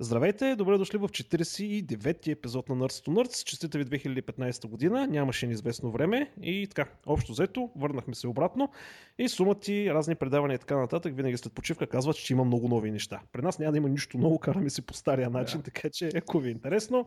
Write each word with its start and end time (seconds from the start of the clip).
Здравейте, 0.00 0.56
добре 0.56 0.78
дошли 0.78 0.98
в 0.98 1.08
49-ти 1.08 2.30
епизод 2.30 2.68
на 2.68 2.76
Nerds 2.76 3.06
to 3.06 3.08
Nerds. 3.08 3.44
Честита 3.44 3.78
ви 3.78 3.84
2015 3.84 4.66
година, 4.66 5.06
нямаше 5.06 5.46
неизвестно 5.46 5.90
време 5.90 6.32
и 6.42 6.66
така, 6.66 6.90
общо 7.06 7.32
взето, 7.32 7.70
върнахме 7.76 8.14
се 8.14 8.28
обратно 8.28 8.70
и 9.18 9.28
сумата 9.28 9.68
и 9.68 9.94
разни 9.94 10.14
предавания 10.14 10.54
и 10.54 10.58
така 10.58 10.76
нататък, 10.76 11.16
винаги 11.16 11.36
след 11.36 11.52
почивка 11.52 11.86
казват, 11.86 12.16
че 12.16 12.32
има 12.32 12.44
много 12.44 12.68
нови 12.68 12.90
неща. 12.90 13.20
При 13.32 13.42
нас 13.42 13.58
няма 13.58 13.72
да 13.72 13.78
има 13.78 13.88
нищо 13.88 14.18
ново, 14.18 14.38
караме 14.38 14.70
си 14.70 14.82
по 14.82 14.94
стария 14.94 15.30
начин, 15.30 15.60
yeah. 15.60 15.64
така 15.64 15.90
че 15.90 16.10
ако 16.16 16.38
ви 16.38 16.48
е 16.48 16.52
интересно. 16.52 17.06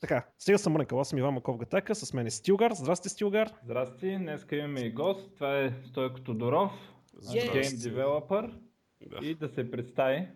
Така, 0.00 0.26
сега 0.38 0.58
съм 0.58 0.72
Мрънкал, 0.72 1.00
аз 1.00 1.08
съм 1.08 1.18
Иван 1.18 1.34
Маков 1.34 1.56
Гатака, 1.56 1.94
с 1.94 2.12
мен 2.12 2.26
е 2.26 2.30
Стилгар. 2.30 2.72
Здрасти, 2.72 3.08
Стилгар. 3.08 3.50
Здрасти, 3.64 4.16
днес 4.16 4.46
имаме 4.52 4.80
и 4.80 4.92
гост, 4.92 5.34
това 5.34 5.58
е 5.58 5.72
Стойко 5.88 6.20
Тодоров, 6.20 6.72
гейм 7.32 7.72
девелопър 7.82 8.50
да. 9.06 9.26
и 9.26 9.34
да 9.34 9.48
се 9.48 9.70
представи. 9.70 10.28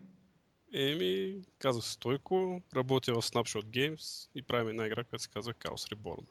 Еми, 0.72 1.42
казва 1.58 1.82
се 1.82 1.92
Стойко, 1.92 2.62
работя 2.74 3.12
в 3.12 3.22
Snapshot 3.22 3.64
Games 3.64 4.28
и 4.34 4.42
правим 4.42 4.68
една 4.68 4.86
игра, 4.86 5.04
която 5.04 5.22
се 5.22 5.28
казва 5.28 5.54
Chaos 5.54 5.94
Reborn. 5.94 6.24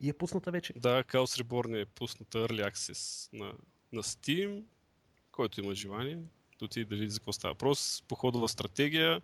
И 0.00 0.08
е 0.08 0.12
пусната 0.12 0.50
вече? 0.50 0.72
Да, 0.76 1.04
Chaos 1.04 1.42
Reborn 1.42 1.82
е 1.82 1.86
пусната 1.86 2.38
Early 2.38 2.70
Access 2.70 3.28
на, 3.32 3.52
на 3.92 4.02
Steam, 4.02 4.62
който 5.32 5.60
има 5.60 5.74
желание. 5.74 6.18
Доти 6.58 6.84
да 6.84 6.96
види 6.96 7.10
за 7.10 7.20
какво 7.20 7.32
става 7.32 7.54
въпрос. 7.54 8.02
Походова 8.08 8.48
стратегия, 8.48 9.22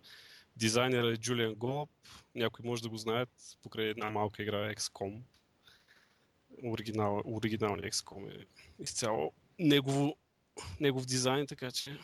дизайнер 0.55 1.03
е 1.03 1.17
Джулиан 1.17 1.55
Голуб, 1.55 1.89
някой 2.35 2.65
може 2.65 2.81
да 2.81 2.89
го 2.89 2.97
знаят 2.97 3.29
покрай 3.63 3.85
една 3.85 4.09
малка 4.09 4.43
игра 4.43 4.73
XCOM. 4.73 5.21
Оригинал, 6.63 7.21
оригиналният 7.25 7.93
XCOM 7.93 8.41
е 8.41 8.45
изцяло 8.79 9.33
негово, 9.59 10.15
негов 10.79 11.05
дизайн, 11.05 11.47
така 11.47 11.71
че 11.71 11.99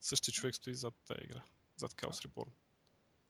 същия 0.00 0.34
човек 0.34 0.54
стои 0.54 0.74
зад 0.74 0.94
тази 1.08 1.20
игра, 1.24 1.42
зад 1.76 1.92
Chaos 1.92 2.28
Reborn. 2.28 2.48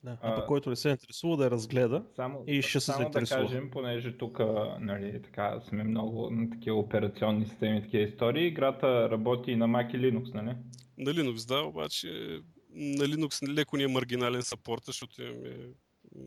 Да. 0.02 0.18
А, 0.22 0.42
а 0.42 0.46
който 0.46 0.70
не 0.70 0.76
се 0.76 0.88
интересува 0.88 1.36
да 1.36 1.44
я 1.44 1.50
разгледа 1.50 2.04
само, 2.16 2.44
и 2.46 2.62
ще 2.62 2.80
се 2.80 2.86
само 2.86 3.10
да 3.10 3.24
кажем, 3.24 3.70
понеже 3.70 4.18
тук 4.18 4.38
нали, 4.80 5.22
така, 5.22 5.60
сме 5.60 5.84
много 5.84 6.30
на 6.30 6.50
такива 6.50 6.78
операционни 6.78 7.46
системи, 7.46 7.82
такива 7.82 8.02
истории, 8.02 8.46
играта 8.46 9.10
работи 9.10 9.50
и 9.52 9.56
на 9.56 9.68
Mac 9.68 9.94
и 9.94 9.98
Linux, 9.98 10.34
нали? 10.34 10.56
На 10.98 11.10
Linux, 11.10 11.48
да, 11.48 11.62
обаче 11.62 12.40
на 12.70 13.04
Linux 13.04 13.48
леко 13.48 13.76
ни 13.76 13.82
е 13.82 13.88
маргинален 13.88 14.42
саппорт, 14.42 14.82
защото 14.84 15.22
имаме 15.22 15.68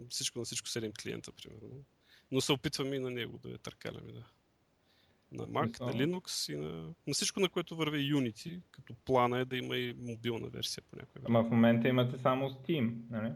всичко 0.09 0.39
на 0.39 0.45
всичко 0.45 0.67
7 0.67 1.01
клиента, 1.01 1.31
примерно. 1.31 1.83
Но 2.31 2.41
се 2.41 2.51
опитваме 2.51 2.95
и 2.95 2.99
на 2.99 3.09
него 3.11 3.37
да 3.37 3.49
я 3.49 3.57
търкаляме, 3.57 4.11
да 4.11 4.23
на 5.33 5.47
Mac, 5.47 5.79
на 5.79 5.93
Linux 5.93 6.53
и 6.53 6.55
на, 6.55 6.93
на 7.07 7.13
всичко, 7.13 7.39
на 7.39 7.49
което 7.49 7.75
върви 7.75 8.13
Unity, 8.13 8.59
като 8.71 8.95
плана 9.05 9.39
е 9.39 9.45
да 9.45 9.57
има 9.57 9.77
и 9.77 9.95
мобилна 9.99 10.47
версия 10.47 10.83
по 10.89 10.95
някой 10.95 11.21
Ама 11.25 11.43
в 11.43 11.49
момента 11.49 11.87
имате 11.87 12.17
само 12.17 12.49
Steam, 12.49 12.93
нали? 13.09 13.31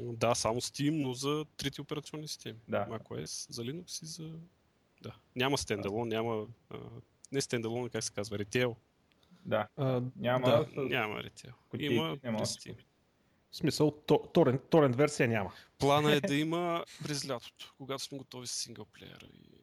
Да, 0.00 0.34
само 0.34 0.60
Steam, 0.60 1.02
но 1.02 1.12
за 1.12 1.44
трите 1.56 1.80
операционни 1.80 2.28
системи. 2.28 2.58
Да. 2.68 2.86
macOS, 2.86 3.52
за 3.52 3.62
Linux 3.64 4.02
и 4.02 4.06
за... 4.06 4.32
Да. 5.02 5.14
Няма 5.36 5.58
стендалон, 5.58 6.08
няма... 6.08 6.46
А, 6.70 6.78
не 7.32 7.40
стендалон, 7.40 7.88
как 7.88 8.04
се 8.04 8.12
казва, 8.12 8.38
ритейл. 8.38 8.76
Да. 9.44 9.68
А, 9.76 10.02
няма, 10.16 10.46
да, 10.46 10.66
с... 10.74 10.76
няма 10.76 11.22
ритейл. 11.22 11.52
Има 11.78 12.18
няма 12.22 12.38
Steam. 12.38 12.76
В 13.50 13.56
смисъл, 13.56 13.90
торент, 14.34 14.62
торент 14.70 14.96
версия 14.96 15.28
няма. 15.28 15.52
Плана 15.78 16.12
е 16.12 16.20
да 16.20 16.34
има 16.34 16.84
през 17.04 17.28
лятото, 17.28 17.74
когато 17.78 18.02
сме 18.02 18.18
готови 18.18 18.46
с 18.46 18.50
синглплеера 18.50 19.26
и. 19.32 19.61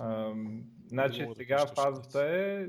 А, 0.00 0.32
значи 0.86 1.26
сега 1.36 1.56
да 1.56 1.66
фазата 1.66 2.22
е 2.22 2.66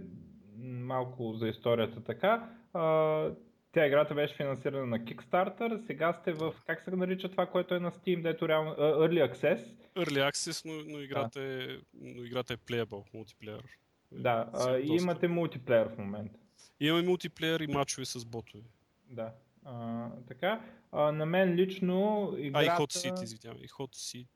малко 0.63 1.33
за 1.33 1.47
историята 1.47 2.03
така. 2.03 2.49
А, 2.73 3.31
тя 3.71 3.87
играта 3.87 4.15
беше 4.15 4.35
финансирана 4.35 4.85
на 4.85 4.99
Kickstarter, 4.99 5.87
сега 5.87 6.13
сте 6.13 6.33
в, 6.33 6.53
как 6.65 6.81
се 6.81 6.91
нарича 6.91 7.31
това, 7.31 7.45
което 7.45 7.75
е 7.75 7.79
на 7.79 7.91
Steam, 7.91 8.21
дето 8.21 8.47
реално, 8.47 8.71
Early 8.75 9.33
Access. 9.33 9.65
Early 9.95 10.31
Access, 10.31 10.65
но, 10.65 10.93
но, 10.93 11.01
играта, 11.01 11.39
да. 11.39 11.63
е, 11.63 11.77
но 11.93 12.23
играта 12.23 12.53
е 12.53 12.57
playable, 12.57 13.13
мултиплеер. 13.13 13.63
Да, 14.11 14.49
а, 14.53 14.77
и 14.77 14.87
имате 14.87 15.27
мултиплеер 15.27 15.87
в 15.87 15.97
момента. 15.97 16.39
Имаме 16.79 17.07
мултиплеер 17.07 17.59
и 17.59 17.67
мачове 17.67 18.05
с 18.05 18.25
ботове. 18.25 18.63
Да. 19.09 19.33
А, 19.69 20.09
така, 20.27 20.61
а, 20.91 21.11
на 21.11 21.25
мен 21.25 21.55
лично 21.55 22.33
играта... 22.37 22.59
А, 22.59 22.65
и 22.65 22.69
Hot 22.69 22.93
Seat, 22.93 23.23
извинявам, 23.23 23.63
и 23.63 23.67
Hot 23.67 23.95
Seat 23.95 24.27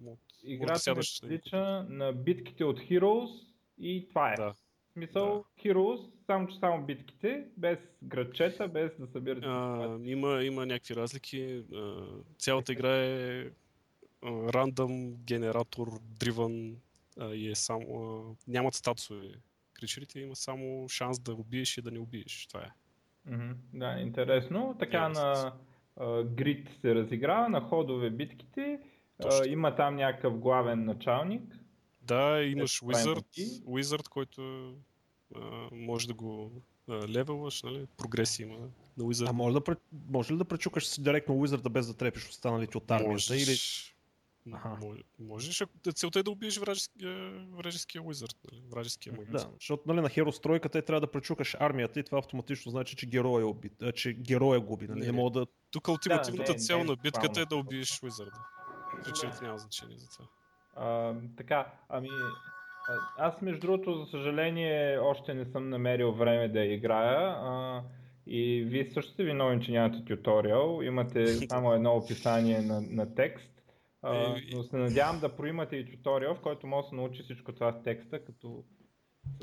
мод. 0.00 0.18
Играта 0.44 0.78
се 0.78 0.94
прилича 1.22 1.86
на 1.88 2.12
битките 2.12 2.64
от 2.64 2.80
Heroes 2.80 3.46
и 3.78 4.08
това 4.08 4.32
е. 4.32 4.36
Да. 4.36 4.52
В 4.52 4.92
смисъл, 4.92 5.26
да. 5.26 5.62
Heroes, 5.62 6.10
само 6.26 6.46
че 6.46 6.58
само 6.58 6.86
битките, 6.86 7.44
без 7.56 7.78
градчета, 8.02 8.68
без 8.68 8.92
да 8.98 9.06
събирате. 9.06 9.46
А, 9.46 9.98
има, 10.04 10.42
има 10.42 10.66
някакви 10.66 10.96
разлики. 10.96 11.62
А, 11.74 12.06
цялата 12.38 12.72
игра 12.72 12.96
е 12.96 13.50
рандъм 14.24 15.14
генератор, 15.14 15.88
дриван 16.02 16.76
и 17.32 17.50
е 17.50 17.54
само... 17.54 17.84
А, 18.00 18.50
нямат 18.50 18.74
статусове 18.74 19.28
кричерите, 19.72 20.20
има 20.20 20.36
само 20.36 20.88
шанс 20.88 21.18
да 21.20 21.34
убиеш 21.34 21.78
и 21.78 21.82
да 21.82 21.90
не 21.90 21.98
убиеш. 21.98 22.46
Това 22.46 22.60
е. 22.60 22.70
Mm-hmm. 23.30 23.54
Да, 23.74 24.00
интересно. 24.00 24.76
Така 24.78 24.96
yeah, 24.96 25.14
на 25.14 25.52
грид 26.24 26.68
се 26.80 26.94
разиграва, 26.94 27.48
на 27.48 27.60
ходове 27.60 28.10
битките. 28.10 28.80
Точно. 29.22 29.52
има 29.52 29.76
там 29.76 29.96
някакъв 29.96 30.38
главен 30.38 30.84
началник. 30.84 31.56
Да, 32.02 32.42
имаш 32.42 32.80
Wizard, 32.80 33.62
Wizard 33.64 34.08
който 34.08 34.72
а, 35.34 35.40
може 35.72 36.06
да 36.06 36.14
го 36.14 36.50
левелваш, 36.90 37.62
нали? 37.62 37.86
прогреси 37.96 38.42
има 38.42 38.58
на 38.98 39.04
Wizard. 39.04 39.28
А 39.28 39.32
може, 39.32 39.58
да, 39.60 39.76
може 40.10 40.34
ли 40.34 40.38
да 40.38 40.44
пречукаш 40.44 41.00
директно 41.00 41.34
Wizard 41.34 41.68
без 41.68 41.86
да 41.86 41.94
трепиш 41.94 42.28
останалите 42.28 42.78
от 42.78 42.90
армията? 42.90 43.12
Можеш, 43.12 43.48
или... 43.48 43.56
Ага. 44.52 44.78
Можеш, 45.18 45.64
целта 45.94 46.18
е 46.18 46.22
да 46.22 46.30
убиеш 46.30 46.58
вражеския, 46.58 47.46
вражеския 47.52 48.02
wizard, 48.02 48.36
нали? 48.52 48.62
вражеския 48.70 49.12
магазин. 49.12 49.50
Да, 49.50 49.54
защото 49.60 49.82
нали, 49.86 50.00
на 50.00 50.08
Hero 50.08 50.30
стройката 50.30 50.78
е 50.78 50.82
трябва 50.82 51.00
да 51.00 51.10
пречукаш 51.10 51.56
армията 51.60 52.00
и 52.00 52.04
това 52.04 52.18
автоматично 52.18 52.70
значи, 52.70 52.96
че 52.96 53.06
герой 53.06 53.42
е, 53.42 53.44
убит, 53.44 53.82
а, 53.82 53.92
че 53.92 54.12
герой 54.12 54.56
е 54.56 54.60
губи. 54.60 54.88
Нали? 54.88 55.00
Не, 55.00 55.06
не, 55.06 55.12
мога 55.12 55.40
да... 55.40 55.46
Тук 55.70 55.88
ултимативната 55.88 56.52
да, 56.52 56.58
цел 56.58 56.84
на 56.84 56.96
битката 56.96 57.40
е 57.40 57.44
да 57.46 57.56
убиеш 57.56 57.88
wizard. 57.88 58.32
Причините 59.04 59.44
няма 59.44 59.58
значение 59.58 59.98
за 59.98 60.08
това. 60.08 60.26
А, 60.76 61.14
така, 61.36 61.72
ами 61.88 62.08
аз 63.18 63.42
между 63.42 63.60
другото, 63.60 63.94
за 63.94 64.10
съжаление, 64.10 64.98
още 64.98 65.34
не 65.34 65.44
съм 65.44 65.68
намерил 65.68 66.12
време 66.12 66.48
да 66.48 66.64
играя. 66.64 67.28
А, 67.28 67.82
и 68.26 68.64
вие 68.66 68.90
също 68.90 69.12
сте 69.12 69.24
виновни, 69.24 69.64
че 69.64 69.72
нямате 69.72 70.04
туториал. 70.04 70.80
Имате 70.82 71.26
само 71.48 71.72
едно 71.72 71.96
описание 71.96 72.60
на, 72.60 72.80
на 72.80 73.14
текст. 73.14 73.55
А, 74.06 74.40
но 74.52 74.62
се 74.62 74.76
надявам 74.76 75.20
да 75.20 75.36
проимате 75.36 75.76
и 75.76 75.90
туториал, 75.90 76.34
в 76.34 76.40
който 76.40 76.66
може 76.66 76.84
да 76.84 76.88
се 76.88 76.94
научи 76.94 77.22
всичко 77.22 77.52
това 77.52 77.72
с 77.72 77.82
текста, 77.82 78.24
като 78.24 78.64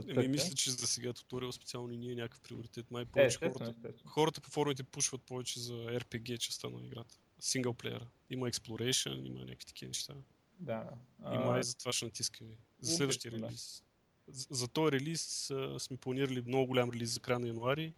Еми, 0.08 0.28
мисля, 0.28 0.56
че 0.56 0.72
за 0.72 0.88
сега 0.88 1.14
туториал 1.14 1.52
специално 1.52 1.94
и 1.94 1.98
ние 1.98 2.16
някакъв 2.16 2.42
приоритет. 2.42 2.92
Май 2.92 3.06
повече 3.06 3.24
е, 3.24 3.28
естествено, 3.28 3.54
хората, 3.54 3.72
естествено. 3.72 4.12
хората 4.12 4.42
по 4.42 4.50
форумите 4.50 4.84
пушват 4.84 5.22
повече 5.22 5.60
за 5.60 5.74
RPG 5.74 6.38
частта 6.38 6.70
на 6.70 6.86
играта. 6.86 7.16
Синглплеера. 7.40 8.08
Има 8.30 8.50
Exploration, 8.50 9.28
има 9.28 9.40
някакви 9.40 9.66
такива 9.66 9.88
неща. 9.88 10.14
Да. 10.60 10.90
И 11.34 11.38
май 11.38 11.64
за 11.64 11.78
това 11.78 11.92
ще 11.94 12.06
натискаме. 12.06 12.52
За 12.80 12.96
следващия 12.96 13.32
релиз. 13.32 13.84
За, 14.28 14.48
за 14.52 14.68
този 14.68 14.92
релиз 14.92 15.52
а, 15.52 15.80
сме 15.80 15.98
планирали 15.98 16.42
много 16.42 16.68
голям 16.68 16.90
релиз 16.90 17.10
за 17.10 17.20
края 17.20 17.40
на 17.40 17.48
януари. 17.48 17.94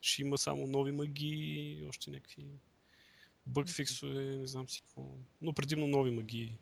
Ще 0.00 0.22
има 0.22 0.38
само 0.38 0.66
нови 0.66 0.92
магии 0.92 1.78
и 1.78 1.86
още 1.88 2.10
някакви 2.10 2.46
бъгфиксове, 3.50 4.24
не 4.24 4.46
знам 4.46 4.68
си 4.68 4.82
какво. 4.82 5.02
Но 5.42 5.52
предимно 5.52 5.86
нови 5.86 6.10
магии. 6.10 6.58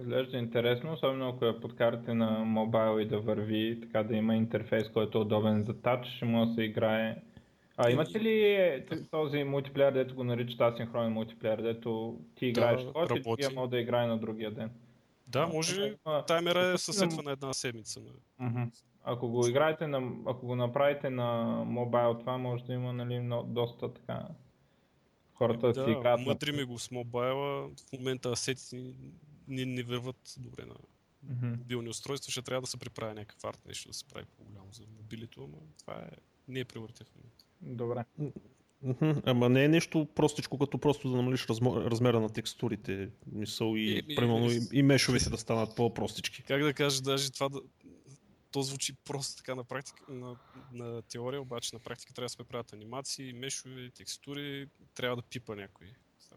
Изглежда 0.00 0.38
интересно, 0.38 0.92
особено 0.92 1.28
ако 1.28 1.44
я 1.44 1.60
подкарате 1.60 2.14
на 2.14 2.30
мобайл 2.30 3.00
и 3.00 3.08
да 3.08 3.20
върви, 3.20 3.78
така 3.82 4.02
да 4.02 4.16
има 4.16 4.36
интерфейс, 4.36 4.88
който 4.88 5.18
е 5.18 5.20
удобен 5.20 5.62
за 5.62 5.80
тач, 5.80 6.06
ще 6.06 6.24
може 6.24 6.48
да 6.48 6.54
се 6.54 6.62
играе. 6.62 7.16
А 7.76 7.90
имате 7.90 8.20
ли 8.20 8.84
този 9.10 9.44
мултиплеер, 9.44 9.92
дето 9.92 10.14
го 10.14 10.24
наричат 10.24 10.60
асинхронен 10.60 11.12
мултиплеер, 11.12 11.62
дето 11.62 12.18
ти 12.34 12.46
играеш 12.46 12.82
да, 12.82 12.90
в 12.90 13.08
и 13.16 13.22
ти 13.36 13.54
може 13.54 13.70
да 13.70 13.80
играе 13.80 14.06
на 14.06 14.18
другия 14.18 14.50
ден? 14.50 14.70
Да, 15.26 15.46
може. 15.46 15.94
А, 16.04 16.22
Таймера 16.22 16.66
е 16.66 16.78
съседва 16.78 17.22
на 17.22 17.32
една 17.32 17.52
седмица. 17.52 18.00
Uh-huh. 18.40 18.70
Ако 19.04 19.28
го 19.28 19.48
играете 19.48 19.86
на, 19.86 20.12
ако 20.26 20.46
го 20.46 20.56
направите 20.56 21.10
на 21.10 21.44
мобайл, 21.66 22.18
това 22.18 22.38
може 22.38 22.64
да 22.64 22.72
има 22.72 22.92
нали, 22.92 23.28
доста 23.46 23.94
така 23.94 24.28
хората 25.46 25.72
да, 25.72 25.84
си 25.84 25.90
играят. 25.90 26.20
Мъдри 26.20 26.52
ми 26.52 26.64
го 26.64 26.78
с 26.78 26.90
мобайла. 26.90 27.68
В 27.68 27.92
момента 27.92 28.30
асетите 28.30 28.94
не, 29.48 29.64
не 29.64 29.82
върват 29.82 30.34
добре 30.38 30.64
на 30.64 30.74
mm-hmm. 30.74 31.58
мобилни 31.58 31.88
устройства. 31.88 32.32
Ще 32.32 32.42
трябва 32.42 32.60
да 32.60 32.66
се 32.66 32.76
приправя 32.76 33.14
някакъв 33.14 33.44
арт, 33.44 33.60
нещо 33.66 33.88
да 33.88 33.94
се 33.94 34.04
прави 34.04 34.26
по-голямо 34.36 34.68
за 34.72 34.82
мобилито, 34.96 35.40
но 35.40 35.58
това 35.78 35.94
е, 35.94 36.10
не 36.48 36.60
е 36.60 36.64
приоритет 36.64 37.08
в 37.08 37.14
момента. 37.14 37.44
Добре. 37.60 38.04
Mm-hmm. 38.84 39.22
Ама 39.26 39.48
не 39.48 39.64
е 39.64 39.68
нещо 39.68 40.08
простичко, 40.14 40.58
като 40.58 40.78
просто 40.78 41.10
да 41.10 41.16
намалиш 41.16 41.46
размера 41.66 42.20
на 42.20 42.28
текстурите, 42.28 43.10
мисъл 43.32 43.76
и, 43.76 43.98
е, 43.98 44.16
примерно, 44.16 44.50
и, 44.50 44.60
и 44.72 44.82
мешовете 44.82 45.30
да 45.30 45.36
станат 45.36 45.76
по-простички. 45.76 46.42
Как 46.42 46.62
да 46.62 46.74
кажа, 46.74 47.02
даже 47.02 47.32
това 47.32 47.48
да, 47.48 47.60
то 48.54 48.62
звучи 48.62 48.94
просто 49.04 49.36
така 49.36 49.54
на, 49.54 49.64
практика, 49.64 50.04
на, 50.08 50.36
на 50.72 51.02
теория, 51.02 51.40
обаче 51.40 51.76
на 51.76 51.80
практика 51.80 52.14
трябва 52.14 52.24
да 52.24 52.28
се 52.28 52.44
правят 52.44 52.72
анимации, 52.72 53.32
мешове, 53.32 53.90
текстури, 53.90 54.68
трябва 54.94 55.16
да 55.16 55.22
пипа 55.22 55.54
някой. 55.54 55.86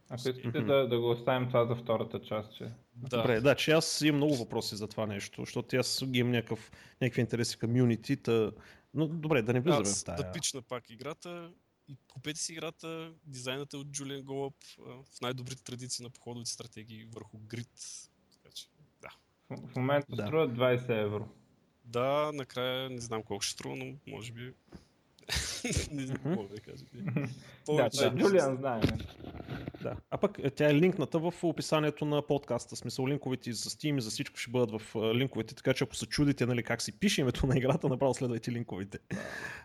Ако 0.09 0.29
искате 0.29 0.61
да, 0.61 0.87
да 0.87 0.99
го 0.99 1.09
оставим 1.09 1.47
това 1.47 1.65
за 1.65 1.75
втората 1.75 2.21
част, 2.21 2.57
че... 2.57 2.71
Да. 2.95 3.17
Добре, 3.17 3.41
да, 3.41 3.55
че 3.55 3.71
аз 3.71 4.01
имам 4.01 4.15
много 4.15 4.35
въпроси 4.35 4.75
за 4.75 4.87
това 4.87 5.05
нещо, 5.05 5.41
защото 5.41 5.75
аз 5.75 6.03
ги 6.05 6.19
имам 6.19 6.31
някакъв, 6.31 6.71
някакви 7.01 7.21
интереси 7.21 7.57
към 7.57 7.71
Unity, 7.71 8.23
та... 8.23 8.51
но 8.93 9.07
добре, 9.07 9.41
да 9.41 9.53
не 9.53 9.59
влизаме 9.59 9.85
в 9.85 10.03
тая. 10.03 10.17
Да 10.17 10.31
пична 10.31 10.61
пак 10.61 10.89
играта, 10.89 11.51
и 11.87 11.97
купете 12.07 12.39
си 12.39 12.53
играта, 12.53 13.13
дизайнът 13.25 13.73
е 13.73 13.77
от 13.77 13.87
Джулиан 13.87 14.23
Голъб, 14.23 14.53
в 14.77 15.21
най-добрите 15.21 15.63
традиции 15.63 16.03
на 16.03 16.09
походовите 16.09 16.51
стратегии 16.51 17.05
върху 17.13 17.37
грид. 17.37 17.71
Така 18.31 18.49
че, 18.55 18.67
да. 19.01 19.09
В 19.49 19.75
момента 19.75 20.15
да. 20.15 20.25
струва 20.25 20.49
20 20.49 21.03
евро. 21.05 21.29
Да, 21.87 22.31
накрая 22.33 22.89
не 22.89 23.01
знам 23.01 23.23
колко 23.23 23.41
ще 23.41 23.53
струва, 23.53 23.75
но 23.75 23.93
може 24.07 24.31
би 24.31 24.53
не 25.91 26.05
знам 26.05 26.17
какво 26.17 26.43
да 26.43 26.59
кажа. 26.59 26.85
Да, 27.67 27.89
Джулиан 28.15 28.55
знае. 28.55 28.81
Да. 29.81 29.95
А 30.09 30.17
пък 30.17 30.39
е, 30.43 30.49
тя 30.49 30.69
е 30.69 30.75
линкната 30.75 31.19
в 31.19 31.33
описанието 31.43 32.05
на 32.05 32.21
подкаста. 32.21 32.75
Смисъл 32.75 33.07
линковете 33.07 33.53
за 33.53 33.69
Steam 33.69 33.97
и 33.97 34.01
за 34.01 34.09
всичко 34.09 34.37
ще 34.37 34.51
бъдат 34.51 34.81
в 34.81 34.95
линковете, 34.95 35.55
така 35.55 35.73
че 35.73 35.83
ако 35.83 35.95
се 35.95 36.05
чудите 36.05 36.45
нали, 36.45 36.63
как 36.63 36.81
си 36.81 36.99
пише 36.99 37.21
името 37.21 37.47
на 37.47 37.57
играта, 37.57 37.89
направо 37.89 38.13
следвайте 38.13 38.51
линковете. 38.51 38.99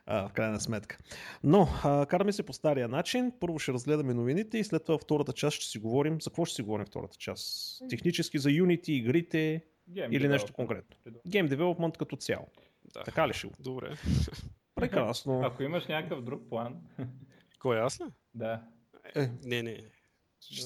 А, 0.06 0.28
в 0.28 0.32
крайна 0.32 0.60
сметка. 0.60 0.98
Но, 1.44 1.68
а, 1.84 2.06
караме 2.06 2.32
се 2.32 2.42
по 2.42 2.52
стария 2.52 2.88
начин. 2.88 3.32
Първо 3.40 3.58
ще 3.58 3.72
разгледаме 3.72 4.14
новините 4.14 4.58
и 4.58 4.64
след 4.64 4.84
това 4.84 4.98
втората 4.98 5.32
част 5.32 5.56
ще 5.56 5.66
си 5.66 5.78
говорим. 5.78 6.20
За 6.20 6.30
какво 6.30 6.44
ще 6.44 6.54
си 6.54 6.62
говорим 6.62 6.86
втората 6.86 7.16
част? 7.18 7.78
Технически 7.90 8.38
за 8.38 8.48
Unity, 8.48 8.90
игрите 8.90 9.62
Game 9.90 10.10
или 10.10 10.28
нещо 10.28 10.52
конкретно? 10.52 10.96
Game 11.06 11.48
Development 11.48 11.96
като 11.96 12.16
цяло. 12.16 12.46
Да. 12.94 13.02
Така 13.02 13.28
ли 13.28 13.32
ще 13.32 13.46
го? 13.46 13.54
Добре. 13.60 13.96
Прекрасно. 14.74 15.40
Ако 15.44 15.62
имаш 15.62 15.86
някакъв 15.86 16.22
друг 16.22 16.48
план. 16.48 16.80
Кой 17.58 17.80
аз 17.80 18.00
ли? 18.00 18.04
Да. 18.34 18.62
Е, 19.14 19.30
не, 19.44 19.62
не. 19.62 19.78
Ще, 20.40 20.62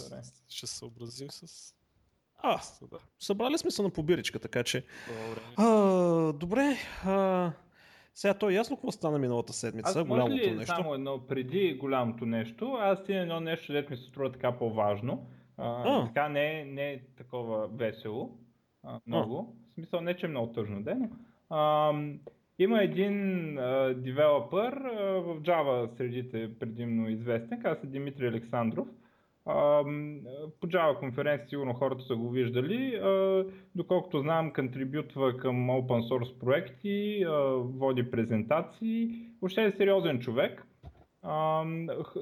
ще 0.49 0.67
се 0.67 0.77
съобразим 0.77 1.31
с... 1.31 1.73
А, 2.39 2.61
да. 2.91 2.99
събрали 3.19 3.59
сме 3.59 3.71
се 3.71 3.83
на 3.83 3.91
побиричка, 3.91 4.39
така 4.39 4.65
че... 4.65 4.85
Добре. 5.09 5.41
А, 5.57 6.33
добре. 6.33 6.77
А, 7.05 7.53
сега 8.15 8.35
то 8.35 8.51
е 8.51 8.55
ясно 8.55 8.77
какво 8.77 8.93
стана 8.93 9.19
миналата 9.19 9.53
седмица, 9.53 10.01
аз 10.01 10.05
голямото 10.07 10.37
ли 10.37 10.51
нещо. 10.51 10.75
само 10.77 10.95
едно 10.95 11.27
преди 11.27 11.75
голямото 11.75 12.27
нещо, 12.27 12.73
аз 12.81 13.05
ти 13.05 13.13
едно 13.13 13.41
нещо, 13.41 13.73
дето 13.73 13.91
ми 13.91 13.97
се 13.97 14.05
струва 14.05 14.33
така 14.33 14.59
по-важно. 14.59 15.31
А, 15.57 15.83
а. 15.87 16.07
Така 16.07 16.29
не, 16.29 16.65
не 16.65 16.93
е 16.93 17.01
такова 17.17 17.69
весело. 17.69 18.39
А, 18.87 19.01
много. 19.07 19.39
А. 19.39 19.71
В 19.71 19.75
смисъл 19.75 20.01
не, 20.01 20.17
че 20.17 20.27
е 20.27 20.29
много 20.29 20.53
тъжно 20.53 20.83
ден. 20.83 21.11
А, 21.51 21.93
има 22.59 22.83
един 22.83 23.55
девелопър 23.97 24.73
в 25.21 25.41
Java 25.41 25.97
средите 25.97 26.59
предимно 26.59 27.09
известен, 27.09 27.63
казва 27.63 27.81
се 27.81 27.87
Димитри 27.87 28.27
Александров. 28.27 28.89
Uh, 29.47 30.21
по 30.61 30.67
Java 30.67 30.99
конференция 30.99 31.49
сигурно 31.49 31.75
хората 31.75 32.05
са 32.05 32.17
го 32.17 32.31
виждали. 32.31 33.01
Uh, 33.01 33.51
доколкото 33.75 34.21
знам, 34.21 34.53
контрибютва 34.53 35.37
към 35.37 35.71
open 35.71 36.09
source 36.11 36.39
проекти, 36.39 37.25
uh, 37.27 37.57
води 37.79 38.11
презентации. 38.11 39.11
Въобще 39.41 39.65
е 39.65 39.71
сериозен 39.71 40.21
човек. 40.21 40.67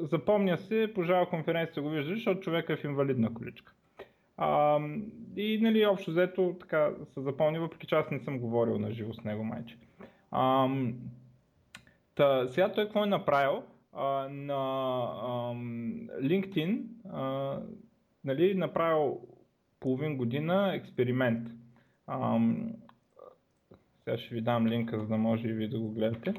Запомня 0.02 0.58
се, 0.58 0.92
по 0.94 1.00
Java 1.00 1.30
конференция 1.30 1.82
го 1.82 1.88
виждали, 1.88 2.14
защото 2.14 2.40
човек 2.40 2.68
е 2.68 2.76
в 2.76 2.84
инвалидна 2.84 3.34
количка. 3.34 3.72
И 5.36 5.58
нали, 5.62 5.86
общо 5.86 6.10
взето 6.10 6.56
така 6.60 6.90
се 7.14 7.20
запомня, 7.20 7.60
въпреки 7.60 7.86
че 7.86 7.94
аз 7.94 8.10
не 8.10 8.20
съм 8.20 8.38
говорил 8.38 8.78
на 8.78 8.92
живо 8.92 9.14
с 9.14 9.24
него 9.24 9.44
майче. 9.44 9.76
Ам, 10.30 10.94
та, 12.14 12.48
сега 12.48 12.72
той 12.72 12.84
какво 12.84 13.04
е 13.04 13.06
направил? 13.06 13.62
А, 13.92 14.28
на 14.28 14.54
ам, 15.50 16.08
LinkedIn 16.20 16.82
а, 17.12 17.58
нали, 18.24 18.54
направил 18.54 19.20
половин 19.80 20.16
година 20.16 20.74
експеримент. 20.74 21.48
Ам, 22.06 22.72
сега 23.98 24.18
ще 24.18 24.34
ви 24.34 24.40
дам 24.40 24.66
линка, 24.66 25.00
за 25.00 25.06
да 25.06 25.16
може 25.16 25.48
и 25.48 25.52
ви 25.52 25.68
да 25.68 25.78
го 25.78 25.90
гледате. 25.90 26.34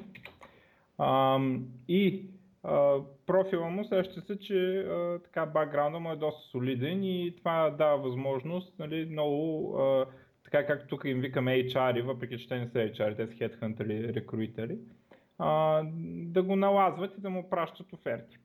Ам, 0.97 1.68
и 1.88 2.25
а, 2.63 2.97
профила 3.25 3.69
му 3.69 3.83
сеща 3.83 4.22
се, 4.22 4.39
че 4.39 4.77
а, 4.77 5.19
така 5.24 5.45
бакграунда 5.45 6.00
му 6.00 6.12
е 6.12 6.16
доста 6.16 6.50
солиден 6.50 7.04
и 7.04 7.36
това 7.38 7.69
дава 7.69 7.98
възможност 7.98 8.80
нали, 8.80 9.06
много 9.06 9.75
а, 9.77 10.06
така 10.44 10.66
както 10.66 10.88
тук 10.88 11.06
им 11.06 11.19
викаме 11.22 11.51
HR, 11.51 12.01
въпреки 12.01 12.38
че 12.38 12.48
те 12.48 12.60
не 12.60 12.68
са 12.68 12.77
HR, 12.77 13.16
те 13.16 13.27
са 13.27 13.33
headhunter 13.33 14.13
рекрутери, 14.16 14.77
а, 15.38 15.81
да 16.24 16.44
го 16.44 16.56
налазват 16.56 17.18
и 17.18 17.22
да 17.22 17.30
му 17.30 17.50
пращат 17.50 17.94
оферти. 17.94 18.38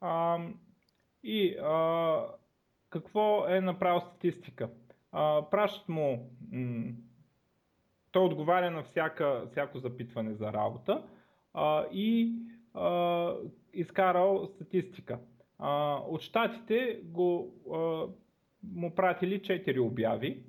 А, 0.00 0.38
и 1.22 1.56
а, 1.62 2.24
какво 2.90 3.46
е 3.48 3.60
направил 3.60 4.00
статистика? 4.00 4.68
А, 5.12 5.42
пращат 5.50 5.88
му, 5.88 6.30
м- 6.52 6.92
той 8.12 8.24
отговаря 8.24 8.70
на 8.70 8.82
всяка, 8.82 9.42
всяко 9.50 9.78
запитване 9.78 10.34
за 10.34 10.52
работа 10.52 11.02
а, 11.54 11.84
и 11.92 12.34
а, 12.74 13.34
изкарал 13.74 14.46
статистика. 14.46 15.18
А, 15.58 15.98
от 16.08 16.20
щатите 16.20 17.00
го, 17.04 17.54
а, 17.72 18.06
му 18.74 18.94
пратили 18.94 19.40
4 19.40 19.80
обяви 19.80 20.42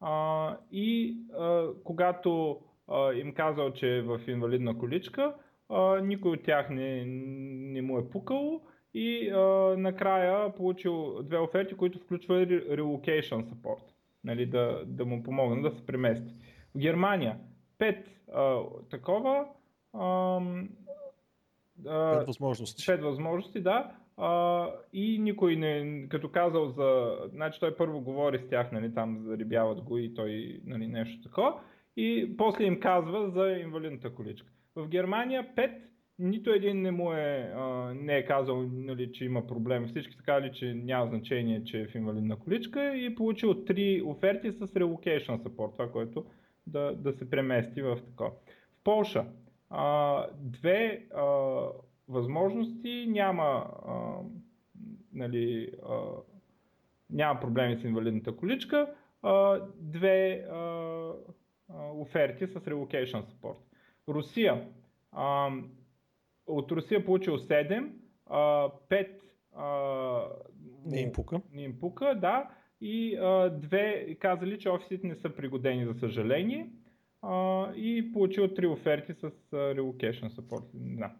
а, 0.00 0.56
и 0.72 1.16
а, 1.38 1.68
когато 1.84 2.60
а, 2.88 3.12
им 3.12 3.34
казал, 3.34 3.72
че 3.72 3.96
е 3.96 4.02
в 4.02 4.20
инвалидна 4.26 4.78
количка, 4.78 5.34
а, 5.68 6.00
никой 6.00 6.30
от 6.30 6.42
тях 6.42 6.70
не, 6.70 7.04
не 7.04 7.82
му 7.82 7.98
е 7.98 8.10
пукало 8.10 8.60
и 8.94 9.30
а, 9.30 9.38
накрая 9.78 10.54
получил 10.54 11.22
две 11.22 11.38
оферти, 11.38 11.74
които 11.74 11.98
включва 11.98 12.46
relocation 12.46 13.44
support, 13.44 13.82
нали, 14.24 14.46
да, 14.46 14.82
да 14.86 15.04
му 15.04 15.22
помогнат 15.22 15.62
да 15.62 15.70
се 15.78 15.86
премести. 15.86 16.34
В 16.74 16.78
Германия 16.78 17.36
пет 17.78 18.08
а, 18.34 18.60
такова 18.90 19.46
а, 19.92 20.40
Пет 21.84 22.26
възможности. 22.26 22.86
Пет 22.86 23.02
възможности, 23.02 23.60
да. 23.60 23.92
А, 24.16 24.66
и 24.92 25.18
никой 25.18 25.56
не, 25.56 26.06
като 26.08 26.28
казал 26.28 26.68
за, 26.68 27.18
значи 27.28 27.60
той 27.60 27.76
първо 27.76 28.00
говори 28.00 28.38
с 28.38 28.48
тях, 28.48 28.72
нали, 28.72 28.94
там 28.94 29.22
зарибяват 29.22 29.80
го 29.80 29.98
и 29.98 30.14
той 30.14 30.60
нали, 30.64 30.86
нещо 30.86 31.22
такова, 31.22 31.54
и 31.96 32.36
после 32.38 32.64
им 32.64 32.80
казва 32.80 33.30
за 33.30 33.50
инвалидната 33.50 34.14
количка. 34.14 34.48
В 34.76 34.88
Германия 34.88 35.46
5 35.56 35.70
нито 36.18 36.50
един 36.50 36.82
не 36.82 36.90
му 36.90 37.12
е, 37.12 37.52
а, 37.56 37.94
не 37.94 38.16
е 38.16 38.24
казал, 38.24 38.62
нали, 38.72 39.12
че 39.12 39.24
има 39.24 39.46
проблем. 39.46 39.88
Всички 39.88 40.14
са 40.14 40.22
казали, 40.22 40.52
че 40.54 40.74
няма 40.74 41.06
значение, 41.06 41.64
че 41.64 41.80
е 41.80 41.86
в 41.86 41.94
инвалидна 41.94 42.36
количка 42.36 42.96
и 42.96 43.14
получил 43.14 43.64
три 43.64 44.02
оферти 44.06 44.52
с 44.52 44.66
relocation 44.66 45.42
support, 45.42 45.72
това, 45.72 45.92
което 45.92 46.24
да, 46.66 46.94
да 46.96 47.12
се 47.12 47.30
премести 47.30 47.82
в 47.82 47.98
такова. 48.06 48.30
В 48.30 48.84
Полша 48.84 49.24
а, 49.70 50.26
две 50.38 51.06
а, 51.14 51.24
възможности, 52.08 53.06
няма, 53.08 53.66
а, 53.86 54.14
нали, 55.12 55.72
а, 55.88 55.98
няма 57.10 57.40
проблеми 57.40 57.76
с 57.76 57.84
инвалидната 57.84 58.36
количка, 58.36 58.94
а, 59.22 59.60
две 59.76 60.46
а, 60.50 60.56
а, 61.68 61.92
оферти 61.92 62.46
с 62.46 62.54
relocation 62.54 63.24
support. 63.24 63.56
Русия. 64.08 64.68
А, 65.12 65.50
от 66.46 66.72
Русия 66.72 67.04
получил 67.04 67.38
7, 67.38 67.90
а, 68.26 68.70
5 68.88 69.08
а, 69.56 70.22
не 70.86 71.00
им 71.00 71.12
пука. 71.12 71.40
Не 71.52 71.62
им 71.62 71.78
пука, 71.80 72.14
да. 72.20 72.50
И 72.80 73.16
а, 73.16 73.50
две 73.50 74.14
казали, 74.14 74.58
че 74.58 74.70
офисите 74.70 75.06
не 75.06 75.14
са 75.14 75.30
пригодени 75.30 75.86
за 75.86 75.94
съжаление. 75.94 76.70
А, 77.22 77.66
и 77.74 78.12
получил 78.12 78.54
три 78.54 78.66
оферти 78.66 79.14
с 79.14 79.30
relocation 79.52 80.28
support. 80.28 80.64
Да. 80.74 81.10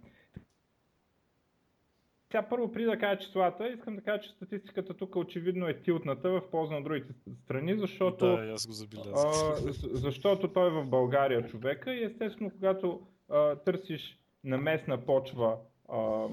Сега 2.31 2.43
първо, 2.43 2.73
преди 2.73 2.87
да 2.87 2.99
кажа 2.99 3.21
числата, 3.21 3.69
искам 3.69 3.97
да 3.97 4.03
кажа, 4.03 4.23
че 4.23 4.31
статистиката 4.31 4.95
тук 4.95 5.17
очевидно 5.17 5.69
е 5.69 5.83
тилтната 5.83 6.31
в 6.31 6.51
полза 6.51 6.75
на 6.75 6.83
другите 6.83 7.13
страни, 7.45 7.79
защото, 7.79 8.27
да, 8.27 8.53
аз 8.53 8.67
го 8.67 9.01
а, 9.15 9.55
защото 9.93 10.49
той 10.49 10.67
е 10.67 10.71
в 10.71 10.87
България 10.87 11.47
човека 11.47 11.95
и 11.95 12.05
естествено, 12.05 12.51
когато 12.51 13.01
а, 13.31 13.57
търсиш 13.57 14.19
на 14.45 14.59
местна 14.59 15.07
почва 15.07 15.57
а, 15.89 16.27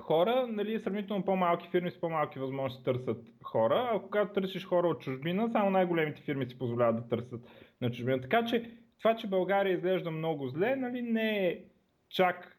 хора, 0.00 0.46
нали, 0.50 0.80
сравнително 0.80 1.24
по-малки 1.24 1.68
фирми 1.70 1.90
с 1.90 2.00
по-малки 2.00 2.38
възможности 2.38 2.84
търсят 2.84 3.26
хора, 3.42 3.90
а 3.92 4.00
когато 4.00 4.32
търсиш 4.32 4.66
хора 4.66 4.88
от 4.88 5.00
чужбина, 5.00 5.50
само 5.52 5.70
най-големите 5.70 6.22
фирми 6.22 6.46
си 6.46 6.58
позволяват 6.58 6.96
да 6.96 7.08
търсят 7.08 7.40
на 7.84 7.90
чужбина. 7.90 8.20
Така 8.20 8.44
че 8.44 8.70
това, 8.98 9.16
че 9.16 9.26
България 9.26 9.74
изглежда 9.74 10.10
много 10.10 10.48
зле, 10.48 10.76
нали, 10.76 11.02
не 11.02 11.48
е 11.48 11.64
чак 12.08 12.58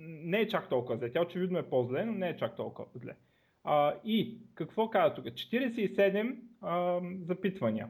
не 0.00 0.38
е 0.38 0.48
чак 0.48 0.68
толкова 0.68 0.98
зле. 0.98 1.10
Тя 1.10 1.22
очевидно 1.22 1.58
е 1.58 1.70
по-зле, 1.70 2.04
но 2.04 2.12
не 2.12 2.28
е 2.28 2.36
чак 2.36 2.56
толкова 2.56 2.88
зле. 2.94 3.16
А, 3.64 3.94
и 4.04 4.38
какво 4.54 4.90
казва 4.90 5.14
тук? 5.14 5.24
47 5.24 6.36
а, 6.60 7.00
запитвания. 7.20 7.88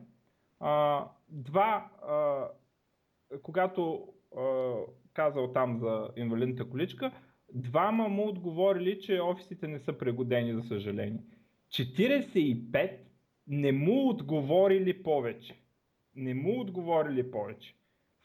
А, 0.60 1.04
два, 1.28 1.90
а, 2.08 2.48
когато 3.42 4.08
а, 4.36 4.74
казал 5.12 5.52
там 5.52 5.78
за 5.78 6.10
инвалидната 6.16 6.70
количка, 6.70 7.12
двама 7.54 8.08
му 8.08 8.28
отговорили, 8.28 9.00
че 9.00 9.20
офисите 9.20 9.68
не 9.68 9.78
са 9.78 9.92
пригодени, 9.92 10.54
за 10.54 10.62
съжаление. 10.62 11.22
45 11.70 12.90
не 13.46 13.72
му 13.72 14.08
отговорили 14.08 15.02
повече. 15.02 15.54
Не 16.18 16.34
му 16.34 16.60
отговорили 16.60 17.30
повече. 17.30 17.74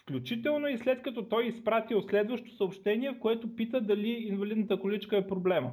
Включително 0.02 0.68
и 0.68 0.78
след 0.78 1.02
като 1.02 1.24
той 1.30 1.46
изпратил 1.46 2.02
следващо 2.02 2.56
съобщение, 2.56 3.12
в 3.12 3.20
което 3.20 3.56
пита 3.56 3.82
дали 3.82 4.10
инвалидната 4.10 4.80
количка 4.80 5.18
е 5.18 5.28
проблема. 5.28 5.72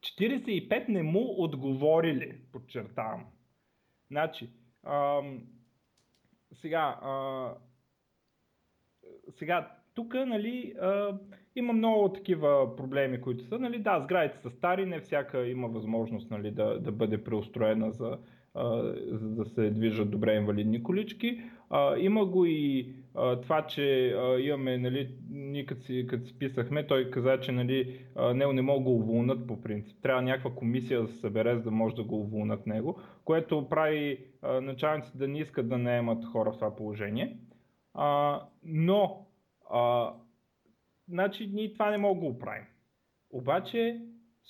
45 0.00 0.88
не 0.88 1.02
му 1.02 1.34
отговорили, 1.38 2.38
подчертавам. 2.52 3.24
Значи, 4.08 4.50
ам, 4.84 5.40
сега, 6.52 6.98
а, 7.02 7.54
сега, 9.30 9.70
тук 9.94 10.14
нали, 10.14 10.74
а, 10.80 11.18
има 11.56 11.72
много 11.72 12.12
такива 12.12 12.76
проблеми, 12.76 13.20
които 13.20 13.44
са. 13.44 13.58
Нали, 13.58 13.78
да, 13.78 14.00
сградите 14.00 14.38
са 14.38 14.50
стари, 14.50 14.86
не 14.86 15.00
всяка 15.00 15.46
има 15.46 15.68
възможност 15.68 16.30
нали, 16.30 16.50
да, 16.50 16.80
да 16.80 16.92
бъде 16.92 17.24
преустроена 17.24 17.92
за, 17.92 18.18
за 19.10 19.28
да 19.28 19.44
се 19.44 19.70
движат 19.70 20.10
добре 20.10 20.34
инвалидни 20.34 20.82
колички. 20.82 21.42
А, 21.70 21.98
има 21.98 22.26
го 22.26 22.44
и 22.46 22.94
а, 23.14 23.40
това, 23.40 23.66
че 23.66 24.10
а, 24.10 24.40
имаме, 24.40 24.78
нали, 24.78 25.14
ние 25.30 25.66
като 25.66 25.82
си, 25.82 26.06
като 26.08 26.26
си 26.26 26.38
писахме, 26.38 26.86
той 26.86 27.10
каза, 27.10 27.40
че 27.40 27.52
нали, 27.52 28.00
него 28.34 28.52
не 28.52 28.62
могат 28.62 28.84
да 28.84 28.90
го 28.90 28.96
уволнат 28.96 29.46
по 29.46 29.60
принцип. 29.60 30.02
Трябва 30.02 30.22
някаква 30.22 30.54
комисия 30.54 31.02
да 31.02 31.08
се 31.08 31.20
събере, 31.20 31.56
за 31.56 31.62
да 31.62 31.70
може 31.70 31.94
да 31.94 32.04
го 32.04 32.20
уволнат 32.20 32.66
него, 32.66 33.00
което 33.24 33.68
прави 33.68 34.24
а, 34.42 34.60
началниците 34.60 35.18
да 35.18 35.28
не 35.28 35.38
искат 35.38 35.68
да 35.68 35.78
наемат 35.78 36.24
хора 36.24 36.52
в 36.52 36.54
това 36.54 36.76
положение. 36.76 37.38
А, 37.94 38.42
но, 38.64 39.26
а, 39.70 40.12
значи 41.08 41.50
ние 41.52 41.72
това 41.72 41.90
не 41.90 41.98
мога 41.98 42.20
да 42.20 42.26
го 42.26 42.38
правим. 42.38 42.64
Обаче, 43.30 44.00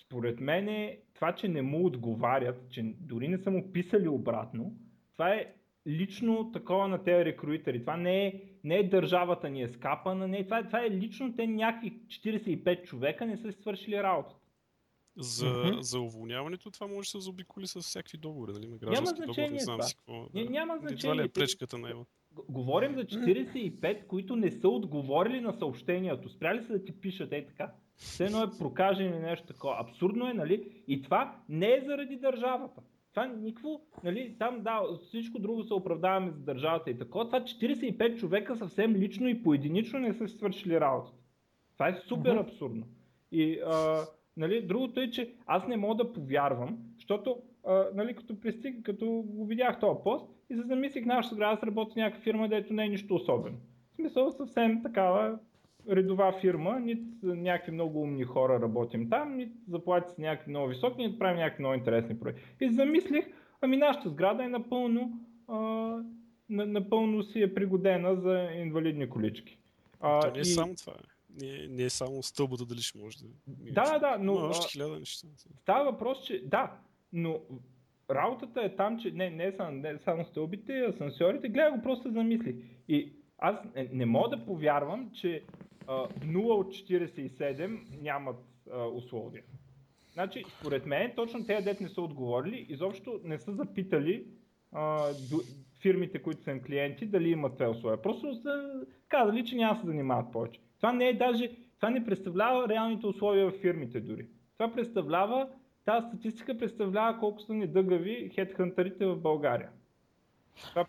според 0.04 0.40
мен, 0.40 0.90
това, 1.18 1.32
че 1.34 1.48
не 1.48 1.62
му 1.62 1.86
отговарят, 1.86 2.70
че 2.70 2.94
дори 3.00 3.28
не 3.28 3.38
са 3.38 3.50
му 3.50 3.72
писали 3.72 4.08
обратно, 4.08 4.72
това 5.12 5.30
е 5.30 5.54
лично 5.86 6.52
такова 6.52 6.88
на 6.88 7.04
тези 7.04 7.24
рекруитери. 7.24 7.80
Това 7.80 7.96
не 7.96 8.26
е, 8.26 8.42
не 8.64 8.76
е 8.76 8.88
държавата 8.88 9.50
ни 9.50 9.62
е 9.62 9.68
скапана, 9.68 10.28
не 10.28 10.38
е, 10.38 10.44
това, 10.44 10.58
е, 10.58 10.66
това 10.66 10.84
е 10.84 10.90
лично 10.90 11.36
те 11.36 11.46
някакви 11.46 12.00
45 12.06 12.84
човека 12.84 13.26
не 13.26 13.36
са 13.36 13.52
свършили 13.52 14.02
работата. 14.02 14.40
За, 15.16 15.46
mm-hmm. 15.46 15.80
за 15.80 16.00
уволняването 16.00 16.70
това 16.70 16.86
може 16.86 17.06
да 17.06 17.10
се 17.10 17.20
заобиколи 17.20 17.66
с 17.66 17.80
всякакви 17.80 18.18
договори, 18.18 18.52
нали? 18.52 18.68
Няма 18.82 19.06
значение 19.06 19.50
не 19.50 19.58
знам 19.58 19.78
това. 19.78 19.88
Си 19.88 19.94
какво, 19.94 20.28
да. 20.34 20.50
Няма 20.50 20.78
значение. 20.78 21.00
Това 21.00 21.16
ли 21.16 21.22
е 21.22 21.28
пречката 21.28 21.78
на 21.78 21.90
Ева? 21.90 22.04
Говорим 22.48 22.94
за 22.94 23.04
45, 23.04 24.06
които 24.06 24.36
не 24.36 24.50
са 24.50 24.68
отговорили 24.68 25.40
на 25.40 25.52
съобщението. 25.52 26.28
Спряли 26.28 26.62
се 26.62 26.72
да 26.72 26.84
ти 26.84 27.00
пишат 27.00 27.32
ей 27.32 27.46
така. 27.46 27.72
Все 27.98 28.24
едно 28.24 28.42
е 28.42 28.58
прокажен 28.58 29.08
или 29.08 29.18
нещо 29.18 29.46
такова. 29.46 29.76
Абсурдно 29.80 30.30
е, 30.30 30.34
нали? 30.34 30.82
И 30.88 31.02
това 31.02 31.36
не 31.48 31.74
е 31.74 31.82
заради 31.86 32.16
държавата. 32.16 32.82
Това 33.14 33.26
никакво, 33.26 33.80
нали, 34.04 34.36
там 34.38 34.60
да, 34.62 34.80
всичко 35.02 35.38
друго 35.38 35.62
се 35.62 35.74
оправдаваме 35.74 36.30
за 36.30 36.40
държавата 36.40 36.90
и 36.90 36.98
такова. 36.98 37.26
Това 37.26 37.40
45 37.40 38.18
човека 38.18 38.56
съвсем 38.56 38.96
лично 38.96 39.28
и 39.28 39.42
поединично 39.42 39.98
не 39.98 40.12
са 40.12 40.28
свършили 40.28 40.80
работата. 40.80 41.18
Това 41.72 41.88
е 41.88 41.94
супер 41.94 42.36
uh-huh. 42.36 42.40
абсурдно. 42.40 42.86
И 43.32 43.60
а, 43.66 44.04
нали, 44.36 44.66
другото 44.66 45.00
е, 45.00 45.10
че 45.10 45.34
аз 45.46 45.66
не 45.68 45.76
мога 45.76 46.04
да 46.04 46.12
повярвам, 46.12 46.78
защото 46.96 47.42
а, 47.66 47.84
нали, 47.94 48.14
като, 48.14 48.40
пристиг, 48.40 48.82
като 48.82 49.06
го 49.26 49.46
видях 49.46 49.80
този 49.80 49.98
пост 50.04 50.30
и 50.50 50.54
се 50.54 50.62
замислих, 50.62 51.04
нашата 51.04 51.34
сграда 51.34 51.60
да 51.60 51.66
работи 51.66 51.92
в 51.92 51.96
някаква 51.96 52.22
фирма, 52.22 52.48
дето 52.48 52.72
не 52.72 52.84
е 52.84 52.88
нищо 52.88 53.14
особено. 53.14 53.56
В 53.92 53.94
смисъл 53.94 54.30
съвсем 54.30 54.82
такава 54.82 55.38
редова 55.88 56.32
фирма, 56.40 56.80
нито 56.80 57.04
някакви 57.22 57.72
много 57.72 58.02
умни 58.02 58.24
хора 58.24 58.60
работим 58.60 59.10
там, 59.10 59.36
нито 59.36 59.52
заплати 59.68 60.10
са 60.14 60.20
някакви 60.20 60.50
много 60.50 60.68
високи, 60.68 61.02
нито 61.02 61.18
правим 61.18 61.36
някакви 61.36 61.62
много 61.62 61.74
интересни 61.74 62.18
проекти. 62.18 62.42
И 62.60 62.70
замислих, 62.70 63.26
ами 63.60 63.76
нашата 63.76 64.08
сграда 64.08 64.44
е 64.44 64.48
напълно, 64.48 65.20
а, 65.48 65.56
напълно 66.48 67.22
си 67.22 67.42
е 67.42 67.54
пригодена 67.54 68.16
за 68.16 68.48
инвалидни 68.54 69.10
колички. 69.10 69.58
А, 70.00 70.20
То 70.20 70.30
не 70.30 70.38
е 70.38 70.40
и... 70.40 70.44
само 70.44 70.74
това. 70.74 70.92
Не, 71.40 71.48
е, 71.48 71.68
не 71.68 71.82
е 71.82 71.90
само 71.90 72.22
стълбата 72.22 72.64
дали 72.64 72.80
ще 72.80 72.98
може 72.98 73.18
да... 73.18 73.26
Да, 73.72 73.98
да, 73.98 74.18
но... 74.20 74.34
но 74.34 74.48
още 74.48 74.72
хиляда 74.72 74.98
неща. 74.98 75.28
Става 75.62 75.90
въпрос, 75.90 76.26
че 76.26 76.42
да, 76.46 76.72
но 77.12 77.40
работата 78.10 78.60
е 78.62 78.76
там, 78.76 78.98
че 78.98 79.10
не, 79.10 79.30
не, 79.30 79.44
е 79.44 79.52
само, 79.52 79.70
не 79.70 79.88
е 79.88 79.98
само 79.98 80.24
стълбите, 80.24 80.86
асансьорите, 80.88 81.48
гледай 81.48 81.70
го 81.70 81.82
просто 81.82 82.10
замисли. 82.10 82.64
И 82.88 83.12
аз 83.38 83.56
не, 83.74 83.88
не 83.92 84.06
мога 84.06 84.36
да 84.36 84.44
повярвам, 84.44 85.10
че 85.14 85.44
0 85.88 86.52
от 86.52 86.66
47 86.66 87.78
нямат 88.02 88.36
условия. 88.94 89.42
Значи, 90.12 90.44
според 90.60 90.86
мен, 90.86 91.12
точно 91.16 91.46
тези 91.46 91.64
дет 91.64 91.80
не 91.80 91.88
са 91.88 92.02
отговорили, 92.02 92.66
изобщо 92.68 93.20
не 93.24 93.38
са 93.38 93.52
запитали 93.52 94.24
а, 94.72 95.08
фирмите, 95.80 96.22
които 96.22 96.42
са 96.42 96.50
им 96.50 96.62
клиенти, 96.62 97.06
дали 97.06 97.30
имат 97.30 97.52
това 97.52 97.70
условия. 97.70 98.02
Просто 98.02 98.34
са 98.34 98.82
казали, 99.08 99.44
че 99.44 99.56
няма 99.56 99.74
да 99.74 99.80
се 99.80 99.86
занимават 99.86 100.32
повече. 100.32 100.60
Това 100.76 100.92
не 100.92 101.08
е 101.08 101.14
даже, 101.14 101.50
това 101.76 101.90
не 101.90 102.04
представлява 102.04 102.68
реалните 102.68 103.06
условия 103.06 103.50
в 103.50 103.60
фирмите 103.60 104.00
дори. 104.00 104.26
Това 104.58 104.72
представлява, 104.72 105.48
тази 105.84 106.06
статистика 106.06 106.58
представлява 106.58 107.18
колко 107.18 107.40
са 107.40 107.54
недъгави 107.54 108.30
хедхантарите 108.34 109.06
в 109.06 109.16
България. 109.16 109.68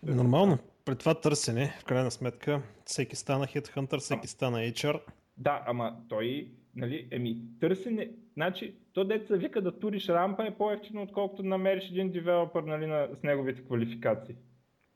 Нормално 0.02 0.58
при 0.84 0.96
това 0.96 1.14
търсене, 1.14 1.76
в 1.80 1.84
крайна 1.84 2.10
сметка, 2.10 2.62
всеки 2.84 3.16
стана 3.16 3.46
Headhunter, 3.46 3.98
всеки 3.98 4.28
стана 4.28 4.58
HR. 4.58 5.00
Да, 5.36 5.62
ама 5.66 5.96
той, 6.08 6.50
нали, 6.76 7.08
еми, 7.10 7.36
търсене, 7.60 8.10
значи, 8.34 8.74
то 8.92 9.04
деца 9.04 9.34
вика 9.36 9.62
да 9.62 9.78
туриш 9.78 10.08
рампа 10.08 10.46
е 10.46 10.54
по-ефтино, 10.54 11.02
отколкото 11.02 11.42
да 11.42 11.48
намериш 11.48 11.90
един 11.90 12.10
девелопър, 12.10 12.62
нали, 12.62 12.86
на, 12.86 13.08
с 13.20 13.22
неговите 13.22 13.64
квалификации. 13.64 14.34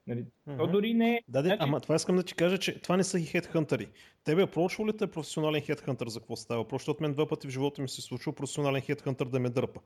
Нали? 0.07 0.25
Mm-hmm. 0.49 0.59
То 0.59 0.67
дори 0.67 0.95
не 0.95 1.15
е. 1.15 1.21
Да, 1.29 1.41
значи... 1.41 1.57
ама 1.61 1.81
това 1.81 1.95
искам 1.95 2.17
да 2.17 2.23
ти 2.23 2.35
кажа, 2.35 2.59
че 2.59 2.81
това 2.81 2.97
не 2.97 3.05
са 3.05 3.19
и 3.19 3.23
хедхантъри. 3.23 3.89
Тебе 4.25 4.43
е 4.43 4.47
прошло 4.47 4.87
ли 4.87 4.97
те 4.97 5.07
професионален 5.07 5.61
хедхантър 5.61 6.09
за 6.09 6.21
какво 6.21 6.37
става? 6.37 6.69
Просто 6.69 6.91
от 6.91 7.01
мен 7.01 7.13
два 7.13 7.27
пъти 7.27 7.47
в 7.47 7.51
живота 7.51 7.83
ми 7.83 7.89
се 7.89 8.03
случва 8.03 8.33
професионален 8.33 8.81
хедхантър 8.81 9.27
да 9.27 9.41
ме 9.41 9.51
дърпа. 9.51 9.81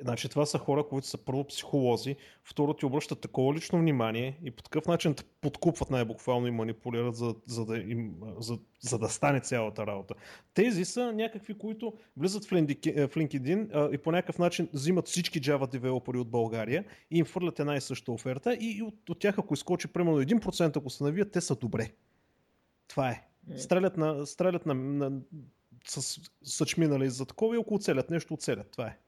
Значи 0.00 0.28
това 0.28 0.46
са 0.46 0.58
хора, 0.58 0.84
които 0.88 1.06
са 1.06 1.18
първо 1.18 1.44
психолози, 1.44 2.16
второ 2.44 2.74
ти 2.74 2.86
обръщат 2.86 3.20
такова 3.20 3.54
лично 3.54 3.78
внимание 3.78 4.38
и 4.44 4.50
по 4.50 4.62
такъв 4.62 4.86
начин 4.86 5.14
те 5.14 5.24
подкупват 5.40 5.90
най-буквално 5.90 6.46
и 6.46 6.50
манипулират, 6.50 7.16
за, 7.16 7.34
за, 7.46 7.64
да, 7.64 7.78
им, 7.78 8.14
за, 8.38 8.58
за 8.80 8.98
да 8.98 9.08
стане 9.08 9.40
цялата 9.40 9.86
работа. 9.86 10.14
Тези 10.54 10.84
са 10.84 11.12
някакви, 11.12 11.58
които 11.58 11.94
влизат 12.16 12.44
в, 12.44 12.50
LinkedIn 12.50 13.90
и 13.94 13.98
по 13.98 14.12
някакъв 14.12 14.38
начин 14.38 14.68
взимат 14.72 15.08
всички 15.08 15.40
Java 15.40 15.70
девелопери 15.70 16.18
от 16.18 16.30
България 16.30 16.84
и 17.10 17.18
им 17.18 17.24
фърлят 17.24 17.60
една 17.60 17.76
и 17.76 17.80
съща 17.80 18.12
оферта 18.12 18.54
и, 18.54 18.76
и 18.78 18.82
от, 18.82 19.10
от 19.10 19.18
тях 19.18 19.38
ако 19.38 19.54
изкочи 19.54 19.88
примерно 19.88 20.22
1% 20.22 20.76
ако 20.76 20.90
се 20.90 21.04
навият, 21.04 21.32
те 21.32 21.40
са 21.40 21.56
добре. 21.56 21.90
Това 22.88 23.10
е. 23.10 23.24
е. 23.54 23.58
Стрелят 23.58 23.96
на, 23.96 24.26
стрелят 24.26 24.66
на, 24.66 24.74
на 24.74 25.20
с 25.86 26.20
съчми, 26.42 26.86
нали, 26.86 27.10
за 27.10 27.26
такова 27.26 27.54
и 27.54 27.58
около 27.58 27.80
целят 27.80 28.10
нещо 28.10 28.34
оцелят. 28.34 28.70
Това 28.70 28.86
е. 28.86 28.98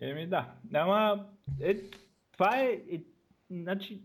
Еми 0.00 0.26
да. 0.26 0.54
Ама 0.74 1.26
е, 1.60 1.76
това 2.32 2.60
е, 2.60 2.82
е 2.90 3.02
значи, 3.50 4.00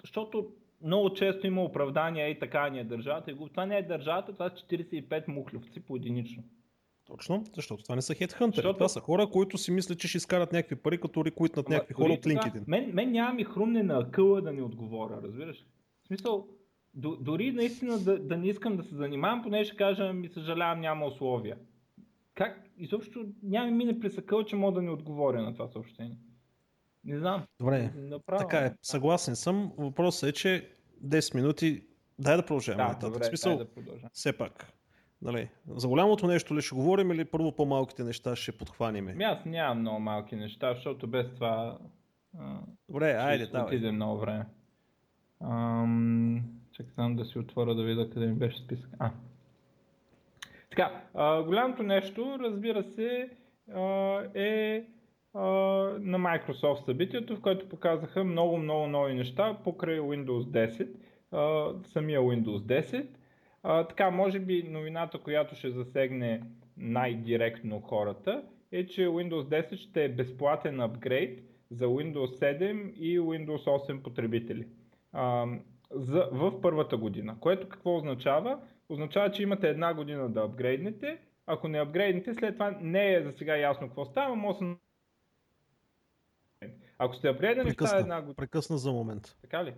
защото 0.00 0.50
много 0.82 1.14
често 1.14 1.46
има 1.46 1.64
оправдания 1.64 2.30
и 2.30 2.38
така 2.38 2.68
ни 2.68 2.78
е 2.78 2.84
държавата. 2.84 3.30
И 3.30 3.36
това 3.50 3.66
не 3.66 3.78
е 3.78 3.82
държавата, 3.82 4.32
това 4.32 4.50
са 4.50 4.56
45 4.56 5.28
мухлевци 5.28 5.80
по 5.80 5.96
единично. 5.96 6.42
Точно, 7.06 7.44
защото 7.54 7.82
това 7.82 7.94
не 7.94 8.02
са 8.02 8.14
хедхънтери. 8.14 8.56
Защото... 8.56 8.78
Това 8.78 8.88
са 8.88 9.00
хора, 9.00 9.26
които 9.26 9.58
си 9.58 9.70
мислят, 9.70 9.98
че 9.98 10.08
ще 10.08 10.18
изкарат 10.18 10.52
някакви 10.52 10.76
пари, 10.76 10.98
като 10.98 11.24
рекуитнат 11.24 11.68
някакви 11.68 11.94
хора 11.94 12.12
от 12.12 12.24
LinkedIn. 12.24 12.62
Мен, 12.66 12.90
мен 12.94 13.12
няма 13.12 13.32
ми 13.32 13.44
хрумне 13.44 13.82
на 13.82 13.98
акъла 13.98 14.40
да 14.40 14.52
ни 14.52 14.62
отговоря, 14.62 15.20
разбираш 15.22 15.56
ли? 15.56 15.64
В 16.04 16.06
смисъл, 16.06 16.48
дори 16.94 17.52
наистина 17.52 17.98
да, 17.98 18.18
да 18.18 18.36
не 18.36 18.48
искам 18.48 18.76
да 18.76 18.82
се 18.82 18.94
занимавам, 18.94 19.42
поне 19.42 19.64
ще 19.64 19.76
кажа, 19.76 20.12
ми 20.12 20.28
съжалявам, 20.28 20.80
няма 20.80 21.06
условия 21.06 21.56
как 22.34 22.70
изобщо 22.78 23.26
няма 23.42 23.70
мине 23.70 24.00
през 24.00 24.18
акъл, 24.18 24.44
че 24.44 24.56
мога 24.56 24.72
да 24.72 24.82
не 24.82 24.90
отговоря 24.90 25.42
на 25.42 25.52
това 25.52 25.68
съобщение. 25.68 26.16
Не 27.04 27.18
знам. 27.18 27.46
Добре, 27.60 27.92
Направо, 27.96 28.38
така 28.38 28.58
е. 28.58 28.74
Съгласен 28.82 29.36
съм. 29.36 29.72
Въпросът 29.78 30.30
е, 30.30 30.32
че 30.32 30.70
10 31.04 31.34
минути, 31.34 31.86
дай 32.18 32.36
да 32.36 32.42
продължим. 32.42 32.76
Да, 32.76 32.98
добре, 33.00 33.24
смисъл, 33.24 33.58
да 33.58 33.64
продължим. 33.64 34.08
Все 34.12 34.38
пак. 34.38 34.72
Нали, 35.22 35.48
за 35.66 35.88
голямото 35.88 36.26
нещо 36.26 36.56
ли 36.56 36.62
ще 36.62 36.74
говорим 36.74 37.10
или 37.10 37.24
първо 37.24 37.52
по-малките 37.52 38.04
неща 38.04 38.36
ще 38.36 38.52
подхванем? 38.52 39.08
Ами 39.08 39.24
аз 39.24 39.44
нямам 39.44 39.80
много 39.80 40.00
малки 40.00 40.36
неща, 40.36 40.74
защото 40.74 41.06
без 41.06 41.34
това 41.34 41.78
Добре, 42.88 43.12
айде, 43.12 43.46
давай. 43.46 43.92
Много 43.92 44.18
време. 44.20 44.46
Ам... 45.40 46.42
Чакай 46.72 47.14
да 47.14 47.24
си 47.24 47.38
отворя 47.38 47.74
да 47.74 47.84
видя 47.84 48.10
къде 48.10 48.26
ми 48.26 48.34
беше 48.34 48.58
списък. 48.58 48.90
А, 48.98 49.10
така, 50.76 51.02
а, 51.14 51.42
голямото 51.42 51.82
нещо, 51.82 52.36
разбира 52.40 52.82
се, 52.82 53.30
а, 53.74 54.18
е 54.34 54.84
а, 55.34 55.40
на 56.00 56.18
Microsoft 56.18 56.84
събитието, 56.84 57.36
в 57.36 57.40
което 57.40 57.68
показаха 57.68 58.24
много, 58.24 58.58
много 58.58 58.86
нови 58.86 59.14
неща 59.14 59.58
покрай 59.64 59.98
Windows 59.98 60.68
10. 60.68 60.88
а, 61.32 61.72
самия 61.84 62.20
Windows 62.20 62.58
10. 62.58 63.06
А, 63.62 63.84
така, 63.84 64.10
може 64.10 64.38
би 64.38 64.62
новината, 64.62 65.18
която 65.18 65.54
ще 65.54 65.70
засегне 65.70 66.42
най-директно 66.76 67.80
хората, 67.80 68.42
е, 68.72 68.86
че 68.86 69.08
Windows 69.08 69.42
10 69.42 69.76
ще 69.76 70.04
е 70.04 70.08
безплатен 70.08 70.80
апгрейд 70.80 71.40
за 71.70 71.86
Windows 71.86 72.58
7 72.58 72.94
и 72.94 73.20
Windows 73.20 73.64
8 73.64 74.02
потребители 74.02 74.66
а, 75.12 75.46
за, 75.90 76.28
в 76.32 76.60
първата 76.60 76.96
година. 76.96 77.36
Което 77.40 77.68
какво 77.68 77.96
означава? 77.96 78.58
Означава, 78.88 79.30
че 79.30 79.42
имате 79.42 79.68
една 79.68 79.94
година 79.94 80.28
да 80.28 80.40
апгрейднете. 80.40 81.18
Ако 81.46 81.68
не 81.68 81.80
апгрейднете, 81.80 82.34
след 82.34 82.54
това 82.54 82.78
не 82.80 83.14
е 83.14 83.22
за 83.22 83.32
сега 83.32 83.56
ясно 83.56 83.86
какво 83.86 84.04
става, 84.04 84.36
може 84.36 84.58
ако 86.98 87.14
сте 87.14 87.28
апгрейднали 87.28 87.76
тази 87.76 87.96
една 87.96 88.20
година... 88.20 88.34
Прекъсна 88.34 88.78
за 88.78 88.92
момент. 88.92 89.36
Така 89.40 89.64
ли? 89.64 89.74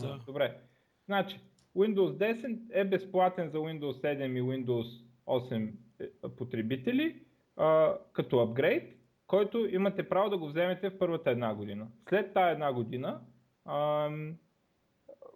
Да. 0.00 0.20
Добре. 0.26 0.58
Значи, 1.06 1.40
Windows 1.76 2.36
10 2.42 2.58
е 2.72 2.84
безплатен 2.84 3.50
за 3.50 3.58
Windows 3.58 3.92
7 3.92 4.38
и 4.38 4.42
Windows 4.42 5.04
8 5.26 5.72
е, 6.00 6.08
потребители 6.36 7.22
а, 7.56 7.98
като 8.12 8.38
апгрейд, 8.38 8.98
който 9.26 9.66
имате 9.66 10.08
право 10.08 10.30
да 10.30 10.38
го 10.38 10.46
вземете 10.46 10.90
в 10.90 10.98
първата 10.98 11.30
една 11.30 11.54
година. 11.54 11.86
След 12.08 12.34
тази 12.34 12.52
една 12.52 12.72
година 12.72 13.20
а, 13.64 14.10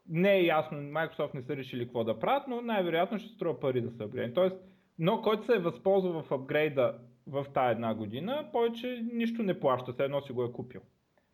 не 0.09 0.33
е 0.33 0.45
ясно, 0.45 0.79
Microsoft 0.79 1.35
не 1.35 1.43
са 1.43 1.57
решили 1.57 1.85
какво 1.85 2.05
да 2.05 2.19
правят, 2.19 2.49
но 2.49 2.61
най-вероятно 2.61 3.19
ще 3.19 3.29
струва 3.29 3.61
пари 3.61 3.81
да 3.81 3.91
се 3.91 4.03
апгрейд. 4.03 4.35
Тоест, 4.35 4.57
но 4.99 5.23
който 5.23 5.45
се 5.47 5.55
е 5.55 5.59
възползвал 5.59 6.23
в 6.23 6.33
апгрейда 6.33 6.99
в 7.27 7.47
тази 7.55 7.73
една 7.73 7.95
година, 7.95 8.49
повече 8.53 9.05
нищо 9.13 9.43
не 9.43 9.61
плаща, 9.61 9.93
все 9.93 10.05
едно 10.05 10.21
си 10.21 10.33
го 10.33 10.45
е 10.45 10.53
купил. 10.53 10.81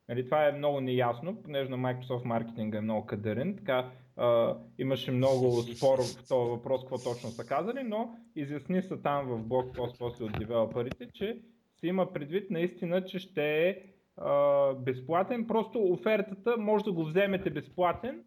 Нали, 0.09 0.25
това 0.25 0.49
е 0.49 0.53
много 0.53 0.81
неясно, 0.81 1.43
понеже 1.43 1.71
на 1.71 1.77
Microsoft 1.77 2.25
маркетинга 2.25 2.79
е 2.79 2.81
много 2.81 3.07
кадърен, 3.07 3.57
така 3.57 3.91
а, 4.17 4.57
имаше 4.79 5.11
много 5.11 5.63
спор 5.63 5.99
в 5.99 6.29
този 6.29 6.51
въпрос, 6.51 6.81
какво 6.81 6.97
точно 6.99 7.29
са 7.31 7.47
казали, 7.47 7.83
но 7.85 8.17
изясни 8.37 8.83
са 8.83 9.03
там 9.03 9.27
в 9.27 9.43
блокпост 9.43 9.99
после 9.99 10.25
от 10.25 10.39
девелоперите, 10.39 11.09
че 11.15 11.39
се 11.77 11.87
има 11.87 12.13
предвид 12.13 12.51
наистина, 12.51 13.05
че 13.05 13.19
ще 13.19 13.69
е 13.69 13.83
а, 14.17 14.73
безплатен, 14.75 15.47
просто 15.47 15.83
офертата 15.83 16.57
може 16.59 16.85
да 16.85 16.93
го 16.93 17.05
вземете 17.05 17.51
безплатен 17.51 18.25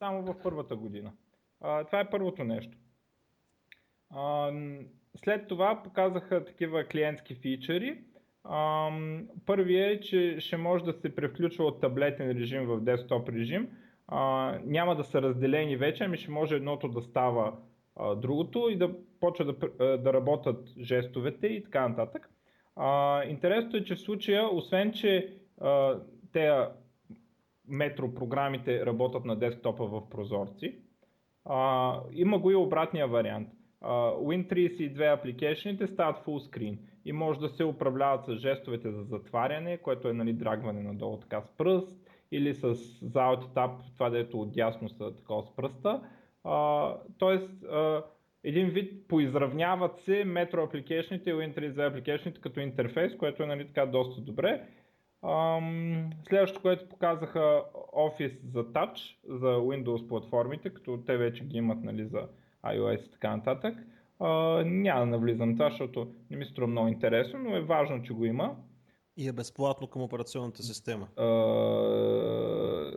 само 0.00 0.22
в 0.22 0.42
първата 0.42 0.76
година. 0.76 1.12
А, 1.60 1.84
това 1.84 2.00
е 2.00 2.10
първото 2.10 2.44
нещо. 2.44 2.78
А, 4.10 4.52
след 5.16 5.48
това 5.48 5.82
показаха 5.82 6.44
такива 6.44 6.84
клиентски 6.84 7.34
фичъри, 7.34 8.04
Um, 8.44 9.26
първият 9.46 9.96
е, 9.96 10.00
че 10.00 10.36
ще 10.40 10.56
може 10.56 10.84
да 10.84 10.92
се 10.92 11.14
превключва 11.14 11.64
от 11.64 11.80
таблетен 11.80 12.30
режим 12.30 12.66
в 12.66 12.80
десктоп 12.80 13.28
режим. 13.28 13.68
Uh, 14.08 14.60
няма 14.64 14.96
да 14.96 15.04
са 15.04 15.22
разделени 15.22 15.76
вече, 15.76 16.04
ами 16.04 16.16
ще 16.16 16.30
може 16.30 16.56
едното 16.56 16.88
да 16.88 17.02
става 17.02 17.56
uh, 17.96 18.20
другото 18.20 18.68
и 18.70 18.76
да 18.76 18.90
почва 19.20 19.44
да, 19.44 19.98
да 19.98 20.12
работят 20.12 20.68
жестовете 20.78 21.46
и 21.46 21.64
така 21.64 21.88
нататък. 21.88 22.30
Uh, 22.76 23.28
интересното 23.28 23.76
е, 23.76 23.84
че 23.84 23.94
в 23.94 24.00
случая, 24.00 24.54
освен 24.54 24.92
че 24.92 25.36
uh, 25.60 26.02
те 26.32 26.66
метро 27.68 28.14
програмите 28.14 28.86
работят 28.86 29.24
на 29.24 29.36
десктопа 29.36 29.86
в 29.86 30.10
прозорци, 30.10 30.78
uh, 31.46 32.02
има 32.12 32.38
го 32.38 32.50
и 32.50 32.54
обратния 32.54 33.08
вариант. 33.08 33.48
Uh, 33.82 34.46
Win32 34.48 35.18
апликейшените 35.18 35.86
стават 35.86 36.24
full 36.26 36.50
screen 36.50 36.78
и 37.04 37.12
може 37.12 37.40
да 37.40 37.48
се 37.48 37.64
управляват 37.64 38.24
с 38.24 38.36
жестовете 38.36 38.90
за 38.90 39.02
затваряне, 39.02 39.78
което 39.78 40.08
е 40.08 40.12
нали, 40.12 40.32
драгване 40.32 40.82
надолу 40.82 41.16
така 41.16 41.40
с 41.40 41.56
пръст 41.56 41.96
или 42.32 42.54
с 42.54 42.74
за 43.02 43.18
Alt 43.18 43.44
Tab, 43.54 43.70
това 43.94 44.10
дето 44.10 44.40
отдясно 44.40 44.88
са 44.88 45.16
такова 45.16 45.42
с 45.42 45.56
пръста. 45.56 46.00
А, 46.44 46.94
тоест, 47.18 47.64
а, 47.64 48.04
един 48.44 48.68
вид 48.68 49.08
поизравняват 49.08 49.98
се 49.98 50.12
Metro 50.12 50.54
Application 50.54 51.22
и 51.22 51.32
Win32 51.32 51.74
Application 51.74 52.40
като 52.40 52.60
интерфейс, 52.60 53.16
което 53.16 53.42
е 53.42 53.46
нали, 53.46 53.66
така 53.66 53.86
доста 53.86 54.20
добре. 54.20 54.66
Ам, 55.22 56.10
следващото, 56.28 56.62
което 56.62 56.88
показаха 56.88 57.64
Office 57.92 58.38
за 58.52 58.64
Touch, 58.64 59.16
за 59.28 59.46
Windows 59.46 60.08
платформите, 60.08 60.70
като 60.70 61.02
те 61.06 61.16
вече 61.16 61.44
ги 61.44 61.56
имат 61.58 61.82
нали, 61.82 62.06
за 62.06 62.28
iOS 62.64 63.06
и 63.06 63.10
така 63.10 63.36
нататък. 63.36 63.74
Uh, 64.20 64.64
няма 64.64 65.00
да 65.00 65.06
навлизам 65.06 65.52
това, 65.56 65.70
защото 65.70 66.14
не 66.30 66.36
ми 66.36 66.44
струва 66.44 66.66
много 66.66 66.88
интересно, 66.88 67.38
но 67.38 67.56
е 67.56 67.60
важно, 67.60 68.02
че 68.02 68.12
го 68.12 68.24
има. 68.24 68.56
И 69.16 69.28
е 69.28 69.32
безплатно 69.32 69.86
към 69.86 70.02
операционната 70.02 70.62
система. 70.62 71.08
Uh, 71.16 72.96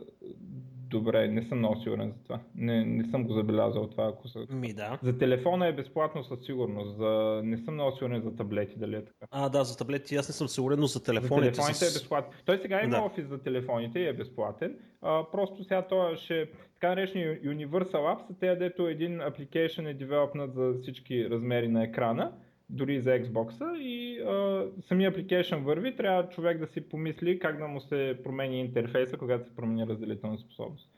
добре, 0.98 1.28
не 1.28 1.42
съм 1.42 1.58
много 1.58 1.80
сигурен 1.80 2.12
за 2.16 2.22
това. 2.22 2.40
Не, 2.54 2.84
не 2.84 3.04
съм 3.04 3.24
го 3.24 3.32
забелязал 3.32 3.86
това. 3.86 4.08
Ако 4.08 4.28
са... 4.28 4.46
Ми 4.50 4.72
да. 4.72 4.98
За 5.02 5.18
телефона 5.18 5.66
е 5.66 5.72
безплатно 5.72 6.24
със 6.24 6.44
сигурност. 6.44 6.96
За... 6.96 7.40
Не 7.44 7.56
съм 7.58 7.74
много 7.74 7.96
сигурен 7.96 8.22
за 8.22 8.36
таблети 8.36 8.78
дали 8.78 8.96
е 8.96 9.04
така. 9.04 9.26
А, 9.30 9.48
да, 9.48 9.64
за 9.64 9.78
таблети 9.78 10.16
аз 10.16 10.28
не 10.28 10.34
съм 10.34 10.48
сигурен, 10.48 10.80
но 10.80 10.86
за 10.86 11.04
телефоните. 11.04 11.44
За 11.44 11.50
телефоните 11.52 11.84
с... 11.84 11.96
е 11.96 11.98
безплатен. 11.98 12.32
Той 12.44 12.58
сега 12.58 12.82
има 12.82 12.96
да. 12.96 13.02
офис 13.02 13.28
за 13.28 13.42
телефоните 13.42 13.98
и 13.98 14.06
е 14.06 14.12
безплатен. 14.12 14.76
А, 15.02 15.24
просто 15.32 15.64
сега 15.64 15.82
той 15.82 16.16
ще... 16.16 16.48
Така 16.74 16.88
наречени 16.88 17.24
Universal 17.24 17.92
Apps 17.92 18.26
са 18.26 18.34
те, 18.40 18.56
дето 18.56 18.88
един 18.88 19.18
application 19.18 19.90
е 19.90 19.94
девелопнат 19.94 20.54
за 20.54 20.74
всички 20.82 21.30
размери 21.30 21.68
на 21.68 21.84
екрана 21.84 22.32
дори 22.70 23.00
за 23.00 23.10
Xbox 23.10 23.76
и 23.76 24.20
а, 24.20 24.66
самия 24.82 25.12
application 25.12 25.62
върви, 25.62 25.96
трябва 25.96 26.28
човек 26.28 26.58
да 26.58 26.66
си 26.66 26.88
помисли 26.88 27.38
как 27.38 27.58
да 27.58 27.68
му 27.68 27.80
се 27.80 28.18
промени 28.24 28.60
интерфейса, 28.60 29.16
когато 29.16 29.44
се 29.44 29.56
промени 29.56 29.86
разделителна 29.86 30.38
способност. 30.38 30.90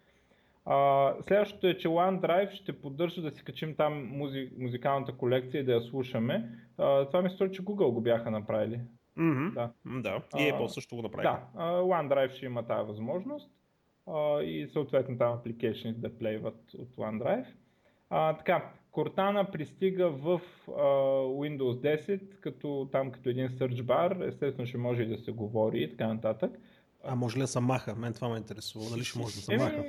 А, 0.65 1.15
следващото 1.29 1.67
е, 1.67 1.79
че 1.79 1.89
OneDrive 1.89 2.51
ще 2.51 2.81
поддържа 2.81 3.23
да 3.23 3.31
си 3.31 3.45
качим 3.45 3.75
там 3.75 4.07
музи, 4.07 4.51
музикалната 4.59 5.13
колекция 5.13 5.61
и 5.61 5.65
да 5.65 5.73
я 5.73 5.81
слушаме. 5.81 6.51
А, 6.79 7.05
това 7.07 7.23
ми 7.23 7.31
струва, 7.31 7.51
че 7.51 7.65
Google 7.65 7.93
го 7.93 8.01
бяха 8.01 8.31
направили. 8.31 8.81
Mm-hmm. 9.19 9.53
Да. 9.55 9.71
да. 9.85 10.23
И 10.39 10.53
Apple 10.53 10.67
също 10.67 10.97
го 10.97 11.03
направи. 11.03 11.23
Да, 11.23 11.41
OneDrive 11.65 12.31
ще 12.31 12.47
има 12.47 12.67
тази 12.67 12.89
възможност 12.89 13.51
и 14.43 14.69
съответно 14.73 15.19
там 15.19 15.39
application 15.39 15.93
да 15.93 16.19
плейват 16.19 16.75
от 16.79 16.97
OneDrive. 16.97 17.47
А, 18.11 18.37
така, 18.37 18.73
Cortana 18.97 19.51
пристига 19.51 20.11
в 20.11 20.41
а, 20.69 20.73
Windows 21.43 21.99
10, 21.99 22.21
като 22.41 22.89
там 22.93 23.11
като 23.11 23.29
един 23.29 23.49
search 23.49 23.83
bar, 23.83 24.29
естествено 24.29 24.67
ще 24.67 24.79
може 24.79 25.03
и 25.03 25.07
да 25.07 25.19
се 25.19 25.33
говори 25.33 25.83
и 25.83 25.91
така 25.91 26.07
нататък. 26.07 26.51
А 27.05 27.15
може 27.15 27.37
ли 27.37 27.41
да 27.41 27.47
се 27.47 27.61
маха? 27.61 27.95
Мен 27.95 28.13
това 28.13 28.29
ме 28.29 28.37
интересува. 28.37 28.91
Дали 28.91 29.05
ще 29.05 29.19
може 29.19 29.35
да 29.35 29.41
се 29.41 29.57
маха? 29.57 29.85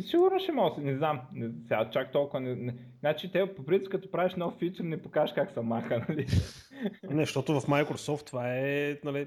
Сигурно 0.00 0.38
ще 0.38 0.52
може, 0.52 0.80
не 0.80 0.96
знам. 0.96 1.20
Не, 1.32 1.50
сега 1.62 1.90
чак 1.90 2.12
толкова. 2.12 2.40
Не, 2.40 2.54
не. 2.54 2.74
Значи 3.00 3.32
те 3.32 3.54
по 3.54 3.64
принцип 3.64 3.90
като 3.90 4.10
правиш 4.10 4.34
нов 4.34 4.54
фичър 4.58 4.84
не 4.84 5.02
покажеш 5.02 5.34
как 5.34 5.50
се 5.50 5.60
маха, 5.60 6.04
нали? 6.08 6.26
Не, 7.10 7.22
защото 7.22 7.60
в 7.60 7.66
Microsoft 7.66 8.26
това 8.26 8.56
е, 8.56 8.98
нали, 9.04 9.26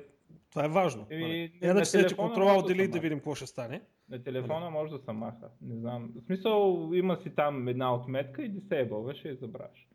това 0.49 0.65
е 0.65 0.69
важно. 0.69 1.07
Нали? 1.11 1.51
Я 1.61 1.73
да 1.73 1.85
се 1.85 2.15
контрола 2.15 2.57
отдели 2.57 2.87
да 2.87 2.99
видим 2.99 3.17
какво 3.17 3.35
ще 3.35 3.45
стане. 3.45 3.81
На 4.09 4.23
телефона 4.23 4.59
нали? 4.59 4.73
може 4.73 4.91
да 4.91 4.99
се 4.99 5.11
маха. 5.11 5.49
Не 5.61 5.75
знам. 5.75 6.11
В 6.15 6.25
смисъл 6.25 6.91
има 6.93 7.17
си 7.17 7.35
там 7.35 7.67
една 7.67 7.95
отметка 7.95 8.43
и 8.43 8.51
disable 8.51 9.25
я 9.25 9.35
забравиш. 9.35 9.87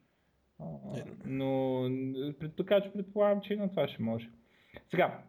Е. 0.96 1.04
Но 1.26 1.82
така 2.56 2.80
че 2.80 2.92
предполагам, 2.92 3.40
че 3.40 3.54
и 3.54 3.56
на 3.56 3.70
това 3.70 3.88
ще 3.88 4.02
може. 4.02 4.30
Сега, 4.90 5.22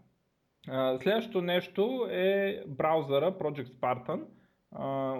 следващото 1.02 1.42
нещо 1.42 2.08
е 2.12 2.64
браузъра 2.68 3.38
Project 3.38 3.68
Spartan. 3.68 4.24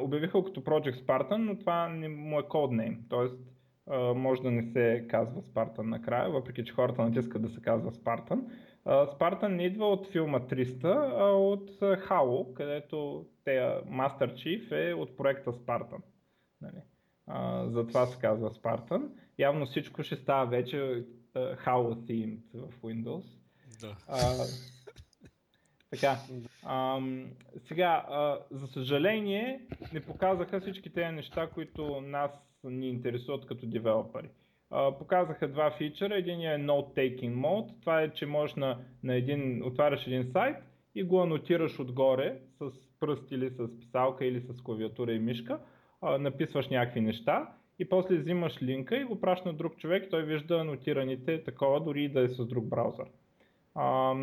Обявиха 0.04 0.44
като 0.44 0.64
Project 0.64 1.06
Spartan, 1.06 1.38
но 1.38 1.60
това 1.60 1.90
не 1.90 2.10
му 2.10 2.40
е 2.40 2.48
коднейм. 2.48 3.06
Тоест, 3.10 3.40
може 4.16 4.42
да 4.42 4.52
не 4.52 4.72
се 4.72 5.06
казва 5.10 5.42
Spartan 5.42 5.84
накрая, 5.84 6.30
въпреки 6.30 6.66
че 6.66 6.74
хората 6.74 7.02
натискат 7.02 7.42
да 7.42 7.50
се 7.50 7.62
казва 7.62 7.92
Spartan. 7.92 8.42
Спартан 9.16 9.56
не 9.56 9.64
идва 9.64 9.86
от 9.86 10.08
филма 10.08 10.40
300, 10.40 11.14
а 11.20 11.26
от 11.26 11.72
Halo, 11.80 12.54
където 12.54 13.26
тея 13.44 13.82
Master 13.84 14.34
Chief 14.34 14.90
е 14.90 14.94
от 14.94 15.18
проекта 15.18 15.54
Спартан. 15.54 16.02
Нали? 16.62 16.82
затова 17.72 18.06
се 18.06 18.20
казва 18.20 18.52
Спартан. 18.52 19.12
Явно 19.40 19.66
всичко 19.66 20.04
ще 20.04 20.16
става 20.16 20.46
вече 20.46 21.06
Halo 21.36 21.96
themed 21.96 22.42
в 22.54 22.82
Windows. 22.82 23.26
Да. 23.82 23.96
А, 24.08 24.46
така. 25.90 26.18
А, 26.64 27.02
сега, 27.68 28.06
а, 28.10 28.40
за 28.52 28.68
съжаление, 28.68 29.68
не 29.94 30.02
показаха 30.02 30.62
всички 30.62 30.94
тези 30.94 31.16
неща, 31.16 31.50
които 31.50 32.02
нас 32.02 32.32
ни 32.64 32.90
интересуват 32.90 33.46
като 33.46 33.66
девелопери 33.66 34.30
показаха 35.00 35.48
два 35.48 35.72
фичъра. 35.72 36.16
Един 36.16 36.42
е 36.42 36.58
Note 36.58 36.96
Taking 36.96 37.36
Mode. 37.36 37.82
Това 37.82 38.02
е, 38.02 38.14
че 38.14 38.26
можеш 38.26 38.56
на, 38.56 38.78
на 39.04 39.16
един, 39.16 39.64
отваряш 39.64 40.08
един 40.08 40.24
сайт 40.24 40.56
и 40.96 41.04
го 41.04 41.22
анотираш 41.22 41.80
отгоре 41.80 42.40
с 42.58 42.72
пръст 43.00 43.32
или 43.32 43.50
с 43.50 43.80
писалка 43.80 44.26
или 44.26 44.42
с 44.42 44.62
клавиатура 44.62 45.14
и 45.14 45.20
мишка. 45.20 45.60
А, 46.02 46.18
написваш 46.18 46.70
някакви 46.70 47.02
неща 47.02 47.54
и 47.80 47.90
после 47.90 48.18
взимаш 48.18 48.62
линка 48.62 48.98
и 48.98 49.04
го 49.04 49.22
пращаш 49.22 49.46
на 49.46 49.54
друг 49.54 49.78
човек 49.78 50.08
той 50.10 50.24
вижда 50.24 50.60
анотираните 50.60 51.44
такова, 51.44 51.80
дори 51.80 52.10
да 52.10 52.22
е 52.22 52.30
с 52.30 52.46
друг 52.46 52.66
браузър. 52.66 53.06
А, 53.76 54.16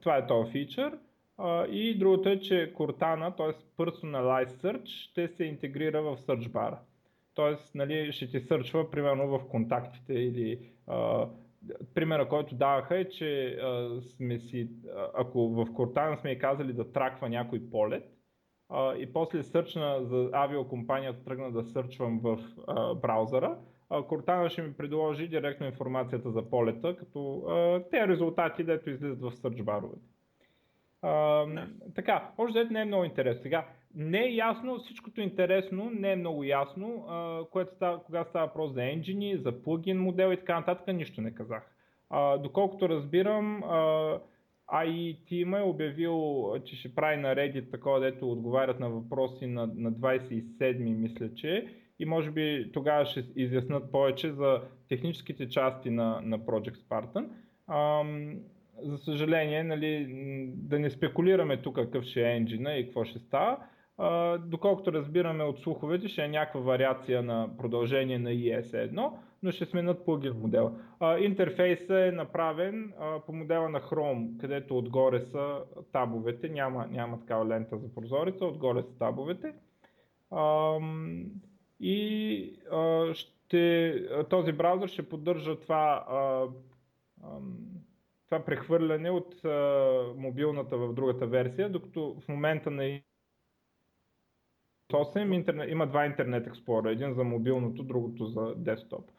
това 0.00 0.16
е 0.16 0.26
този 0.26 0.50
фичър. 0.50 0.98
А, 1.38 1.66
и 1.66 1.98
другото 1.98 2.28
е, 2.28 2.40
че 2.40 2.72
Cortana, 2.74 3.36
т.е. 3.36 3.82
Personalized 3.82 4.48
Search, 4.48 4.86
ще 4.86 5.28
се 5.28 5.44
интегрира 5.44 6.02
в 6.02 6.16
Search 6.16 6.48
Bar. 6.48 6.76
Тоест, 7.36 7.74
нали, 7.74 8.12
ще 8.12 8.30
ти 8.30 8.40
сърчва 8.40 8.90
примерно 8.90 9.28
в 9.28 9.48
контактите 9.48 10.14
или 10.14 10.70
а, 10.86 11.28
примера, 11.94 12.28
който 12.28 12.54
даваха 12.54 12.98
е, 12.98 13.08
че 13.08 13.46
а, 13.48 14.00
сме 14.00 14.38
си, 14.38 14.70
ако 15.14 15.48
в 15.48 15.66
Cortana 15.66 16.20
сме 16.20 16.30
и 16.30 16.38
казали 16.38 16.72
да 16.72 16.92
траква 16.92 17.28
някой 17.28 17.70
полет, 17.70 18.04
а, 18.68 18.94
и 18.94 19.12
после 19.12 19.42
сърчна 19.42 20.04
за 20.04 20.30
авиокомпанията 20.32 21.24
тръгна 21.24 21.52
да 21.52 21.64
сърчвам 21.64 22.20
в 22.22 22.38
а, 22.66 22.94
браузъра, 22.94 23.58
Cortana 23.90 24.48
ще 24.48 24.62
ми 24.62 24.72
предложи 24.72 25.28
директно 25.28 25.66
информацията 25.66 26.30
за 26.30 26.50
полета, 26.50 26.96
като 26.96 27.38
а, 27.38 27.82
те 27.90 28.08
резултати, 28.08 28.64
дето 28.64 28.90
излизат 28.90 29.20
в 29.20 29.30
search 29.30 29.62
баровете. 29.62 30.06
А, 31.02 31.44
Така, 31.94 32.30
още 32.38 32.64
не 32.64 32.80
е 32.80 32.84
много 32.84 33.04
интересно. 33.04 33.42
Сега, 33.42 33.66
не 33.96 34.24
е 34.24 34.34
ясно, 34.34 34.78
всичкото 34.78 35.20
интересно 35.20 35.90
не 35.90 36.12
е 36.12 36.16
много 36.16 36.44
ясно, 36.44 37.06
а, 37.08 37.40
което 37.50 37.74
става, 37.74 38.04
кога 38.04 38.24
става 38.24 38.46
въпрос 38.46 38.72
за 38.72 38.84
енджини, 38.84 39.36
за 39.36 39.62
плагин 39.62 39.98
модел 39.98 40.32
и 40.32 40.36
така 40.36 40.58
нататък, 40.58 40.96
нищо 40.96 41.20
не 41.20 41.34
казах. 41.34 41.72
Доколкото 42.42 42.88
разбирам, 42.88 43.62
а, 43.62 44.18
IE 44.72 45.58
е 45.58 45.62
обявил, 45.62 46.44
че 46.64 46.76
ще 46.76 46.94
прави 46.94 47.16
на 47.16 47.34
Reddit 47.34 47.70
такова, 47.70 48.00
дето 48.00 48.30
отговарят 48.30 48.80
на 48.80 48.90
въпроси 48.90 49.46
на, 49.46 49.70
на 49.76 49.92
27 49.92 50.96
мисля, 50.96 51.34
че 51.34 51.66
и 51.98 52.04
може 52.04 52.30
би 52.30 52.70
тогава 52.72 53.06
ще 53.06 53.24
изяснат 53.36 53.92
повече 53.92 54.32
за 54.32 54.60
техническите 54.88 55.48
части 55.48 55.90
на, 55.90 56.20
на 56.24 56.38
Project 56.38 56.76
Spartan. 56.76 57.28
Ам, 57.68 58.36
за 58.82 58.98
съжаление, 58.98 59.62
нали, 59.62 60.06
да 60.54 60.78
не 60.78 60.90
спекулираме 60.90 61.62
тук 61.62 61.74
какъв 61.74 62.04
ще 62.04 62.22
е 62.22 62.36
енджина 62.36 62.74
и 62.74 62.84
какво 62.84 63.04
ще 63.04 63.18
става. 63.18 63.58
Доколкото 64.38 64.92
разбираме 64.92 65.44
от 65.44 65.60
слуховете, 65.60 66.08
ще 66.08 66.24
е 66.24 66.28
някаква 66.28 66.60
вариация 66.60 67.22
на 67.22 67.48
продължение 67.58 68.18
на 68.18 68.30
ES1, 68.30 69.10
но 69.42 69.50
ще 69.50 69.64
сменят 69.64 70.04
плагин 70.04 70.32
модел. 70.40 70.78
А, 71.00 71.18
интерфейсът 71.18 71.90
е 71.90 72.12
направен 72.12 72.92
а, 73.00 73.20
по 73.20 73.32
модела 73.32 73.68
на 73.68 73.80
Chrome, 73.80 74.40
където 74.40 74.78
отгоре 74.78 75.20
са 75.20 75.60
табовете, 75.92 76.48
няма, 76.48 76.86
няма 76.86 77.20
такава 77.20 77.46
лента 77.46 77.78
за 77.78 77.94
прозореца, 77.94 78.44
отгоре 78.44 78.82
са 78.82 78.98
табовете. 78.98 79.54
А, 80.30 80.78
и 81.80 82.60
а, 82.72 83.14
ще, 83.14 83.94
този 84.30 84.52
браузър 84.52 84.88
ще 84.88 85.08
поддържа 85.08 85.60
това, 85.60 86.04
а, 86.08 86.46
а, 87.22 87.38
това 88.26 88.44
прехвърляне 88.44 89.10
от 89.10 89.44
а, 89.44 90.02
мобилната 90.16 90.76
в 90.76 90.92
другата 90.92 91.26
версия, 91.26 91.70
докато 91.70 92.16
в 92.20 92.28
момента 92.28 92.70
на 92.70 93.00
8 94.92 95.34
интернет, 95.34 95.70
има 95.70 95.86
два 95.86 96.06
интернет 96.06 96.46
експлора, 96.46 96.90
един 96.90 97.14
за 97.14 97.24
мобилното, 97.24 97.82
другото 97.82 98.26
за 98.26 98.54
десктоп, 98.56 99.10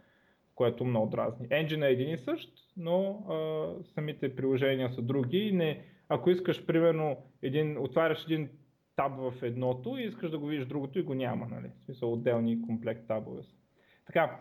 което 0.56 0.86
много 0.86 1.10
дразни. 1.10 1.48
Engine 1.48 1.88
е 1.88 1.92
един 1.92 2.14
и 2.14 2.18
същ, 2.18 2.50
но 2.78 3.26
а, 3.30 3.84
самите 3.84 4.36
приложения 4.36 4.90
са 4.90 5.02
други. 5.02 5.38
И 5.38 5.52
не, 5.52 5.86
ако 6.10 6.30
искаш, 6.30 6.66
примерно, 6.66 7.18
един, 7.42 7.78
отваряш 7.78 8.26
един 8.26 8.50
таб 8.96 9.12
в 9.18 9.34
едното 9.42 9.98
и 9.98 10.04
искаш 10.04 10.32
да 10.32 10.40
го 10.40 10.46
видиш 10.46 10.66
другото 10.66 11.00
и 11.00 11.04
го 11.04 11.14
няма, 11.14 11.48
нали? 11.48 11.72
В 11.82 11.86
смисъл 11.86 12.14
отделни 12.14 12.62
комплект 12.62 13.08
табове 13.08 13.44
са. 13.44 13.56
Така, 14.06 14.40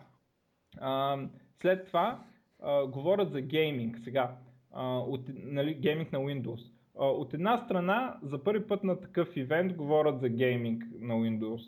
а, 0.79 1.19
след 1.61 1.87
това 1.87 2.23
а, 2.59 2.85
говорят 2.85 3.31
за 3.31 3.41
гейминг 3.41 3.97
сега, 4.03 4.35
а, 4.71 4.97
от, 4.97 5.21
нали, 5.27 5.73
гейминг 5.73 6.11
на 6.11 6.19
Windows. 6.19 6.76
От 6.99 7.33
една 7.33 7.57
страна, 7.57 8.17
за 8.23 8.43
първи 8.43 8.67
път 8.67 8.83
на 8.83 8.99
такъв 8.99 9.37
ивент 9.37 9.73
говорят 9.73 10.19
за 10.19 10.29
гейминг 10.29 10.83
на 10.99 11.13
Windows. 11.13 11.61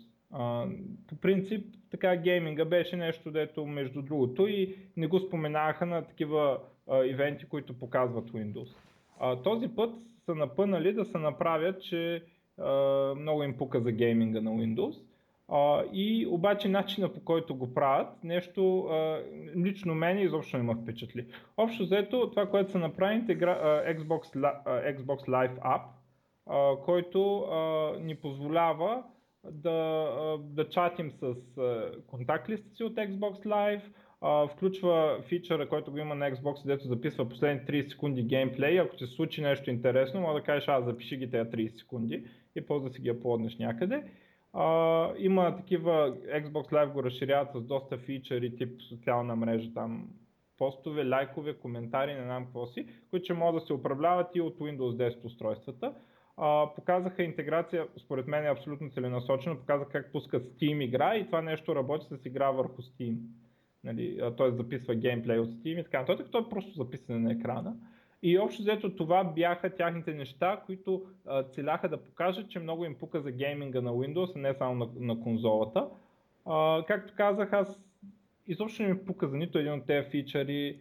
По 1.08 1.16
принцип, 1.20 1.66
така 1.90 2.16
гейминга 2.16 2.64
беше 2.64 2.96
нещо, 2.96 3.30
дето 3.30 3.66
между 3.66 4.02
другото 4.02 4.46
и 4.46 4.76
не 4.96 5.06
го 5.06 5.18
споменаха 5.18 5.86
на 5.86 6.02
такива 6.02 6.58
ивенти, 7.06 7.44
които 7.44 7.78
показват 7.78 8.30
Windows. 8.30 8.74
Този 9.44 9.68
път 9.68 9.94
са 10.24 10.34
напънали 10.34 10.92
да 10.92 11.04
се 11.04 11.18
направят, 11.18 11.82
че 11.82 12.22
много 13.16 13.42
им 13.42 13.56
пука 13.56 13.80
за 13.80 13.92
гейминга 13.92 14.40
на 14.40 14.50
Windows. 14.50 15.09
И 15.92 16.26
обаче 16.30 16.68
начина 16.68 17.12
по 17.12 17.20
който 17.20 17.54
го 17.54 17.74
правят, 17.74 18.24
нещо 18.24 18.60
uh, 18.60 19.22
лично 19.56 19.94
мен 19.94 20.18
изобщо 20.18 20.56
не 20.56 20.62
ме 20.62 20.74
впечатли. 20.82 21.26
Общо 21.56 21.82
взето, 21.82 22.30
това, 22.30 22.46
което 22.46 22.70
са 22.70 22.78
направи, 22.78 23.20
uh, 23.20 23.98
Xbox, 23.98 24.34
Xbox 24.96 25.28
Live 25.28 25.58
App, 25.58 25.82
uh, 26.48 26.84
който 26.84 27.18
uh, 27.18 28.00
ни 28.00 28.16
позволява 28.16 29.02
да, 29.50 29.68
uh, 29.68 30.42
да 30.42 30.68
чатим 30.68 31.10
с 31.10 31.34
uh, 31.34 32.04
контакт 32.06 32.48
листа 32.48 32.70
си 32.70 32.84
от 32.84 32.94
Xbox 32.94 33.46
Live, 33.46 33.82
а, 34.20 34.48
включва 34.48 35.22
фичъра, 35.28 35.68
който 35.68 35.90
го 35.90 35.98
има 35.98 36.14
на 36.14 36.32
Xbox, 36.32 36.62
където 36.62 36.88
записва 36.88 37.28
последните 37.28 37.72
30 37.72 37.90
секунди 37.90 38.22
геймплей. 38.22 38.80
Ако 38.80 38.96
ти 38.96 39.06
се 39.06 39.12
случи 39.12 39.42
нещо 39.42 39.70
интересно, 39.70 40.20
може 40.20 40.40
да 40.40 40.44
кажеш, 40.44 40.68
аз 40.68 40.84
запиши 40.84 41.16
ги 41.16 41.30
тези 41.30 41.50
30 41.50 41.78
секунди 41.78 42.24
и 42.56 42.66
после 42.66 42.88
да 42.88 42.94
си 42.94 43.00
ги 43.00 43.08
аплоднеш 43.08 43.58
някъде. 43.58 44.02
А, 44.52 45.08
има 45.18 45.56
такива, 45.56 46.16
Xbox 46.16 46.72
Live 46.72 46.92
го 46.92 47.02
разширяват 47.02 47.48
с 47.54 47.60
доста 47.60 47.98
фичъри, 47.98 48.56
тип 48.56 48.82
социална 48.88 49.36
мрежа, 49.36 49.74
там 49.74 50.08
постове, 50.58 51.04
лайкове, 51.04 51.54
коментари, 51.54 52.14
не 52.14 52.22
знам 52.22 52.44
какво 52.44 52.66
си, 52.66 52.86
които 53.10 53.24
ще 53.24 53.34
могат 53.34 53.62
да 53.62 53.66
се 53.66 53.72
управляват 53.72 54.26
и 54.34 54.40
от 54.40 54.58
Windows 54.58 55.10
10 55.10 55.24
устройствата. 55.24 55.94
А, 56.36 56.74
показаха 56.76 57.22
интеграция, 57.22 57.86
според 58.04 58.26
мен 58.26 58.44
е 58.44 58.50
абсолютно 58.50 58.90
целенасочена, 58.90 59.60
показаха 59.60 59.90
как 59.90 60.12
пускат 60.12 60.44
Steam 60.44 60.84
игра 60.84 61.16
и 61.16 61.26
това 61.26 61.42
нещо 61.42 61.74
работи 61.74 62.06
с 62.10 62.26
игра 62.26 62.50
върху 62.50 62.82
Steam 62.82 63.16
нали, 63.84 64.20
т.е. 64.36 64.50
записва 64.50 64.94
геймплей 64.94 65.38
от 65.38 65.50
Steam 65.50 65.80
и 65.80 65.84
така 65.84 66.00
нататък, 66.00 66.26
то 66.30 66.38
е 66.38 66.48
просто 66.48 66.84
записане 66.84 67.18
на 67.18 67.32
екрана. 67.32 67.76
И 68.22 68.38
общо 68.38 68.62
взето 68.62 68.96
това 68.96 69.24
бяха 69.24 69.76
тяхните 69.76 70.14
неща, 70.14 70.60
които 70.66 71.06
а, 71.26 71.42
целяха 71.42 71.88
да 71.88 72.04
покажат, 72.04 72.50
че 72.50 72.58
много 72.58 72.84
им 72.84 72.94
пука 72.94 73.20
за 73.20 73.30
гейминга 73.30 73.80
на 73.80 73.90
Windows, 73.90 74.36
а 74.36 74.38
не 74.38 74.54
само 74.54 74.74
на, 74.74 74.88
на 75.14 75.20
конзолата. 75.20 75.88
А, 76.46 76.84
както 76.86 77.14
казах, 77.16 77.52
аз 77.52 77.80
изобщо 78.46 78.82
не 78.82 78.88
ми 78.88 79.04
пука 79.04 79.28
за 79.28 79.36
нито 79.36 79.58
един 79.58 79.72
от 79.72 79.86
тези 79.86 80.10
фичъри. 80.10 80.80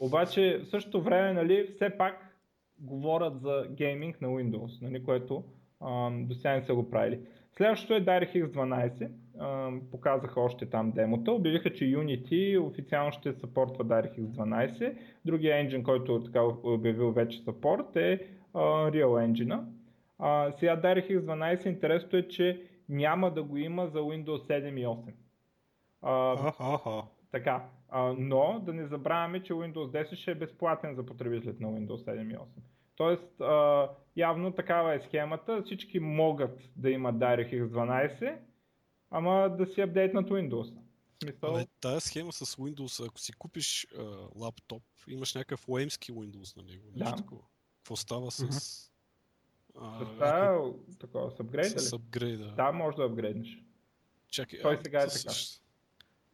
Обаче 0.00 0.58
в 0.58 0.66
същото 0.66 1.02
време, 1.02 1.32
нали, 1.32 1.66
все 1.74 1.90
пак 1.98 2.36
говорят 2.78 3.40
за 3.40 3.66
гейминг 3.70 4.20
на 4.20 4.28
Windows, 4.28 4.82
нали, 4.82 5.04
което 5.04 5.44
а, 5.80 6.10
до 6.10 6.34
сега 6.34 6.54
не 6.54 6.62
са 6.62 6.74
го 6.74 6.90
правили. 6.90 7.20
Следващото 7.52 7.94
е 7.94 8.04
DirectX 8.04 8.46
12 8.46 9.10
показаха 9.90 10.40
още 10.40 10.66
там 10.66 10.90
демота. 10.90 11.32
Обявиха, 11.32 11.72
че 11.72 11.84
Unity 11.84 12.60
официално 12.60 13.12
ще 13.12 13.32
съпортва 13.32 13.84
DirectX 13.84 14.20
12. 14.20 14.96
Другия 15.24 15.58
енджин, 15.58 15.82
който 15.82 16.22
така 16.22 16.42
обявил 16.62 17.12
вече 17.12 17.42
съпорт 17.42 17.96
е 17.96 18.28
Real 18.54 19.32
Engine. 19.32 19.60
А, 20.18 20.52
сега 20.52 20.76
DirectX 20.76 21.20
12 21.20 21.66
интересното 21.66 22.16
е, 22.16 22.28
че 22.28 22.62
няма 22.88 23.30
да 23.30 23.42
го 23.42 23.56
има 23.56 23.86
за 23.86 23.98
Windows 23.98 24.48
7 24.48 24.80
и 24.80 24.86
8. 24.86 25.12
А, 26.02 27.02
така, 27.30 27.64
а, 27.88 28.14
но 28.18 28.60
да 28.66 28.72
не 28.72 28.86
забравяме, 28.86 29.42
че 29.42 29.52
Windows 29.52 30.04
10 30.04 30.14
ще 30.14 30.30
е 30.30 30.34
безплатен 30.34 30.94
за 30.94 31.06
потребителите 31.06 31.62
на 31.62 31.68
Windows 31.68 32.04
7 32.04 32.32
и 32.32 32.36
8. 32.36 32.44
Тоест, 32.96 33.40
а, 33.40 33.88
явно 34.16 34.52
такава 34.52 34.94
е 34.94 35.00
схемата. 35.00 35.62
Всички 35.62 36.00
могат 36.00 36.70
да 36.76 36.90
имат 36.90 37.16
DirectX 37.16 37.66
12, 37.66 38.34
ама 39.12 39.56
да 39.58 39.66
си 39.66 39.80
апдейтнат 39.80 40.30
Windows. 40.30 40.74
Смисъл... 41.22 41.54
Абе, 41.54 41.66
тая 41.80 42.00
схема 42.00 42.32
с 42.32 42.56
Windows, 42.56 43.08
ако 43.08 43.20
си 43.20 43.32
купиш 43.32 43.86
а, 43.98 44.02
лаптоп, 44.34 44.82
имаш 45.08 45.34
някакъв 45.34 45.68
леймски 45.68 46.12
Windows 46.12 46.56
на 46.56 46.62
него. 46.62 46.84
Да. 46.96 47.14
Такова. 47.16 47.42
Какво 47.78 47.96
става 47.96 48.30
с... 48.30 48.42
Mm-hmm. 48.42 48.88
А, 49.80 49.98
това 49.98 50.56
ако... 50.56 50.78
такова, 50.98 51.30
с 51.30 51.40
апгрейда 51.40 51.80
С 51.80 51.92
апгрейда. 51.92 52.52
Да, 52.56 52.72
може 52.72 52.96
да 52.96 53.04
апгрейднеш. 53.04 53.62
Чакай, 54.28 54.60
Той 54.62 54.78
сега 54.84 55.02
е 55.02 55.08
така. 55.08 55.32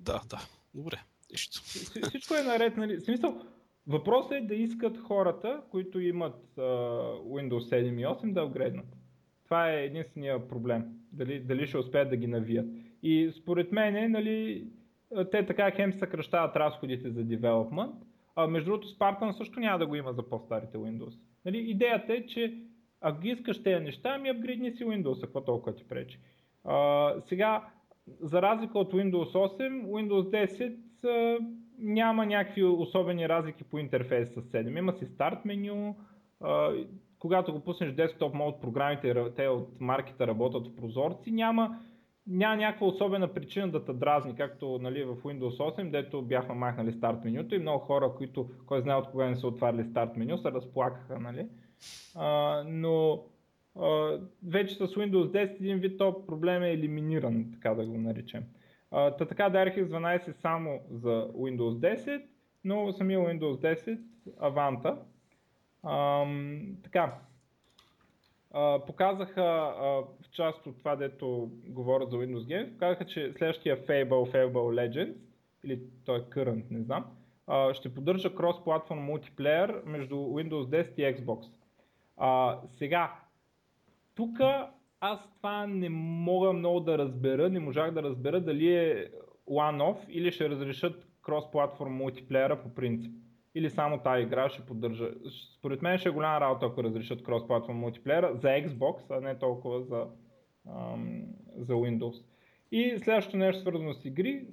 Да, 0.00 0.22
да, 0.28 0.48
добре. 0.74 1.02
Нищо. 1.30 1.62
Всичко 2.08 2.34
е 2.34 2.42
наред, 2.42 2.76
нали? 2.76 3.00
Смисъл, 3.00 3.42
въпросът 3.86 4.32
е 4.32 4.40
да 4.40 4.54
искат 4.54 4.98
хората, 4.98 5.62
които 5.70 6.00
имат 6.00 6.54
uh, 6.56 7.22
Windows 7.22 7.70
7 7.70 8.00
и 8.00 8.06
8 8.06 8.32
да 8.32 8.40
апгрейднат. 8.40 8.96
Това 9.44 9.70
е 9.72 9.84
единствения 9.84 10.48
проблем. 10.48 10.97
Дали, 11.12 11.40
дали 11.40 11.66
ще 11.66 11.78
успеят 11.78 12.10
да 12.10 12.16
ги 12.16 12.26
навият. 12.26 12.66
И 13.02 13.30
според 13.36 13.72
мен, 13.72 14.12
нали, 14.12 14.66
те 15.30 15.46
така 15.46 15.70
хем 15.70 15.92
съкръщават 15.92 16.56
разходите 16.56 17.10
за 17.10 17.24
девелопмент, 17.24 17.94
а 18.36 18.46
между 18.46 18.70
другото 18.70 18.88
Spartan 18.88 19.30
също 19.30 19.60
няма 19.60 19.78
да 19.78 19.86
го 19.86 19.94
има 19.94 20.12
за 20.12 20.28
по-старите 20.28 20.78
Windows. 20.78 21.18
Нали, 21.44 21.58
идеята 21.58 22.12
е, 22.12 22.26
че 22.26 22.54
ако 23.00 23.20
ги 23.20 23.28
искаш 23.28 23.62
тези 23.62 23.84
неща, 23.84 24.18
ми 24.18 24.28
апгрейдни 24.28 24.72
си 24.72 24.84
Windows, 24.84 25.20
какво 25.20 25.44
толкова 25.44 25.74
ти 25.74 25.84
пречи. 25.88 26.18
А, 26.64 27.14
сега, 27.20 27.68
за 28.20 28.42
разлика 28.42 28.78
от 28.78 28.92
Windows 28.92 29.32
8, 29.32 29.86
Windows 29.86 30.48
10 30.48 30.76
а, 31.04 31.38
няма 31.78 32.26
някакви 32.26 32.64
особени 32.64 33.28
разлики 33.28 33.64
по 33.64 33.78
интерфейс 33.78 34.28
с 34.28 34.34
7. 34.34 34.78
Има 34.78 34.92
си 34.92 35.06
старт 35.06 35.44
меню, 35.44 35.96
а, 36.40 36.72
когато 37.18 37.52
го 37.52 37.60
пуснеш 37.60 37.92
десктоп 37.92 38.34
мод, 38.34 38.60
програмите, 38.60 39.14
те 39.36 39.48
от 39.48 39.80
маркета 39.80 40.26
работят 40.26 40.66
в 40.66 40.76
прозорци, 40.76 41.30
няма, 41.30 41.78
няма 42.26 42.56
някаква 42.56 42.86
особена 42.86 43.34
причина 43.34 43.70
да 43.70 43.84
те 43.84 43.92
дразни, 43.92 44.34
както 44.34 44.78
нали, 44.82 45.04
в 45.04 45.16
Windows 45.16 45.78
8, 45.78 45.90
дето 45.90 46.22
бяха 46.22 46.54
махнали 46.54 46.92
старт 46.92 47.24
менюто 47.24 47.54
и 47.54 47.58
много 47.58 47.78
хора, 47.78 48.12
които, 48.16 48.50
кой 48.66 48.80
знае 48.80 48.96
от 48.96 49.10
кога 49.10 49.26
не 49.26 49.36
са 49.36 49.46
отваряли 49.46 49.84
старт 49.84 50.16
меню, 50.16 50.38
се 50.38 50.52
разплакаха. 50.52 51.20
Нали? 51.20 51.46
А, 52.14 52.62
но 52.66 53.24
а, 53.80 54.18
вече 54.48 54.74
с 54.74 54.78
Windows 54.78 55.30
10 55.30 55.60
един 55.60 55.78
вид 55.78 55.98
то 55.98 56.26
проблем 56.26 56.62
е 56.62 56.72
елиминиран, 56.72 57.52
така 57.52 57.74
да 57.74 57.86
го 57.86 57.98
наречем. 57.98 58.44
А, 58.90 59.10
та 59.10 59.26
така 59.26 59.50
DirectX 59.50 59.88
12 59.88 60.32
само 60.32 60.80
за 60.90 61.28
Windows 61.36 61.96
10, 61.96 62.22
но 62.64 62.92
самия 62.92 63.20
Windows 63.20 63.76
10 63.76 63.98
Avanta. 64.40 64.96
Ам, 65.84 66.76
така, 66.82 67.14
а, 68.50 68.84
показаха 68.86 69.42
а, 69.42 69.84
в 69.84 70.30
част 70.32 70.66
от 70.66 70.78
това, 70.78 70.96
дето 70.96 71.50
говорят 71.66 72.10
за 72.10 72.16
Windows 72.16 72.44
Games, 72.44 72.72
показаха, 72.72 73.06
че 73.06 73.32
следващия 73.38 73.86
Fable, 73.86 74.34
Fable 74.34 74.52
Legends, 74.52 75.16
или 75.64 75.80
той 76.04 76.18
е 76.18 76.22
current, 76.22 76.64
не 76.70 76.82
знам, 76.82 77.04
а, 77.46 77.74
ще 77.74 77.94
поддържа 77.94 78.34
крос-платформ 78.34 79.00
мултиплеер 79.00 79.82
между 79.86 80.14
Windows 80.14 80.64
10 80.64 80.98
и 80.98 81.16
Xbox. 81.16 81.50
А, 82.16 82.58
сега, 82.78 83.14
тук 84.14 84.38
аз 85.00 85.20
това 85.36 85.66
не 85.66 85.88
мога 85.88 86.52
много 86.52 86.80
да 86.80 86.98
разбера, 86.98 87.48
не 87.48 87.60
можах 87.60 87.90
да 87.90 88.02
разбера 88.02 88.40
дали 88.40 88.76
е 88.76 89.10
one-off 89.50 90.08
или 90.08 90.32
ще 90.32 90.50
разрешат 90.50 91.06
крос-платформ 91.22 91.88
мултиплеера 91.88 92.62
по 92.62 92.74
принцип. 92.74 93.12
Или 93.54 93.70
само 93.70 93.98
тази 93.98 94.22
игра 94.22 94.48
ще 94.48 94.66
поддържа. 94.66 95.10
Според 95.58 95.82
мен 95.82 95.98
ще 95.98 96.08
е 96.08 96.12
голяма 96.12 96.40
работа, 96.40 96.66
ако 96.66 96.84
разрешат 96.84 97.22
крос-платформ 97.22 97.72
мултиплеера 97.72 98.34
за 98.34 98.48
Xbox, 98.48 99.10
а 99.10 99.20
не 99.20 99.38
толкова 99.38 99.82
за, 99.82 100.06
ам, 100.68 101.26
за 101.56 101.72
Windows. 101.72 102.24
И 102.72 102.98
следващото 102.98 103.36
нещо 103.36 103.60
свързано 103.60 103.94
с 103.94 104.04
игри, 104.04 104.46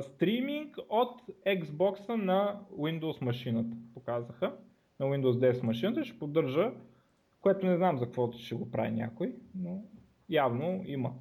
стриминг 0.00 0.76
от 0.88 1.22
Xbox 1.46 2.08
на 2.08 2.60
Windows 2.78 3.22
машината. 3.22 3.76
Показаха 3.94 4.56
на 5.00 5.06
Windows 5.06 5.52
10 5.52 5.62
машината 5.62 6.04
ще 6.04 6.18
поддържа 6.18 6.72
което 7.42 7.66
не 7.66 7.76
знам 7.76 7.98
за 7.98 8.04
какво 8.04 8.32
ще 8.32 8.54
го 8.54 8.70
прави 8.70 8.90
някой, 8.90 9.34
но 9.54 9.84
явно 10.28 10.82
има 10.86 11.12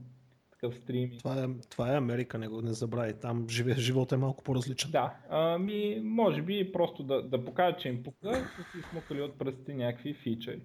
такъв 0.62 0.78
стрим. 0.78 1.12
Това 1.17 1.43
е, 1.43 1.47
това 1.69 1.93
е 1.93 1.97
Америка, 1.97 2.38
не 2.38 2.47
го 2.47 2.62
не 2.62 2.74
забрави. 2.74 3.13
Там 3.13 3.50
живе, 3.50 3.74
живота 3.74 4.15
е 4.15 4.17
малко 4.17 4.43
по-различен. 4.43 4.91
Да, 4.91 5.13
ами, 5.30 6.02
може 6.04 6.41
би 6.41 6.71
просто 6.71 7.04
да, 7.04 7.21
да 7.21 7.45
покажа, 7.45 7.78
че 7.78 7.89
им 7.89 8.04
пука, 8.04 8.34
са 8.34 8.63
си 8.63 8.89
смукали 8.89 9.21
от 9.21 9.39
пръстите 9.39 9.74
някакви 9.74 10.13
фичери. 10.13 10.62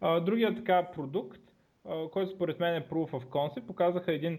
А, 0.00 0.20
другия 0.20 0.54
така 0.54 0.90
продукт, 0.94 1.40
а, 1.88 2.08
който 2.10 2.32
според 2.34 2.60
мен 2.60 2.74
е 2.74 2.86
Proof 2.86 3.10
of 3.10 3.24
Concept, 3.24 3.66
показаха 3.66 4.12
един 4.12 4.38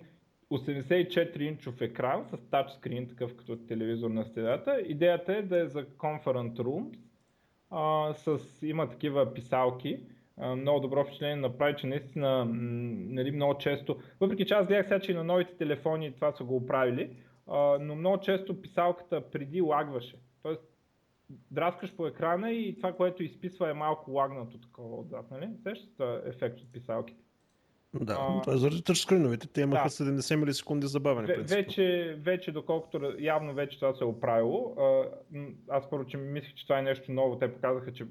84-инчов 0.52 1.82
екран 1.82 2.26
с 2.26 2.50
тачскрин, 2.50 3.08
такъв 3.08 3.36
като 3.36 3.58
телевизор 3.58 4.10
на 4.10 4.26
стената. 4.26 4.82
Идеята 4.88 5.34
е 5.34 5.42
да 5.42 5.62
е 5.62 5.68
за 5.68 5.86
Conference 5.86 6.56
Rooms, 6.56 7.00
а, 7.70 8.14
с, 8.14 8.40
има 8.62 8.90
такива 8.90 9.34
писалки, 9.34 10.00
много 10.40 10.80
добро 10.80 11.04
впечатление 11.04 11.36
направи, 11.36 11.76
че 11.78 11.88
наистина 11.88 12.46
нали, 12.46 13.32
много 13.32 13.58
често, 13.58 14.00
въпреки 14.20 14.46
че 14.46 14.54
аз 14.54 14.68
гледах 14.68 14.86
сега, 14.86 15.00
че 15.00 15.12
и 15.12 15.16
на 15.16 15.24
новите 15.24 15.58
телефони 15.58 16.16
това 16.16 16.32
са 16.32 16.44
го 16.44 16.56
оправили, 16.56 17.10
но 17.80 17.96
много 17.96 18.20
често 18.20 18.62
писалката 18.62 19.30
преди 19.32 19.62
лагваше. 19.62 20.16
Тоест, 20.44 20.62
драскаш 21.52 21.96
по 21.96 22.08
екрана 22.08 22.52
и 22.52 22.76
това, 22.76 22.94
което 22.94 23.24
изписва 23.24 23.70
е 23.70 23.74
малко 23.74 24.12
лагнато 24.12 24.58
такова 24.58 25.00
отзад, 25.00 25.32
нали? 25.32 25.50
Сещате 25.64 26.20
ефект 26.26 26.60
от 26.60 26.72
писалките. 26.72 27.20
Да, 27.94 28.18
а, 28.20 28.42
това 28.42 28.54
е 28.54 28.58
заради 28.58 28.84
тъчскриновете. 28.84 29.48
Те 29.48 29.62
имаха 29.62 29.84
да. 29.84 29.90
70 29.90 30.36
милисекунди 30.36 30.88
забавяне. 30.88 31.36
В, 31.36 31.50
вече, 31.50 32.18
вече, 32.22 32.52
доколкото 32.52 33.14
явно 33.20 33.54
вече 33.54 33.80
това 33.80 33.94
се 33.94 34.04
е 34.04 34.08
оправило, 34.08 34.76
аз 35.70 35.90
първо, 35.90 36.06
че 36.06 36.18
мислех, 36.18 36.54
че 36.54 36.64
това 36.64 36.80
е 36.80 36.82
нещо 36.82 37.12
ново, 37.12 37.40
те 37.40 37.54
показаха, 37.54 37.94
че 37.94 38.06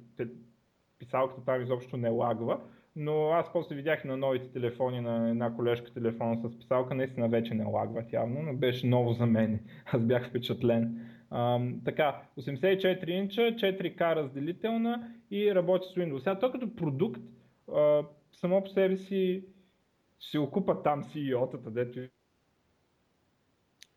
писалката 0.98 1.44
там 1.44 1.62
изобщо 1.62 1.96
не 1.96 2.08
лагва, 2.08 2.60
но 2.96 3.30
аз 3.30 3.52
после 3.52 3.74
видях 3.74 4.04
на 4.04 4.16
новите 4.16 4.52
телефони 4.52 5.00
на 5.00 5.30
една 5.30 5.54
колежка 5.54 5.92
телефон 5.92 6.36
с 6.36 6.58
писалка, 6.58 6.94
наистина 6.94 7.28
вече 7.28 7.54
не 7.54 7.64
лагват 7.64 8.12
явно, 8.12 8.42
но 8.42 8.54
беше 8.54 8.86
ново 8.86 9.12
за 9.12 9.26
мен. 9.26 9.60
Аз 9.86 10.02
бях 10.02 10.28
впечатлен. 10.28 11.06
А, 11.30 11.60
така, 11.84 12.22
84 12.38 13.10
инча, 13.10 13.40
4К 13.40 14.16
разделителна 14.16 15.12
и 15.30 15.54
работи 15.54 15.88
с 15.88 15.94
Windows. 15.94 16.18
Сега 16.18 16.38
то 16.38 16.52
като 16.52 16.76
продукт, 16.76 17.20
а, 17.74 18.02
само 18.32 18.64
по 18.64 18.70
себе 18.70 18.96
си 18.96 19.44
ще 20.20 20.38
окупат 20.38 20.84
там 20.84 21.04
CEO-тата, 21.04 21.70
дето 21.70 22.00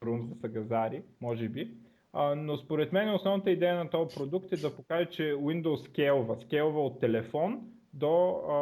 Румс 0.04 0.30
да 0.30 0.36
са 0.36 0.50
газари, 0.50 1.04
може 1.22 1.50
би. 1.50 1.72
А, 2.13 2.36
но 2.36 2.58
според 2.58 2.93
мен 2.93 3.13
основната 3.13 3.52
идея 3.52 3.76
на 3.76 3.89
този 3.89 4.15
продукт 4.15 4.52
е 4.52 4.58
да 4.58 4.76
покаже, 4.76 5.06
че 5.06 5.24
Windows 5.24 5.89
скелва. 5.89 6.38
Скелва 6.38 6.86
от 6.86 7.00
телефон 7.00 7.62
до 7.93 8.30
а, 8.30 8.56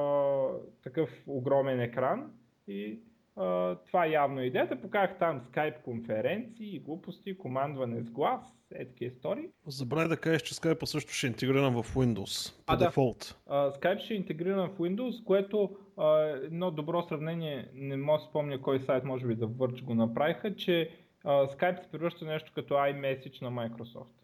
такъв 0.83 1.09
огромен 1.27 1.81
екран 1.81 2.31
и 2.67 2.99
а, 3.35 3.75
това 3.75 4.05
е 4.05 4.11
явно 4.11 4.41
идеята. 4.41 4.81
Покажах 4.81 5.17
там 5.19 5.41
Skype 5.41 5.81
конференции, 5.81 6.79
глупости, 6.79 7.37
командване 7.37 8.01
с 8.01 8.11
глас, 8.11 8.41
е 8.75 8.85
такива 8.85 9.11
истории. 9.11 9.49
Забравя 9.67 10.07
да 10.07 10.17
кажеш, 10.17 10.41
че 10.41 10.53
Skype 10.53 10.85
също 10.85 11.13
ще 11.13 11.27
е 11.27 11.29
интегриран 11.29 11.83
в 11.83 11.95
Windows 11.95 12.65
по 12.65 12.73
а, 12.73 12.77
дефолт. 12.77 13.35
Да. 13.47 13.53
Skype 13.53 13.99
ще 13.99 14.13
е 14.13 14.17
интегриран 14.17 14.69
в 14.69 14.77
Windows, 14.77 15.23
което 15.23 15.75
а, 15.97 16.19
едно 16.19 16.71
добро 16.71 17.01
сравнение, 17.01 17.69
не 17.73 17.97
мога 17.97 18.19
да 18.19 18.25
спомня 18.25 18.61
кой 18.61 18.79
сайт, 18.79 19.03
може 19.03 19.27
би 19.27 19.35
да 19.35 19.47
Verge 19.47 19.83
го 19.83 19.93
направиха, 19.93 20.55
че 20.55 20.89
Skype 21.25 21.83
се 21.83 21.91
превръща 21.91 22.25
нещо 22.25 22.51
като 22.55 22.73
iMessage 22.73 23.41
на 23.41 23.51
Microsoft. 23.51 24.19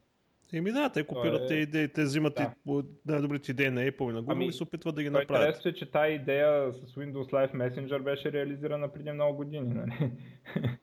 Еми 0.54 0.72
да, 0.72 0.90
те 0.90 1.04
копират 1.04 1.42
е... 1.42 1.48
те 1.48 1.54
идеи, 1.54 1.88
те 1.88 2.04
взимат 2.04 2.36
да. 2.36 2.54
и 2.68 2.82
най-добрите 3.06 3.52
идеи 3.52 3.70
на 3.70 3.82
Apple 3.82 4.10
и 4.10 4.14
на 4.14 4.24
Google 4.24 4.32
ами, 4.32 4.46
и 4.46 4.52
се 4.52 4.64
опитват 4.64 4.96
да 4.96 5.04
ги 5.04 5.10
направят. 5.10 5.48
Интересно 5.48 5.70
е, 5.70 5.74
че 5.74 5.92
тази 5.92 6.14
идея 6.14 6.74
с 6.74 6.96
Windows 6.96 7.32
Live 7.32 7.54
Messenger 7.54 8.04
беше 8.04 8.32
реализирана 8.32 8.94
преди 8.94 9.12
много 9.12 9.36
години. 9.38 9.74
Нали? 9.74 10.12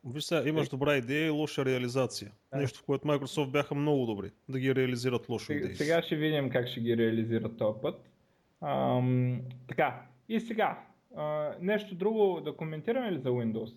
Виж 0.05 0.25
сега, 0.25 0.49
имаш 0.49 0.69
добра 0.69 0.97
идея 0.97 1.27
и 1.27 1.31
лоша 1.31 1.65
реализация. 1.65 2.31
Да. 2.53 2.59
Нещо, 2.59 2.79
в 2.79 2.85
което 2.85 3.09
Microsoft 3.09 3.51
бяха 3.51 3.75
много 3.75 4.07
добри 4.07 4.31
да 4.49 4.59
ги 4.59 4.75
реализират 4.75 5.29
лошо 5.29 5.47
сега, 5.47 5.59
идеи. 5.59 5.77
Сега 5.77 6.03
ще 6.03 6.17
видим 6.17 6.51
как 6.51 6.69
ще 6.69 6.81
ги 6.81 6.97
реализират 6.97 7.59
този 7.59 7.81
път. 7.83 8.11
Ам, 8.61 9.41
така, 9.69 10.03
и 10.29 10.41
сега, 10.41 10.79
а, 11.17 11.51
нещо 11.61 11.95
друго 11.95 12.41
да 12.41 12.57
коментираме 12.57 13.13
ли 13.13 13.19
за 13.19 13.29
Windows? 13.29 13.73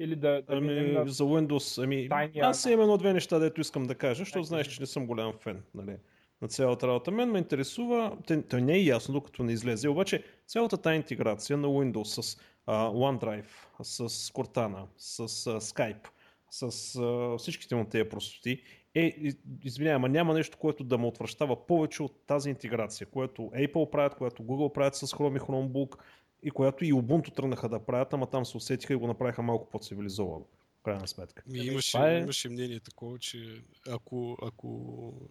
Или 0.00 0.16
да, 0.16 0.42
да 0.42 0.56
ами, 0.56 0.92
на... 0.92 1.06
За 1.06 1.24
Windows, 1.24 1.84
ами, 1.84 2.08
тайния... 2.08 2.46
аз 2.46 2.66
имам 2.66 2.80
едно 2.80 2.96
две 2.96 3.12
неща, 3.12 3.38
дето 3.38 3.60
искам 3.60 3.86
да 3.86 3.94
кажа, 3.94 4.18
защото 4.18 4.44
знаеш, 4.44 4.66
че 4.66 4.80
не 4.80 4.86
съм 4.86 5.06
голям 5.06 5.32
фен 5.32 5.62
нали, 5.74 5.96
на 6.42 6.48
цялата 6.48 6.88
работа. 6.88 7.10
Мен 7.10 7.30
ме 7.30 7.38
интересува, 7.38 8.16
той 8.48 8.60
не 8.62 8.74
е 8.74 8.84
ясно, 8.84 9.14
докато 9.14 9.42
не 9.42 9.52
излезе, 9.52 9.88
обаче 9.88 10.24
цялата 10.46 10.76
тази 10.76 10.96
интеграция 10.96 11.56
на 11.56 11.68
Windows 11.68 12.20
с 12.20 12.34
uh, 12.34 12.38
OneDrive, 12.68 13.46
с 13.82 14.08
Cortana, 14.08 14.84
с 14.96 15.28
uh, 15.28 15.58
Skype, 15.58 16.08
с 16.50 16.70
uh, 16.70 17.38
всичките 17.38 17.74
му 17.74 17.84
тези 17.84 18.08
простоти, 18.08 18.62
е, 18.94 19.32
извинявай, 19.64 20.10
няма 20.10 20.34
нещо, 20.34 20.58
което 20.58 20.84
да 20.84 20.98
ме 20.98 21.06
отвръщава 21.06 21.66
повече 21.66 22.02
от 22.02 22.26
тази 22.26 22.50
интеграция, 22.50 23.06
което 23.06 23.42
Apple 23.42 23.90
правят, 23.90 24.14
което 24.14 24.42
Google 24.42 24.72
правят 24.72 24.94
с 24.94 25.06
Chrome 25.06 25.36
и 25.36 25.40
Chromebook, 25.40 25.98
и 26.42 26.50
която 26.50 26.84
и 26.84 26.92
Ubuntu 26.92 27.34
тръгнаха 27.34 27.68
да 27.68 27.84
правят, 27.84 28.12
ама 28.14 28.26
там 28.26 28.44
се 28.44 28.56
усетиха 28.56 28.92
и 28.92 28.96
го 28.96 29.06
направиха 29.06 29.42
малко 29.42 29.70
по-цивилизовано. 29.70 30.46
крайна 30.84 31.08
сметка. 31.08 31.42
Ми, 31.46 31.58
имаше, 31.58 31.98
е... 31.98 32.18
имаше 32.18 32.48
мнение 32.48 32.80
такова, 32.80 33.18
че 33.18 33.62
ако, 33.90 34.36
ако 34.42 34.68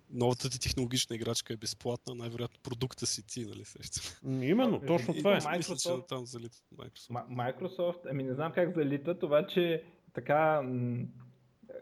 новата 0.10 0.50
ти 0.50 0.60
технологична 0.60 1.16
играчка 1.16 1.54
е 1.54 1.58
безплатна, 1.58 2.16
най-вероятно 2.16 2.60
продукта 2.64 3.06
си 3.06 3.28
ти, 3.28 3.46
нали 3.46 3.66
сеща? 3.66 4.02
Именно, 4.42 4.82
точно 4.88 5.14
това 5.14 5.38
е. 5.38 5.40
Microsoft, 5.40 5.96
Мисля, 5.96 6.06
там 6.06 6.26
залитат 6.26 6.64
Microsoft. 6.76 7.28
Microsoft, 7.30 8.00
ами 8.12 8.24
не 8.24 8.34
знам 8.34 8.52
как 8.52 8.76
залитат, 8.76 9.20
това, 9.20 9.48
че 9.48 9.84
така 10.14 10.62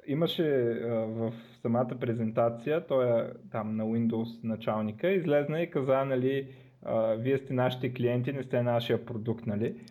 имаше 0.08 0.44
а, 0.44 0.88
в 1.06 1.34
самата 1.62 1.98
презентация, 2.00 2.88
той 2.88 3.22
е 3.22 3.30
там 3.52 3.76
на 3.76 3.84
Windows 3.84 4.44
началника, 4.44 5.12
излезна 5.12 5.62
и 5.62 5.72
каза, 5.72 6.06
нали, 6.06 6.56
а, 6.84 7.14
вие 7.14 7.38
сте 7.38 7.54
нашите 7.54 7.94
клиенти, 7.94 8.34
не 8.34 8.44
сте 8.44 8.64
нашия 8.64 9.06
продукт, 9.06 9.46
нали? 9.46 9.82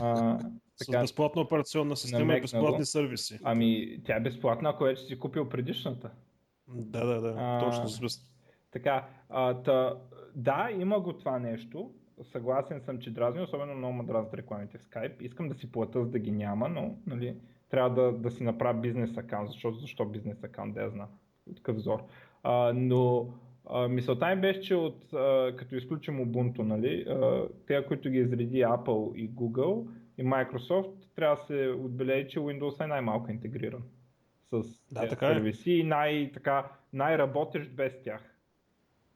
А, 0.00 0.38
така, 0.78 0.98
С 0.98 1.00
безплатна 1.00 1.42
операционна 1.42 1.96
система 1.96 2.36
и 2.36 2.40
безплатни 2.40 2.84
сервиси. 2.84 3.38
Ами, 3.44 3.98
тя 4.04 4.16
е 4.16 4.20
безплатна, 4.20 4.68
ако 4.68 4.84
вече 4.84 5.02
си 5.02 5.18
купил 5.18 5.48
предишната. 5.48 6.10
Да, 6.68 7.06
да, 7.06 7.20
да, 7.20 7.34
а, 7.38 7.60
точно. 7.60 8.08
Така, 8.70 9.08
а, 9.28 9.54
та, 9.54 9.96
да, 10.34 10.68
има 10.78 11.00
го 11.00 11.12
това 11.12 11.38
нещо. 11.38 11.90
Съгласен 12.22 12.80
съм, 12.80 12.98
че 12.98 13.10
дразни, 13.10 13.42
особено 13.42 13.74
много 13.74 13.94
ме 13.94 14.04
дразнят 14.04 14.34
рекламите 14.34 14.78
в 14.78 14.82
Skype. 14.82 15.22
Искам 15.22 15.48
да 15.48 15.54
си 15.54 15.72
плата, 15.72 16.04
за 16.04 16.10
да 16.10 16.18
ги 16.18 16.32
няма, 16.32 16.68
но 16.68 16.96
нали, 17.06 17.36
трябва 17.70 17.90
да, 17.90 18.12
да 18.12 18.30
си 18.30 18.42
направя 18.42 18.80
бизнес 18.80 19.16
акаунт, 19.16 19.50
защото 19.50 19.78
защо 19.78 20.04
бизнес 20.04 20.44
акаунт, 20.44 20.74
да 20.74 20.82
я 20.82 20.90
знам, 20.90 21.08
такъв 21.56 21.76
взор. 21.76 22.04
А, 22.42 22.72
но 22.74 23.28
а, 23.66 23.88
мисълта 23.88 24.34
ми 24.34 24.40
беше, 24.40 24.60
че 24.60 24.74
от, 24.74 25.12
а, 25.12 25.52
като 25.56 25.76
изключим 25.76 26.20
Ubuntu, 26.20 26.58
нали, 26.58 27.04
а, 27.08 27.48
те, 27.66 27.86
които 27.86 28.10
ги 28.10 28.18
изреди 28.18 28.56
Apple 28.58 29.14
и 29.14 29.30
Google 29.30 29.86
и 30.18 30.24
Microsoft, 30.24 30.92
трябва 31.16 31.36
да 31.36 31.42
се 31.42 31.68
отбележи, 31.68 32.28
че 32.28 32.40
Windows 32.40 32.84
е 32.84 32.86
най-малко 32.86 33.30
интегриран 33.30 33.82
с 34.50 34.62
Да, 34.92 35.00
тези 35.00 35.10
така 35.10 35.26
е. 35.26 35.34
сервиси 35.34 35.72
и 35.72 35.82
най- 35.84 36.30
така, 36.32 36.72
най-работещ 36.92 37.72
без 37.72 38.02
тях. 38.02 38.34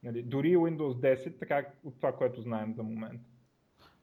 Нали, 0.02 0.22
дори 0.22 0.56
Windows 0.56 1.14
10, 1.16 1.38
така 1.38 1.64
от 1.84 1.96
това, 1.96 2.12
което 2.12 2.40
знаем 2.40 2.74
за 2.74 2.82
момент. 2.82 3.20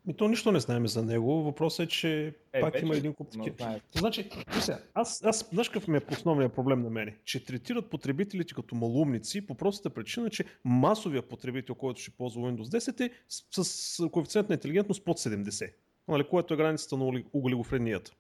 Ми 0.06 0.14
то 0.14 0.28
нищо 0.28 0.52
не 0.52 0.60
знаем 0.60 0.88
за 0.88 1.06
него. 1.06 1.44
Въпросът 1.44 1.84
е, 1.86 1.88
че 1.88 2.34
Е, 2.54 2.62
пак 2.62 2.74
вече 2.74 2.86
има 2.86 2.96
един 2.96 3.14
куп 3.14 3.32
такива. 3.32 3.56
Значи, 3.96 4.30
сега, 4.60 4.80
аз, 4.94 5.24
аз 5.26 5.50
знаеш 5.50 5.70
какъв 5.70 5.88
ми 5.88 5.98
е 5.98 6.02
основният 6.12 6.54
проблем 6.54 6.82
на 6.82 6.90
мен? 6.90 7.14
Че 7.24 7.46
третират 7.46 7.90
потребителите 7.90 8.54
като 8.54 8.76
малумници 8.76 9.46
по 9.48 9.56
простата 9.56 9.90
причина, 9.90 10.30
че 10.30 10.46
масовия 10.66 11.22
потребител, 11.22 11.76
който 11.76 12.02
ще 12.02 12.12
ползва 12.12 12.42
Windows 12.42 12.78
10 12.78 13.00
е 13.02 13.10
с, 13.30 13.64
с 13.64 14.10
коефициент 14.10 14.50
на 14.50 14.54
интелигентност 14.54 15.06
под 15.06 15.18
70, 15.20 15.74
нали, 16.08 16.24
което 16.24 16.54
е 16.54 16.58
границата 16.58 16.98
на 16.98 17.06
оли- 17.06 17.26
олигофренията. 17.34 18.12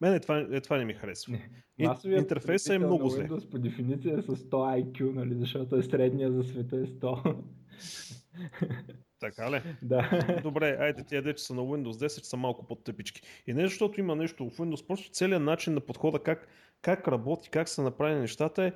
Мене 0.00 0.20
това, 0.20 0.46
е, 0.52 0.60
това 0.60 0.78
не 0.78 0.84
ми 0.84 0.94
харесва. 0.94 1.32
Не. 1.32 1.50
Интерфейсът 2.18 2.72
е 2.72 2.78
много 2.78 3.08
зле. 3.08 3.28
Windows 3.28 3.50
по 3.50 3.58
дефиниция 3.58 4.18
е 4.18 4.22
с 4.22 4.26
100 4.26 4.50
IQ, 4.82 5.14
нали, 5.14 5.34
защото 5.34 5.76
е 5.76 5.82
средния 5.82 6.32
за 6.32 6.44
света 6.44 6.76
е 6.76 6.84
100. 6.84 7.36
Така 9.20 9.50
ли? 9.50 9.62
да. 9.82 10.24
Добре, 10.42 10.76
айде 10.80 11.04
тия 11.04 11.22
дече 11.22 11.44
са 11.44 11.54
на 11.54 11.62
Windows 11.62 12.06
10 12.06 12.06
са 12.08 12.36
малко 12.36 12.66
по-тъпички. 12.66 13.22
И 13.46 13.54
не 13.54 13.62
защото 13.62 14.00
има 14.00 14.16
нещо 14.16 14.50
в 14.50 14.56
Windows, 14.56 14.86
просто 14.86 15.10
целият 15.10 15.42
начин 15.42 15.74
на 15.74 15.80
подхода, 15.80 16.18
как, 16.18 16.48
как 16.82 17.08
работи, 17.08 17.50
как 17.50 17.68
са 17.68 17.82
направени 17.82 18.20
нещата 18.20 18.64
е 18.64 18.72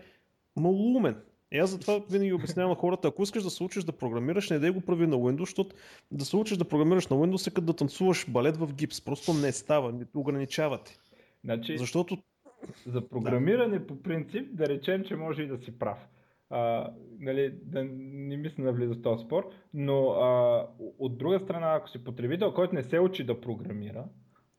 малумен. 0.57 1.17
И 1.53 1.59
аз 1.59 1.71
затова 1.71 2.01
винаги 2.11 2.33
обяснявам 2.33 2.71
на 2.71 2.77
хората, 2.77 3.09
ако 3.09 3.23
искаш 3.23 3.43
да 3.43 3.51
се 3.51 3.63
учиш 3.63 3.85
да 3.85 3.93
програмираш, 3.93 4.51
не 4.51 4.59
дай 4.59 4.71
го 4.71 4.81
прави 4.81 5.07
на 5.07 5.17
Windows, 5.17 5.41
защото 5.41 5.77
да 6.11 6.25
се 6.25 6.37
учиш 6.37 6.57
да 6.57 6.65
програмираш 6.65 7.07
на 7.07 7.17
Windows 7.17 7.51
е 7.51 7.55
като 7.55 7.67
да 7.67 7.77
танцуваш 7.77 8.31
балет 8.31 8.57
в 8.57 8.75
гипс. 8.75 9.01
Просто 9.01 9.35
не 9.35 9.53
става, 9.53 9.93
не 9.93 10.07
ограничавате. 10.15 10.99
Значи, 11.45 11.79
Защото 11.79 12.19
за 12.87 13.09
програмиране 13.09 13.87
по 13.87 14.03
принцип, 14.03 14.49
да 14.53 14.69
речем, 14.69 15.05
че 15.05 15.17
може 15.17 15.43
и 15.43 15.47
да 15.47 15.59
си 15.59 15.79
прав. 15.79 15.99
А, 16.55 16.91
нали, 17.21 17.55
да 17.63 17.85
не 17.85 18.37
ми 18.37 18.51
се 18.51 18.63
навлиза 18.63 18.95
в 18.95 19.03
този 19.03 19.25
спор, 19.25 19.51
но 19.75 20.11
а, 20.11 20.67
от 20.99 21.19
друга 21.19 21.41
страна, 21.41 21.75
ако 21.75 21.89
си 21.89 22.05
потребител, 22.05 22.55
който 22.55 22.75
не 22.75 22.83
се 22.83 23.01
учи 23.01 23.25
да 23.25 23.41
програмира, 23.41 24.05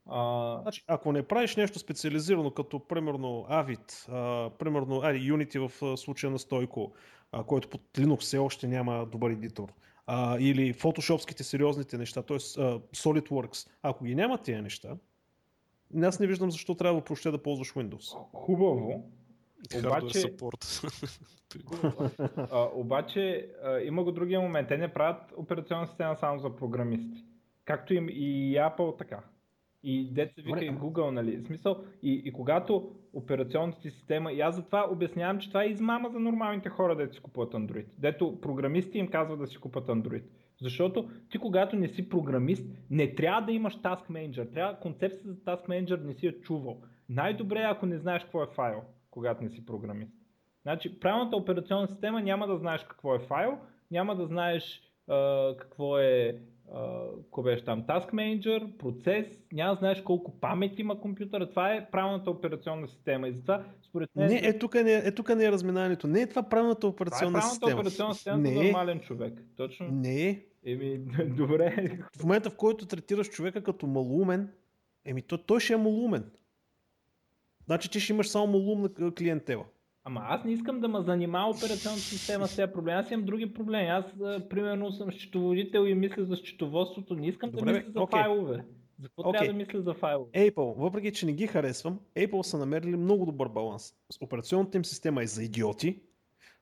а, 0.05 0.59
Значи, 0.61 0.83
ако 0.87 1.11
не 1.11 1.23
правиш 1.23 1.55
нещо 1.55 1.79
специализирано, 1.79 2.51
като 2.51 2.87
примерно 2.87 3.45
Avid, 3.49 4.09
а, 4.09 4.49
примерно 4.49 5.01
айде, 5.01 5.19
Unity 5.19 5.67
в 5.67 5.83
а, 5.83 5.97
случая 5.97 6.31
на 6.31 6.39
Стойко, 6.39 6.93
а, 7.31 7.43
който 7.43 7.69
под 7.69 7.81
Linux 7.93 8.19
все 8.19 8.37
още 8.37 8.67
няма 8.67 9.05
добър 9.11 9.31
едитор, 9.31 9.73
а, 10.07 10.37
или 10.39 10.73
фотошопските 10.73 11.43
сериозните 11.43 11.97
неща, 11.97 12.21
т.е. 12.21 12.37
SolidWorks, 12.37 13.69
ако 13.81 14.03
ги 14.03 14.15
няма 14.15 14.37
тия 14.37 14.61
неща, 14.61 14.97
аз 16.01 16.19
не 16.19 16.27
виждам 16.27 16.51
защо 16.51 16.75
трябва 16.75 16.99
въобще 16.99 17.31
да 17.31 17.43
ползваш 17.43 17.73
Windows. 17.73 18.17
хубаво, 18.33 19.03
Обаче- 19.71 20.17
support. 20.17 20.61
а, 22.51 22.69
обаче 22.73 23.49
а, 23.63 23.79
има 23.79 24.03
го 24.03 24.11
другия 24.11 24.41
момент. 24.41 24.67
Те 24.67 24.77
не 24.77 24.93
правят 24.93 25.33
операционна 25.37 25.87
система 25.87 26.15
само 26.15 26.39
за 26.39 26.55
програмисти. 26.55 27.23
Както 27.65 27.93
им 27.93 28.09
и 28.09 28.55
Apple 28.55 28.97
така. 28.97 29.19
И 29.83 30.13
деца 30.13 30.41
вика 30.45 30.65
и 30.65 30.71
Google, 30.71 31.09
нали? 31.09 31.37
В 31.37 31.45
смисъл, 31.45 31.83
и, 32.03 32.21
и 32.25 32.33
когато 32.33 32.91
операционната 33.13 33.81
система, 33.81 34.31
и 34.31 34.41
аз 34.41 34.55
затова 34.55 34.87
обяснявам, 34.91 35.39
че 35.39 35.47
това 35.47 35.63
е 35.63 35.67
измама 35.67 36.09
за 36.09 36.19
нормалните 36.19 36.69
хора, 36.69 36.95
дето 36.95 37.15
си 37.15 37.21
купуват 37.21 37.53
Android. 37.53 37.85
Дето 37.97 38.41
програмисти 38.41 38.97
им 38.97 39.07
казват 39.07 39.39
да 39.39 39.47
си 39.47 39.57
купат 39.57 39.87
Android. 39.87 40.23
Защото 40.61 41.09
ти 41.29 41.37
когато 41.37 41.75
не 41.75 41.87
си 41.87 42.09
програмист, 42.09 42.65
не 42.89 43.15
трябва 43.15 43.41
да 43.41 43.51
имаш 43.51 43.77
Task 43.77 44.09
Manager. 44.09 44.53
Трябва 44.53 44.79
концепцията 44.79 45.29
за 45.29 45.35
Task 45.35 45.67
Manager 45.67 46.03
не 46.03 46.13
си 46.13 46.25
я 46.25 46.41
чувал. 46.41 46.81
Най-добре 47.09 47.59
е 47.59 47.67
ако 47.69 47.85
не 47.85 47.97
знаеш 47.97 48.23
какво 48.23 48.43
е 48.43 48.47
файл, 48.55 48.81
когато 49.13 49.43
не 49.43 49.49
си 49.49 49.65
програмист. 49.65 50.13
Значи, 50.61 50.99
правилната 50.99 51.35
операционна 51.35 51.87
система 51.87 52.21
няма 52.21 52.47
да 52.47 52.57
знаеш 52.57 52.83
какво 52.83 53.15
е 53.15 53.19
файл, 53.19 53.57
няма 53.91 54.15
да 54.15 54.25
знаеш 54.25 54.81
а, 55.07 55.49
какво 55.57 55.99
е 55.99 56.39
какво 57.23 57.43
беше 57.43 57.65
там, 57.65 57.83
Task 57.83 58.13
Manager, 58.13 58.77
процес, 58.77 59.27
няма 59.53 59.73
да 59.73 59.79
знаеш 59.79 60.01
колко 60.01 60.39
памет 60.39 60.79
има 60.79 61.01
компютъра. 61.01 61.49
Това 61.49 61.73
е 61.73 61.91
правилната 61.91 62.31
операционна 62.31 62.87
система. 62.87 63.27
И 63.27 63.33
затова, 63.33 63.65
според 63.81 64.09
мен, 64.15 64.27
Не, 64.27 64.41
е 64.43 64.59
тук 64.59 64.75
не, 64.75 64.93
е, 64.93 65.15
тук 65.15 65.35
не 65.35 65.45
е 65.45 65.51
разминаването. 65.51 66.07
Не 66.07 66.21
е 66.21 66.29
това 66.29 66.43
правилната 66.43 66.79
това 66.79 66.89
е 66.89 66.93
операционна 66.93 67.31
правилната 67.31 67.49
система. 67.49 67.79
операционна 67.79 68.13
система 68.13 68.37
за 68.37 68.41
Не 68.43 68.61
е. 68.61 68.63
нормален 68.63 68.99
човек. 68.99 69.33
Точно. 69.55 69.87
Не 69.91 70.29
е. 70.29 70.39
Еми, 70.65 70.97
добре. 71.37 71.97
В 72.17 72.23
момента, 72.23 72.49
в 72.49 72.55
който 72.55 72.85
третираш 72.85 73.29
човека 73.29 73.63
като 73.63 73.87
малумен, 73.87 74.49
еми 75.05 75.21
то, 75.21 75.37
той 75.37 75.59
ще 75.59 75.73
е 75.73 75.77
малумен. 75.77 76.31
Значи 77.65 77.89
ти 77.89 77.99
ще 77.99 78.13
имаш 78.13 78.27
само 78.29 78.47
малумна 78.47 78.89
к- 78.89 79.15
клиентела. 79.17 79.65
Ама 80.03 80.21
аз 80.23 80.43
не 80.43 80.51
искам 80.51 80.79
да 80.79 80.87
ме 80.87 81.01
занимава 81.01 81.49
операционната 81.49 82.01
система 82.01 82.47
с 82.47 82.55
тези 82.55 82.71
проблеми. 82.73 82.99
Аз 82.99 83.11
имам 83.11 83.25
други 83.25 83.53
проблеми. 83.53 83.87
Аз, 83.87 84.05
примерно, 84.49 84.91
съм 84.91 85.11
счетоводител 85.11 85.79
и 85.79 85.93
мисля 85.95 86.25
за 86.25 86.35
счетоводството. 86.35 87.15
Не 87.15 87.27
искам 87.27 87.51
Добре, 87.51 87.65
да 87.65 87.71
бе, 87.71 87.77
мисля 87.77 87.91
за 87.91 88.01
окей. 88.01 88.21
файлове. 88.21 88.65
За 88.99 89.07
какво 89.09 89.21
Окей. 89.21 89.31
трябва 89.31 89.47
да 89.47 89.57
мисля 89.57 89.81
за 89.81 89.93
файлове? 89.93 90.31
Apple, 90.31 90.73
въпреки 90.77 91.11
че 91.11 91.25
не 91.25 91.33
ги 91.33 91.47
харесвам, 91.47 91.99
Apple 92.15 92.41
са 92.41 92.57
намерили 92.57 92.95
много 92.95 93.25
добър 93.25 93.47
баланс. 93.47 93.93
Операционната 94.21 94.77
им 94.77 94.85
система 94.85 95.23
е 95.23 95.27
за 95.27 95.43
идиоти. 95.43 95.99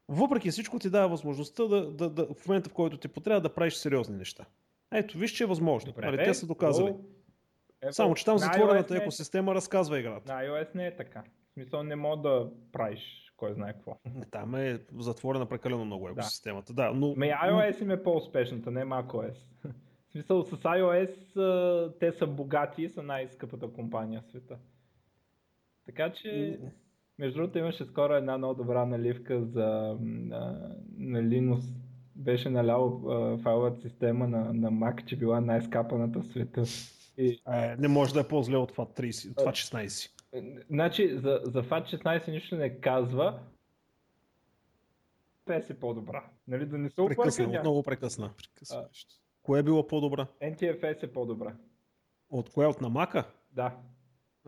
Въпреки 0.08 0.52
всичко 0.52 0.80
ти 0.80 0.90
дава 0.90 1.08
възможността 1.10 1.64
да, 1.64 1.92
да, 1.92 2.10
да, 2.10 2.28
в 2.34 2.48
момента 2.48 2.70
в 2.70 2.74
който 2.74 2.98
ти 2.98 3.08
потрябва 3.08 3.42
да 3.42 3.54
правиш 3.54 3.74
сериозни 3.74 4.18
неща. 4.18 4.46
Ето, 4.94 5.18
виж, 5.18 5.32
че 5.32 5.44
е 5.44 5.48
възможно. 5.48 5.94
Нали, 5.98 6.18
бе, 6.18 6.24
те 6.24 6.34
са 6.34 6.46
доказали. 6.48 6.90
но 6.90 7.00
Apple- 7.84 7.92
Само, 7.92 8.16
че 8.16 8.26
там 8.26 8.34
на 8.34 8.40
затворената 8.40 8.96
е- 8.96 8.98
екосистема 8.98 9.56
разказва 9.56 10.00
играта. 10.00 10.34
На 10.34 10.42
iOS 10.44 10.76
не 10.76 10.88
е 10.88 10.96
така. 10.96 11.24
В 11.50 11.54
смисъл 11.54 11.84
не 11.84 11.96
мога 11.96 12.30
да 12.30 12.50
правиш 12.72 13.34
кой 13.38 13.54
знае 13.54 13.74
какво. 13.74 13.98
Там 14.32 14.56
е 14.56 14.80
затворена 15.00 15.46
прекалено 15.46 15.86
много 15.86 16.10
екосистемата. 16.10 16.74
Да, 16.74 16.92
но... 16.94 17.14
Ме 17.18 17.28
iOS 17.28 17.82
им 17.82 17.92
е 17.92 18.04
по-успешната, 18.04 18.72
не 18.72 18.86
macOS. 18.86 19.36
В 20.10 20.12
смисъл 20.12 20.44
с 20.44 20.52
iOS 20.58 22.00
те 22.00 22.12
са 22.12 22.28
богати 22.28 22.84
и 22.84 22.90
са 22.90 23.04
най-скъпата 23.04 23.68
компания 23.74 24.22
в 24.22 24.30
света. 24.30 24.58
Така 25.86 26.14
че, 26.14 26.60
между 27.20 27.38
другото 27.40 27.58
имаше 27.58 27.86
скоро 27.86 28.14
една 28.14 28.38
много 28.38 28.54
добра 28.54 28.86
наливка 28.86 29.42
за 29.46 29.98
на, 30.02 30.70
на 30.98 31.22
Linux. 31.24 31.64
Беше 32.16 32.50
налял 32.50 33.02
а, 33.10 33.38
файловата 33.38 33.82
система 33.82 34.28
на, 34.28 34.54
на 34.54 34.72
Mac, 34.72 35.06
че 35.06 35.16
била 35.16 35.42
най-скапаната 35.42 36.20
в 36.20 36.28
света. 36.28 36.64
И, 37.18 37.42
Е, 37.54 37.76
не 37.80 37.88
може 37.88 38.14
да 38.14 38.20
е 38.20 38.28
по-зле 38.28 38.58
от 38.58 38.72
това 38.72 38.86
30, 38.86 39.38
това 39.38 39.52
16. 39.52 40.10
е, 40.34 40.42
значи, 40.70 41.18
за, 41.18 41.42
за 41.44 41.64
FAT16 41.64 42.28
нищо 42.32 42.56
не 42.56 42.80
казва. 42.80 43.40
PS 45.48 45.70
е 45.70 45.80
по-добра. 45.80 46.24
Нали, 46.48 46.66
да 46.66 46.78
не 46.78 46.90
се 46.90 46.96
Прекъсна, 46.96 47.46
обърка, 47.46 47.60
отново 47.60 47.84
прекъсна. 47.84 48.32
Прекъсва 48.38 48.82
нещо. 48.88 49.16
Кое 49.44 49.60
е 49.60 49.64
било 49.64 49.88
по-добра? 49.88 50.28
NTFS 50.42 51.04
е 51.04 51.14
по-добра. 51.14 51.56
От 52.30 52.50
кое? 52.50 52.66
От 52.66 52.82
намака? 52.82 53.24
Да. 53.52 53.76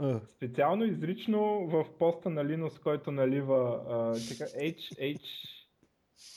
Е, 0.04 0.14
Специално 0.28 0.86
изрично 0.86 1.68
в 1.68 1.86
поста 2.00 2.30
на 2.30 2.46
Linux, 2.46 2.82
който 2.84 3.12
налива 3.12 3.84
а, 3.88 3.96
така, 4.14 4.52
H, 4.60 4.78
H, 5.00 5.20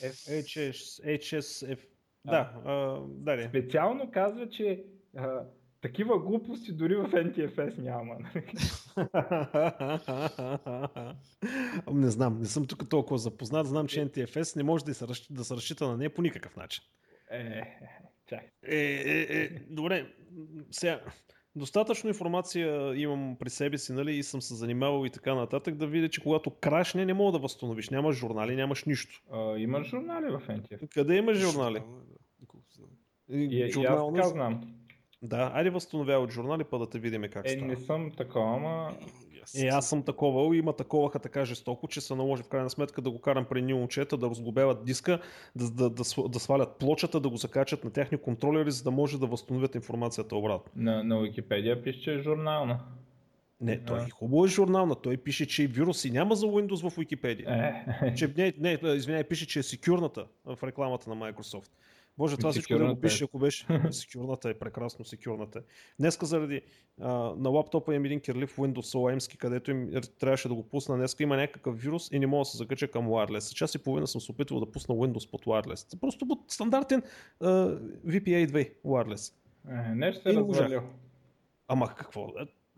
F, 0.01 0.41
HS, 0.43 1.05
HSF. 1.19 1.79
Да, 2.25 2.53
а, 2.65 2.99
дали. 3.07 3.47
специално 3.47 4.11
казва, 4.11 4.49
че 4.49 4.83
а, 5.17 5.43
такива 5.81 6.19
глупости 6.19 6.71
дори 6.73 6.95
в 6.95 7.03
NTFS 7.03 7.79
няма. 7.79 8.17
не 11.93 12.09
знам, 12.09 12.39
не 12.39 12.45
съм 12.45 12.65
тук 12.65 12.89
толкова 12.89 13.17
запознат. 13.17 13.67
Знам, 13.67 13.87
че 13.87 14.09
NTFS 14.09 14.55
не 14.55 14.63
може 14.63 14.85
да 14.85 14.93
се, 14.93 15.05
разч- 15.05 15.33
да 15.33 15.43
се 15.43 15.55
разчита 15.55 15.87
на 15.87 15.97
нея 15.97 16.13
по 16.13 16.21
никакъв 16.21 16.55
начин. 16.55 16.83
е, 17.31 17.61
чай. 18.25 18.49
Е, 18.67 18.77
е, 18.77 19.43
е, 19.43 19.49
добре, 19.69 20.13
сега, 20.71 21.01
достатъчно 21.55 22.09
информация 22.09 22.95
имам 22.95 23.35
при 23.39 23.49
себе 23.49 23.77
си, 23.77 23.93
нали, 23.93 24.15
и 24.15 24.23
съм 24.23 24.41
се 24.41 24.55
занимавал 24.55 25.05
и 25.05 25.09
така 25.09 25.35
нататък, 25.35 25.75
да 25.75 25.87
видя, 25.87 26.09
че 26.09 26.21
когато 26.21 26.49
крашне, 26.51 27.05
не 27.05 27.13
мога 27.13 27.31
да 27.31 27.39
възстановиш. 27.39 27.89
Нямаш 27.89 28.15
журнали, 28.15 28.55
нямаш 28.55 28.83
нищо. 28.83 29.23
А, 29.31 29.57
имаш 29.57 29.87
журнали 29.87 30.25
в 30.25 30.41
NTFS. 30.47 30.93
Къде 30.93 31.15
имаш 31.15 31.37
журнали? 31.37 31.77
Журнал 31.77 32.01
да, 32.41 32.69
знам. 32.69 32.89
И, 33.29 33.57
и 33.57 33.63
аз 33.63 33.71
Журнал, 33.71 34.13
така 34.15 34.27
знам. 34.27 34.76
Да, 35.27 35.51
айде 35.53 35.69
възстановява 35.69 36.23
от 36.23 36.31
журнали, 36.31 36.63
па 36.63 36.79
да 36.79 36.89
те 36.89 36.99
видим 36.99 37.21
как 37.33 37.45
Е, 37.45 37.49
става. 37.49 37.65
не 37.67 37.75
съм 37.75 38.11
такова, 38.11 38.55
ама 38.55 38.91
Yes. 39.47 39.63
Е, 39.63 39.67
аз 39.67 39.89
съм 39.89 40.03
таковал 40.03 40.53
и 40.53 40.57
има 40.57 40.73
таковаха 40.73 41.19
така 41.19 41.45
жестоко, 41.45 41.87
че 41.87 42.01
се 42.01 42.15
наложи 42.15 42.43
в 42.43 42.47
крайна 42.47 42.69
сметка 42.69 43.01
да 43.01 43.11
го 43.11 43.21
карам 43.21 43.45
при 43.45 43.61
ни 43.61 43.73
момчета, 43.73 44.17
да 44.17 44.29
разглобяват 44.29 44.85
диска, 44.85 45.19
да, 45.55 45.69
да, 45.69 45.89
да, 45.89 46.03
да 46.29 46.39
свалят 46.39 46.75
плочата, 46.79 47.19
да 47.19 47.29
го 47.29 47.37
закачат 47.37 47.83
на 47.83 47.91
техни 47.91 48.17
контролери, 48.17 48.71
за 48.71 48.83
да 48.83 48.91
може 48.91 49.19
да 49.19 49.25
възстановят 49.27 49.75
информацията 49.75 50.35
обратно. 50.35 50.71
на, 50.75 51.03
на 51.03 51.21
Википедия 51.21 51.83
пише, 51.83 52.01
че 52.01 52.13
е 52.13 52.19
журнална. 52.19 52.79
Не, 53.61 53.85
той 53.85 53.99
е 53.99 54.09
хубаво 54.09 54.45
е 54.45 54.47
журнал, 54.47 54.85
но 54.85 54.95
той 54.95 55.17
пише, 55.17 55.47
че 55.47 55.67
вируси 55.67 56.11
няма 56.11 56.35
за 56.35 56.45
Windows 56.45 56.89
в 56.89 56.95
Wikipedia. 56.95 57.73
Е. 58.01 58.15
че, 58.15 58.33
не, 58.37 58.77
не, 58.83 58.89
извиняй, 58.93 59.23
пише, 59.23 59.47
че 59.47 59.59
е 59.59 59.63
секюрната 59.63 60.25
в 60.45 60.59
рекламата 60.63 61.09
на 61.09 61.15
Microsoft. 61.15 61.69
Боже, 62.17 62.37
това 62.37 62.51
всичко 62.51 62.77
да 62.77 62.85
го 62.85 63.01
пише, 63.01 63.23
ако 63.23 63.39
беше. 63.39 63.65
Секюрната 63.91 64.49
е 64.49 64.53
прекрасно, 64.53 65.05
секюрната 65.05 65.59
е. 65.59 65.61
Днеска 65.99 66.25
заради 66.25 66.61
а, 67.01 67.09
на 67.37 67.49
лаптопа 67.49 67.95
им 67.95 68.05
един 68.05 68.19
кирлив 68.19 68.57
Windows 68.57 68.97
OEM, 68.97 69.37
където 69.37 69.71
им 69.71 69.91
трябваше 70.19 70.47
да 70.47 70.53
го 70.53 70.63
пусна. 70.63 70.97
Днеска 70.97 71.23
има 71.23 71.37
някакъв 71.37 71.81
вирус 71.81 72.11
и 72.11 72.19
не 72.19 72.27
мога 72.27 72.41
да 72.41 72.45
се 72.45 72.57
закача 72.57 72.87
към 72.87 73.07
wireless. 73.07 73.53
Час 73.53 73.75
и 73.75 73.83
половина 73.83 74.07
съм 74.07 74.21
се 74.21 74.31
опитвал 74.31 74.59
да 74.59 74.71
пусна 74.71 74.95
Windows 74.95 75.31
под 75.31 75.45
wireless. 75.45 75.99
Просто 75.99 76.27
под 76.27 76.51
стандартен 76.51 77.01
а, 77.39 77.47
VPA 78.05 78.51
2 78.51 78.71
wireless. 78.85 79.33
Е, 79.69 79.95
не 79.95 80.13
ще 80.13 80.33
развалил. 80.33 80.81
Ама 81.67 81.95
какво? 81.95 82.33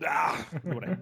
А, 0.05 0.33
добре. 0.65 0.97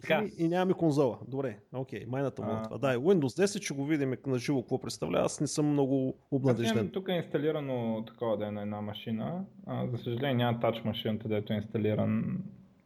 Така. 0.00 0.24
И, 0.38 0.44
и 0.44 0.48
нямаме 0.48 0.74
конзола. 0.74 1.18
Добре, 1.28 1.58
окей, 1.74 2.04
майната 2.08 2.42
му 2.42 2.48
това. 2.64 2.78
Да, 2.78 2.98
Windows 2.98 3.44
10 3.44 3.62
ще 3.62 3.74
го 3.74 3.86
видим 3.86 4.16
на 4.26 4.38
живо 4.38 4.62
какво 4.62 4.80
представлява. 4.80 5.24
Аз 5.24 5.40
не 5.40 5.46
съм 5.46 5.66
много 5.66 6.14
обнадежден. 6.30 6.90
Тук 6.90 7.08
е 7.08 7.12
инсталирано 7.12 8.04
такова 8.06 8.36
да 8.36 8.46
е 8.46 8.50
на 8.50 8.62
една 8.62 8.80
машина. 8.80 9.44
А, 9.66 9.86
за 9.86 9.98
съжаление 9.98 10.34
няма 10.34 10.60
тач 10.60 10.84
машината, 10.84 11.22
където 11.22 11.52
е 11.52 11.56
инсталиран 11.56 12.42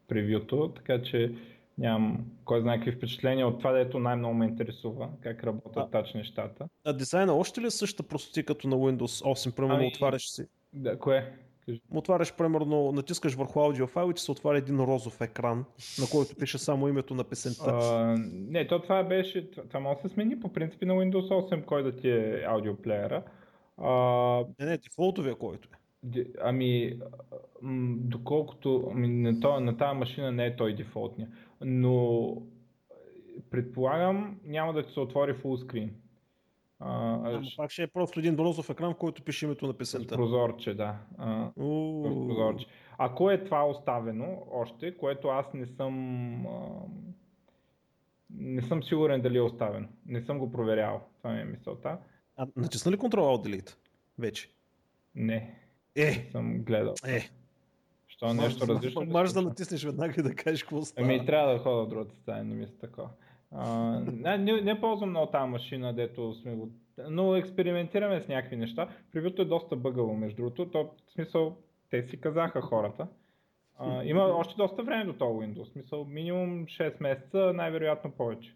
превюто, 0.08 0.72
така 0.76 1.02
че 1.02 1.34
нямам 1.78 2.26
кой 2.44 2.60
знае 2.60 2.76
какви 2.76 2.92
впечатления 2.92 3.48
от 3.48 3.58
това, 3.58 3.72
дето 3.72 3.98
най-много 3.98 4.34
ме 4.34 4.44
интересува, 4.46 5.08
как 5.20 5.44
работят 5.44 5.90
тач 5.90 6.14
нещата. 6.14 6.68
А 6.84 6.92
дизайна 6.92 7.34
още 7.34 7.60
ли 7.60 7.66
е 7.66 7.70
същата 7.70 8.08
простоти 8.08 8.44
като 8.44 8.68
на 8.68 8.76
Windows 8.76 9.24
8? 9.24 9.54
Примерно 9.54 9.76
ами, 9.76 9.86
отваряш 9.94 10.30
си. 10.30 10.46
Да, 10.72 10.98
кое? 10.98 11.32
Отваряш, 11.94 12.36
примерно, 12.36 12.92
натискаш 12.92 13.34
върху 13.34 13.60
аудиофайл 13.60 14.10
и 14.10 14.14
ти 14.14 14.22
се 14.22 14.30
отваря 14.30 14.58
един 14.58 14.80
розов 14.80 15.20
екран, 15.20 15.64
на 16.00 16.06
който 16.12 16.36
пише 16.36 16.58
само 16.58 16.88
името 16.88 17.14
на 17.14 17.24
песента. 17.24 17.70
Uh, 17.70 18.30
не, 18.50 18.66
то 18.66 18.82
това 18.82 19.04
беше, 19.04 19.50
това 19.50 19.80
може 19.80 19.96
да 19.96 20.08
се 20.08 20.14
смени 20.14 20.40
по 20.40 20.52
принципи 20.52 20.86
на 20.86 20.94
Windows 20.94 21.28
8, 21.28 21.64
кой 21.64 21.82
да 21.82 21.96
ти 21.96 22.10
е 22.10 22.44
аудиоплеера. 22.48 23.22
Uh, 23.78 24.46
не, 24.60 24.66
не, 24.66 24.78
дефолтовия 24.78 25.34
който 25.34 25.68
е. 25.72 26.24
Ами, 26.40 26.98
доколкото 27.96 28.90
ами, 28.92 29.08
на, 29.08 29.40
то, 29.40 29.60
на 29.60 29.76
тази 29.76 29.98
машина 29.98 30.32
не 30.32 30.46
е 30.46 30.56
той 30.56 30.74
дефолтния, 30.74 31.28
но 31.60 32.36
предполагам 33.50 34.40
няма 34.44 34.72
да 34.72 34.86
ти 34.86 34.92
се 34.92 35.00
отвори 35.00 35.34
full 35.34 35.90
а, 36.80 37.14
Ама 37.14 37.42
пак 37.56 37.70
ще 37.70 37.82
е 37.82 37.86
просто 37.86 38.20
един 38.20 38.36
бронзов 38.36 38.70
екран, 38.70 38.94
в 38.94 38.96
който 38.96 39.22
пише 39.22 39.44
името 39.44 39.66
на 39.66 39.72
песента. 39.72 40.14
С 40.14 40.16
прозорче, 40.16 40.74
да. 40.74 40.96
А, 41.18 41.50
прозорче. 41.56 42.66
Ако 42.98 43.30
е 43.30 43.44
това 43.44 43.68
оставено 43.68 44.46
още, 44.50 44.96
което 44.96 45.28
аз 45.28 45.54
не 45.54 45.66
съм... 45.66 46.46
А, 46.46 46.60
не 48.30 48.62
съм 48.62 48.82
сигурен 48.82 49.20
дали 49.22 49.38
е 49.38 49.42
оставено. 49.42 49.88
Не 50.06 50.22
съм 50.22 50.38
го 50.38 50.52
проверял. 50.52 51.00
Това 51.18 51.30
ми 51.34 51.40
е 51.40 51.44
мисълта. 51.44 51.98
А 52.36 52.46
натисна 52.56 52.92
ли 52.92 52.96
Ctrl 52.96 53.16
Alt 53.16 53.46
Delete 53.48 53.76
вече? 54.18 54.50
Не. 55.14 55.54
Е. 55.96 56.10
Не 56.10 56.30
съм 56.32 56.58
гледал. 56.58 56.94
Е. 57.06 57.30
Що 58.08 58.34
нещо 58.34 58.68
различно? 58.68 59.04
Може 59.04 59.34
да 59.34 59.42
натиснеш 59.42 59.84
веднага 59.84 60.14
и 60.18 60.22
да 60.22 60.34
кажеш 60.34 60.62
какво 60.62 60.82
става. 60.82 61.06
Ами 61.06 61.26
трябва 61.26 61.52
да 61.52 61.58
ходя 61.58 61.84
в 61.84 61.88
другата 61.88 62.14
стая, 62.14 62.44
не 62.44 62.54
мисля 62.54 62.74
такова. 62.80 63.08
А, 63.52 64.00
не, 64.38 64.60
не 64.62 64.80
ползвам 64.80 65.10
много 65.10 65.30
тази 65.30 65.50
машина, 65.50 65.94
дето 65.94 66.34
сме 66.34 66.54
го... 66.54 66.70
Но 67.10 67.36
експериментираме 67.36 68.20
с 68.20 68.28
някакви 68.28 68.56
неща. 68.56 68.88
Превюто 69.12 69.42
е 69.42 69.44
доста 69.44 69.76
бъгаво, 69.76 70.14
между 70.14 70.36
другото. 70.36 70.70
То, 70.70 70.90
в 71.06 71.12
смисъл, 71.12 71.56
те 71.90 72.02
си 72.02 72.20
казаха 72.20 72.60
хората. 72.60 73.06
А, 73.78 74.04
има 74.04 74.22
още 74.22 74.54
доста 74.56 74.82
време 74.82 75.04
до 75.04 75.12
този 75.12 75.32
Windows. 75.32 75.64
В 75.64 75.72
смисъл, 75.72 76.04
минимум 76.04 76.66
6 76.66 76.94
месеца, 77.00 77.52
най-вероятно 77.54 78.10
повече. 78.10 78.54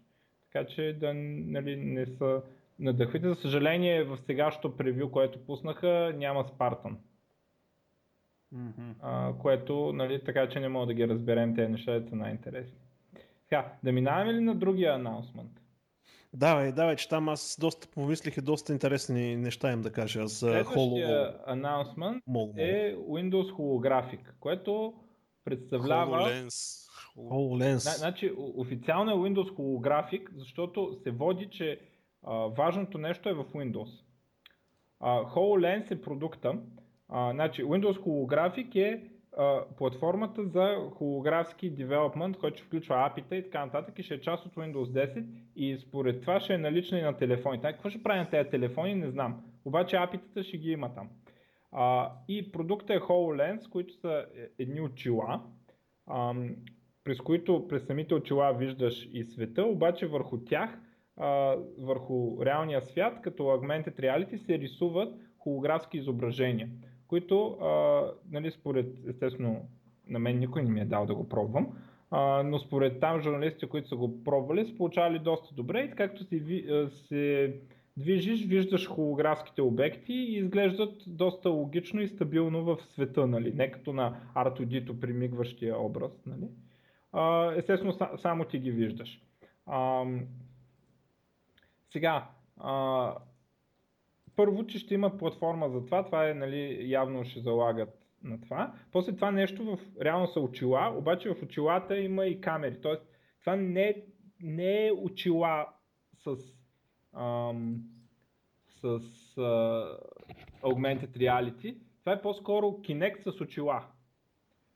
Така 0.51 0.65
че 0.65 0.97
да 0.99 1.13
нали, 1.13 1.75
не 1.75 2.05
са 2.05 2.41
надъхвите. 2.79 3.27
За 3.27 3.35
съжаление, 3.35 4.03
в 4.03 4.17
сегашното 4.17 4.77
превю, 4.77 5.11
което 5.11 5.45
пуснаха, 5.45 6.13
няма 6.17 6.43
Spartan. 6.43 6.95
Mm-hmm. 8.55 8.93
А, 9.01 9.33
което, 9.33 9.93
нали, 9.93 10.23
така 10.23 10.49
че 10.49 10.59
не 10.59 10.69
мога 10.69 10.85
да 10.85 10.93
ги 10.93 11.07
разберем 11.07 11.55
тези 11.55 11.71
неща, 11.71 12.01
са 12.09 12.15
най-интересни. 12.15 12.77
Така, 13.51 13.73
да 13.83 13.91
минаваме 13.91 14.33
ли 14.33 14.39
на 14.39 14.55
другия 14.55 14.93
анонсмент? 14.93 15.51
Давай, 16.33 16.71
давай, 16.71 16.95
че 16.95 17.09
там 17.09 17.29
аз 17.29 17.57
доста 17.59 17.87
помислих 17.87 18.37
и 18.37 18.41
доста 18.41 18.73
интересни 18.73 19.35
неща 19.35 19.71
им 19.71 19.81
да 19.81 19.91
кажа 19.91 20.27
за 20.27 20.47
Следващия 20.47 21.37
анонсмент 21.45 22.23
е 22.57 22.95
Windows 22.95 23.51
Holographic, 23.51 24.19
което 24.39 24.93
представлява... 25.43 26.17
HoloLens. 26.17 26.87
HoloLens. 27.17 27.97
Значи, 27.97 28.31
официално 28.37 29.11
е 29.11 29.29
Windows 29.29 29.51
Holographic, 29.51 30.29
защото 30.35 30.99
се 31.03 31.11
води, 31.11 31.49
че 31.51 31.79
а, 32.23 32.33
важното 32.33 32.97
нещо 32.97 33.29
е 33.29 33.33
в 33.33 33.43
Windows. 33.43 33.89
А, 34.99 35.23
HoloLens 35.23 35.91
е 35.91 36.01
продукта. 36.01 36.53
А, 37.09 37.31
значи, 37.31 37.63
Windows 37.63 37.99
Holographic 37.99 38.75
е 38.75 39.10
платформата 39.77 40.45
за 40.45 40.77
холографски 40.95 41.69
девелопмент, 41.69 42.37
който 42.37 42.57
ще 42.57 42.65
включва 42.65 42.95
API-та 42.95 43.35
и 43.35 43.43
така 43.43 43.65
нататък 43.65 43.99
и 43.99 44.03
ще 44.03 44.13
е 44.13 44.21
част 44.21 44.45
от 44.45 44.55
Windows 44.55 45.13
10 45.15 45.25
и 45.55 45.77
според 45.77 46.21
това 46.21 46.39
ще 46.39 46.53
е 46.53 46.57
налична 46.57 46.99
и 46.99 47.01
на 47.01 47.17
телефоните. 47.17 47.67
Какво 47.67 47.89
ще 47.89 48.03
прави 48.03 48.19
на 48.19 48.29
тези 48.29 48.49
телефони, 48.49 48.95
не 48.95 49.09
знам. 49.09 49.43
Обаче 49.65 49.95
API-тата 49.95 50.43
ще 50.43 50.57
ги 50.57 50.71
има 50.71 50.93
там. 50.93 51.09
А, 51.71 52.11
и 52.27 52.51
продуктът 52.51 52.89
е 52.89 52.99
HoloLens, 52.99 53.69
които 53.69 53.93
са 53.93 54.25
е, 54.37 54.63
едни 54.63 54.81
очила, 54.81 55.43
а, 56.07 56.33
през 57.03 57.21
които 57.21 57.67
през 57.67 57.85
самите 57.85 58.15
очила 58.15 58.53
виждаш 58.53 59.09
и 59.13 59.23
света, 59.23 59.63
обаче 59.63 60.07
върху 60.07 60.37
тях, 60.37 60.79
а, 61.17 61.55
върху 61.79 62.45
реалния 62.45 62.81
свят, 62.81 63.21
като 63.21 63.43
Augmented 63.43 63.99
Reality, 63.99 64.37
се 64.37 64.59
рисуват 64.59 65.15
холографски 65.39 65.97
изображения 65.97 66.69
които, 67.11 67.57
а, 67.61 68.03
нали, 68.31 68.51
според, 68.51 68.87
естествено, 69.07 69.69
на 70.07 70.19
мен 70.19 70.39
никой 70.39 70.63
не 70.63 70.69
ми 70.69 70.81
е 70.81 70.85
дал 70.85 71.05
да 71.05 71.15
го 71.15 71.29
пробвам, 71.29 71.67
а, 72.11 72.43
но 72.43 72.59
според 72.59 72.99
там 72.99 73.21
журналистите, 73.21 73.69
които 73.69 73.87
са 73.87 73.95
го 73.95 74.23
пробвали, 74.23 74.65
са 74.65 74.77
получавали 74.77 75.19
доста 75.19 75.55
добре 75.55 75.79
и 75.81 75.95
както 75.95 76.23
се, 76.23 76.89
се 77.07 77.53
движиш, 77.97 78.45
виждаш 78.45 78.87
холографските 78.87 79.61
обекти 79.61 80.13
и 80.13 80.37
изглеждат 80.37 81.03
доста 81.07 81.49
логично 81.49 82.01
и 82.01 82.07
стабилно 82.07 82.63
в 82.63 82.77
света, 82.93 83.27
нали? 83.27 83.53
не 83.53 83.71
като 83.71 83.93
на 83.93 84.19
Артодито 84.35 84.99
примигващия 84.99 85.79
образ. 85.79 86.11
Нали? 86.25 86.47
А, 87.11 87.53
естествено, 87.55 87.93
само 88.21 88.45
ти 88.45 88.59
ги 88.59 88.71
виждаш. 88.71 89.21
А, 89.65 90.05
сега, 91.93 92.27
а, 92.57 93.15
първо, 94.35 94.65
че 94.67 94.79
ще 94.79 94.93
има 94.93 95.17
платформа 95.17 95.69
за 95.69 95.85
това, 95.85 96.05
това 96.05 96.29
е 96.29 96.33
нали, 96.33 96.91
явно 96.91 97.25
ще 97.25 97.39
залагат 97.39 98.01
на 98.23 98.41
това. 98.41 98.73
После 98.91 99.15
това 99.15 99.31
нещо 99.31 99.65
в, 99.65 99.79
реално 100.01 100.27
са 100.27 100.39
очила, 100.39 100.93
обаче 100.97 101.33
в 101.33 101.43
очилата 101.43 101.97
има 101.97 102.25
и 102.25 102.41
камери. 102.41 102.81
Тоест, 102.81 103.01
това 103.39 103.55
не, 103.55 104.03
не 104.41 104.87
е 104.87 104.91
очила 104.91 105.67
с, 106.13 106.35
ам, 107.13 107.83
с 108.81 108.83
а, 109.37 109.97
Augmented 110.61 111.17
Reality, 111.17 111.77
това 111.99 112.11
е 112.13 112.21
по-скоро 112.21 112.65
Kinect 112.65 113.29
с 113.29 113.41
очила. 113.41 113.85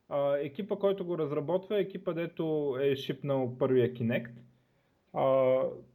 А, 0.09 0.37
екипа, 0.37 0.75
който 0.75 1.05
го 1.05 1.17
разработва 1.17 1.77
е 1.77 1.81
екипа, 1.81 2.13
дето 2.13 2.77
е 2.81 2.95
шипнал 2.95 3.57
първия 3.57 3.93
Kinect 3.93 4.44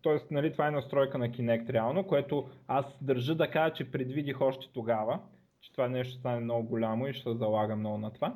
тоест, 0.03 0.31
нали, 0.31 0.53
това 0.53 0.69
е 0.69 0.71
настройка 0.71 1.19
на 1.19 1.29
Kinect 1.29 1.71
реално, 1.71 2.07
което 2.07 2.49
аз 2.69 2.99
държа 3.03 3.35
да 3.35 3.51
кажа, 3.51 3.75
че 3.75 3.91
предвидих 3.91 4.41
още 4.41 4.73
тогава, 4.73 5.21
че 5.61 5.73
това 5.73 5.89
нещо 5.89 6.15
стане 6.15 6.41
много 6.41 6.69
голямо 6.69 7.07
и 7.07 7.13
ще 7.13 7.23
се 7.23 7.37
залага 7.37 7.77
много 7.77 7.99
на 7.99 8.13
това. 8.13 8.35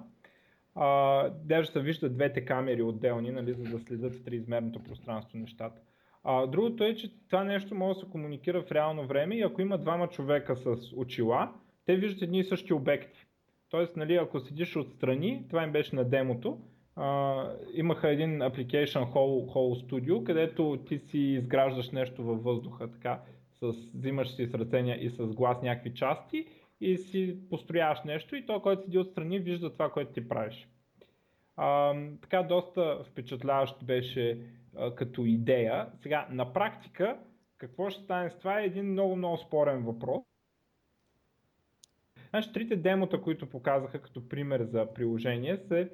А, 0.74 1.28
даже 1.44 1.70
се 1.70 1.80
виждат 1.80 2.14
двете 2.14 2.44
камери 2.44 2.82
отделни, 2.82 3.30
нали, 3.30 3.54
за 3.54 3.62
да 3.64 3.78
следят 3.78 4.14
в 4.14 4.24
триизмерното 4.24 4.82
пространство 4.82 5.38
нещата. 5.38 5.80
А, 6.24 6.46
другото 6.46 6.84
е, 6.84 6.94
че 6.94 7.12
това 7.28 7.44
нещо 7.44 7.74
може 7.74 7.94
да 7.94 8.00
се 8.00 8.10
комуникира 8.10 8.62
в 8.62 8.72
реално 8.72 9.06
време 9.06 9.34
и 9.36 9.42
ако 9.42 9.62
има 9.62 9.78
двама 9.78 10.08
човека 10.08 10.56
с 10.56 10.92
очила, 10.96 11.52
те 11.86 11.96
виждат 11.96 12.22
едни 12.22 12.38
и 12.38 12.44
същи 12.44 12.72
обекти. 12.72 13.26
Тоест, 13.68 13.96
нали, 13.96 14.14
ако 14.14 14.40
седиш 14.40 14.76
отстрани, 14.76 15.44
това 15.48 15.62
им 15.62 15.72
беше 15.72 15.96
на 15.96 16.04
демото, 16.04 16.58
имаха 17.72 18.10
един 18.10 18.38
application 18.38 19.12
Hall, 19.12 19.84
Studio, 19.84 20.24
където 20.24 20.84
ти 20.88 20.98
си 20.98 21.18
изграждаш 21.18 21.90
нещо 21.90 22.24
във 22.24 22.42
въздуха, 22.42 22.90
така, 22.90 23.20
с, 23.52 23.66
взимаш 23.94 24.28
си 24.28 24.46
с 24.46 24.54
ръцения 24.54 25.04
и 25.04 25.10
с 25.10 25.26
глас 25.26 25.62
някакви 25.62 25.94
части 25.94 26.46
и 26.80 26.98
си 26.98 27.38
построяваш 27.50 28.02
нещо 28.04 28.36
и 28.36 28.46
то, 28.46 28.62
който 28.62 28.82
седи 28.82 28.98
отстрани, 28.98 29.38
вижда 29.38 29.72
това, 29.72 29.90
което 29.90 30.12
ти 30.12 30.28
правиш. 30.28 30.68
А, 31.56 31.94
така 32.22 32.42
доста 32.42 33.04
впечатляващ 33.04 33.84
беше 33.84 34.38
а, 34.76 34.94
като 34.94 35.24
идея. 35.24 35.86
Сега, 36.02 36.28
на 36.30 36.52
практика, 36.52 37.18
какво 37.58 37.90
ще 37.90 38.02
стане 38.02 38.30
с 38.30 38.38
това 38.38 38.60
е 38.60 38.64
един 38.64 38.92
много, 38.92 39.16
много 39.16 39.36
спорен 39.36 39.84
въпрос. 39.84 40.22
Значи, 42.30 42.52
трите 42.52 42.76
демота, 42.76 43.20
които 43.20 43.50
показаха 43.50 44.02
като 44.02 44.28
пример 44.28 44.62
за 44.62 44.94
приложение, 44.94 45.56
се 45.56 45.90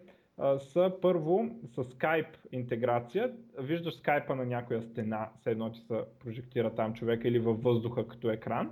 са 0.58 0.92
първо 1.02 1.48
с 1.64 1.84
Skype 1.84 2.36
интеграция. 2.52 3.32
Виждаш 3.58 3.94
скайпа 3.94 4.36
на 4.36 4.44
някоя 4.44 4.82
стена, 4.82 5.28
все 5.40 5.50
едно 5.50 5.70
че 5.70 5.80
се 5.80 6.00
прожектира 6.18 6.74
там 6.74 6.94
човека 6.94 7.28
или 7.28 7.38
във 7.38 7.62
въздуха 7.62 8.08
като 8.08 8.30
екран. 8.30 8.70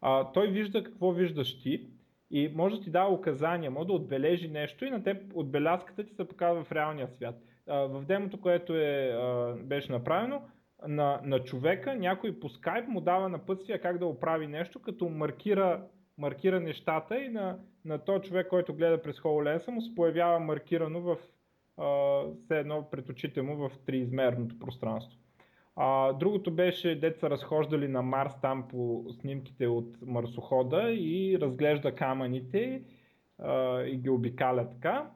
А, 0.00 0.32
той 0.32 0.48
вижда 0.48 0.84
какво 0.84 1.12
виждаш 1.12 1.62
ти 1.62 1.90
и 2.30 2.52
може 2.54 2.76
да 2.76 2.82
ти 2.82 2.90
дава 2.90 3.14
указания, 3.14 3.70
може 3.70 3.86
да 3.86 3.92
отбележи 3.92 4.48
нещо 4.48 4.84
и 4.84 4.90
на 4.90 5.02
теб 5.02 5.16
отбелязката 5.34 6.04
ти 6.04 6.14
се 6.14 6.28
показва 6.28 6.64
в 6.64 6.72
реалния 6.72 7.08
свят. 7.08 7.34
А, 7.68 7.76
в 7.76 8.04
демото, 8.04 8.40
което 8.40 8.76
е, 8.76 9.16
беше 9.64 9.92
направено, 9.92 10.42
на, 10.88 11.20
на 11.24 11.44
човека 11.44 11.94
някой 11.94 12.40
по 12.40 12.48
скайп 12.48 12.88
му 12.88 13.00
дава 13.00 13.28
напътствия 13.28 13.80
как 13.80 13.98
да 13.98 14.06
оправи 14.06 14.46
нещо, 14.46 14.82
като 14.82 15.08
маркира, 15.08 15.82
маркира 16.20 16.60
нещата 16.60 17.18
и 17.18 17.28
на, 17.28 17.58
на 17.84 17.98
този 17.98 18.22
човек, 18.22 18.48
който 18.48 18.74
гледа 18.74 19.02
през 19.02 19.20
HoloLens 19.20 19.70
му 19.70 19.80
се 19.80 19.94
появява 19.94 20.40
маркирано 20.40 21.00
в 21.00 21.16
все 22.44 22.58
едно 22.58 22.90
пред 22.90 23.08
очите 23.08 23.42
му 23.42 23.56
в 23.56 23.72
триизмерното 23.86 24.58
пространство. 24.58 25.18
А, 25.76 26.12
другото 26.12 26.50
беше, 26.50 26.94
деца 26.94 27.30
разхождали 27.30 27.88
на 27.88 28.02
Марс 28.02 28.40
там 28.42 28.68
по 28.68 29.04
снимките 29.20 29.66
от 29.66 29.96
марсохода 30.06 30.92
и 30.92 31.38
разглежда 31.40 31.94
камъните 31.94 32.82
а, 33.38 33.82
и 33.82 33.96
ги 33.96 34.10
обикаля 34.10 34.70
така. 34.70 35.10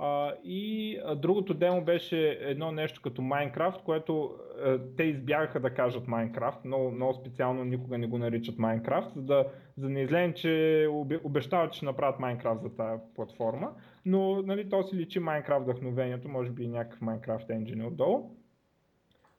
А, 0.00 0.32
и 0.44 0.98
другото 1.16 1.54
демо 1.54 1.84
беше 1.84 2.38
едно 2.40 2.72
нещо 2.72 3.02
като 3.02 3.22
Майнкрафт, 3.22 3.82
което 3.82 4.34
а, 4.64 4.80
те 4.96 5.02
избягаха 5.02 5.60
да 5.60 5.74
кажат 5.74 6.08
Майнкрафт, 6.08 6.64
много, 6.64 6.90
много 6.90 7.14
специално 7.14 7.64
никога 7.64 7.98
не 7.98 8.06
го 8.06 8.18
наричат 8.18 8.58
Майнкрафт, 8.58 9.14
за 9.14 9.22
да, 9.22 9.46
за 9.76 9.88
не 9.88 10.02
излезе, 10.02 10.34
че 10.34 10.86
обещават, 11.24 11.72
че 11.72 11.76
ще 11.76 11.86
направят 11.86 12.20
Майнкрафт 12.20 12.62
за 12.62 12.76
тази 12.76 13.02
платформа, 13.14 13.72
но 14.04 14.42
нали, 14.42 14.68
то 14.68 14.82
си 14.82 14.96
личи 14.96 15.18
Майнкрафт 15.18 15.62
вдъхновението, 15.62 16.28
може 16.28 16.50
би 16.50 16.64
и 16.64 16.68
някакъв 16.68 17.00
Майнкрафт 17.00 17.50
енджин 17.50 17.86
отдолу. 17.86 18.30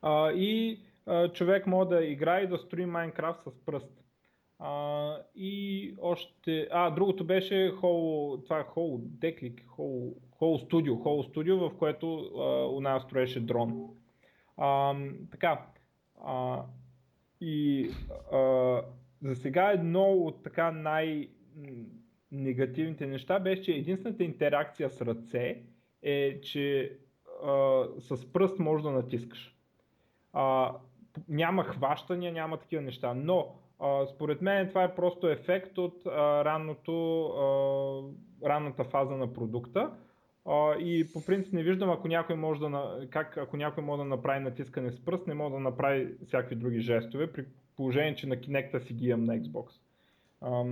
А, 0.01 0.31
и 0.31 0.79
а, 1.05 1.29
човек 1.31 1.67
може 1.67 1.89
да 1.89 2.05
играе 2.05 2.41
и 2.41 2.47
да 2.47 2.57
строи 2.57 2.85
Майнкрафт 2.85 3.39
с 3.43 3.65
пръст. 3.65 3.91
А, 4.59 5.15
и 5.35 5.93
още... 6.01 6.67
А, 6.71 6.89
другото 6.89 7.25
беше 7.25 7.71
Holo, 7.71 8.43
това 8.43 8.59
е 8.59 8.63
Holo 8.63 8.99
Deck, 8.99 9.65
Holo, 9.65 10.13
Holo 10.39 10.69
Studio, 10.69 10.93
Holo 10.93 11.33
Studio, 11.33 11.69
в 11.69 11.77
което 11.77 12.15
у 12.75 12.81
нас 12.81 13.03
строеше 13.03 13.39
дрон. 13.39 13.89
А, 14.57 14.95
така. 15.31 15.65
А, 16.23 16.63
и 17.41 17.89
а, 18.31 18.81
за 19.21 19.35
сега 19.35 19.71
едно 19.71 20.03
от 20.03 20.43
така 20.43 20.71
най- 20.71 21.29
негативните 22.31 23.07
неща 23.07 23.39
беше, 23.39 23.61
че 23.61 23.71
единствената 23.71 24.23
интеракция 24.23 24.89
с 24.89 25.01
ръце 25.01 25.63
е, 26.01 26.41
че 26.41 26.97
а, 27.43 27.83
с 27.99 28.33
пръст 28.33 28.59
можеш 28.59 28.83
да 28.83 28.91
натискаш. 28.91 29.55
А, 30.33 30.75
няма 31.27 31.63
хващания, 31.63 32.31
няма 32.31 32.57
такива 32.57 32.81
неща, 32.81 33.13
но 33.13 33.55
а, 33.79 34.05
според 34.05 34.41
мен 34.41 34.69
това 34.69 34.83
е 34.83 34.95
просто 34.95 35.27
ефект 35.27 35.77
от 35.77 36.05
а, 36.05 36.45
ранното, 36.45 37.25
а, 37.25 38.47
ранната 38.49 38.83
фаза 38.83 39.17
на 39.17 39.33
продукта. 39.33 39.91
И 40.79 41.07
по 41.13 41.25
принцип 41.25 41.53
не 41.53 41.63
виждам 41.63 41.89
ако 41.89 42.07
някой 42.07 42.35
може 42.35 42.59
да, 42.59 43.07
как 43.09 43.37
ако 43.37 43.57
някой 43.57 43.83
може 43.83 43.99
да 43.99 44.05
направи 44.05 44.39
натискане 44.39 44.91
с 44.91 45.05
пръст, 45.05 45.27
не 45.27 45.33
може 45.33 45.53
да 45.53 45.59
направи 45.59 46.07
всякакви 46.27 46.55
други 46.55 46.79
жестове, 46.79 47.31
при 47.31 47.45
положение, 47.75 48.15
че 48.15 48.27
на 48.27 48.35
Kinect 48.35 48.77
си 48.79 48.93
ги 48.93 49.07
имам 49.07 49.25
на 49.25 49.39
Xbox. 49.39 49.65
А, 50.41 50.63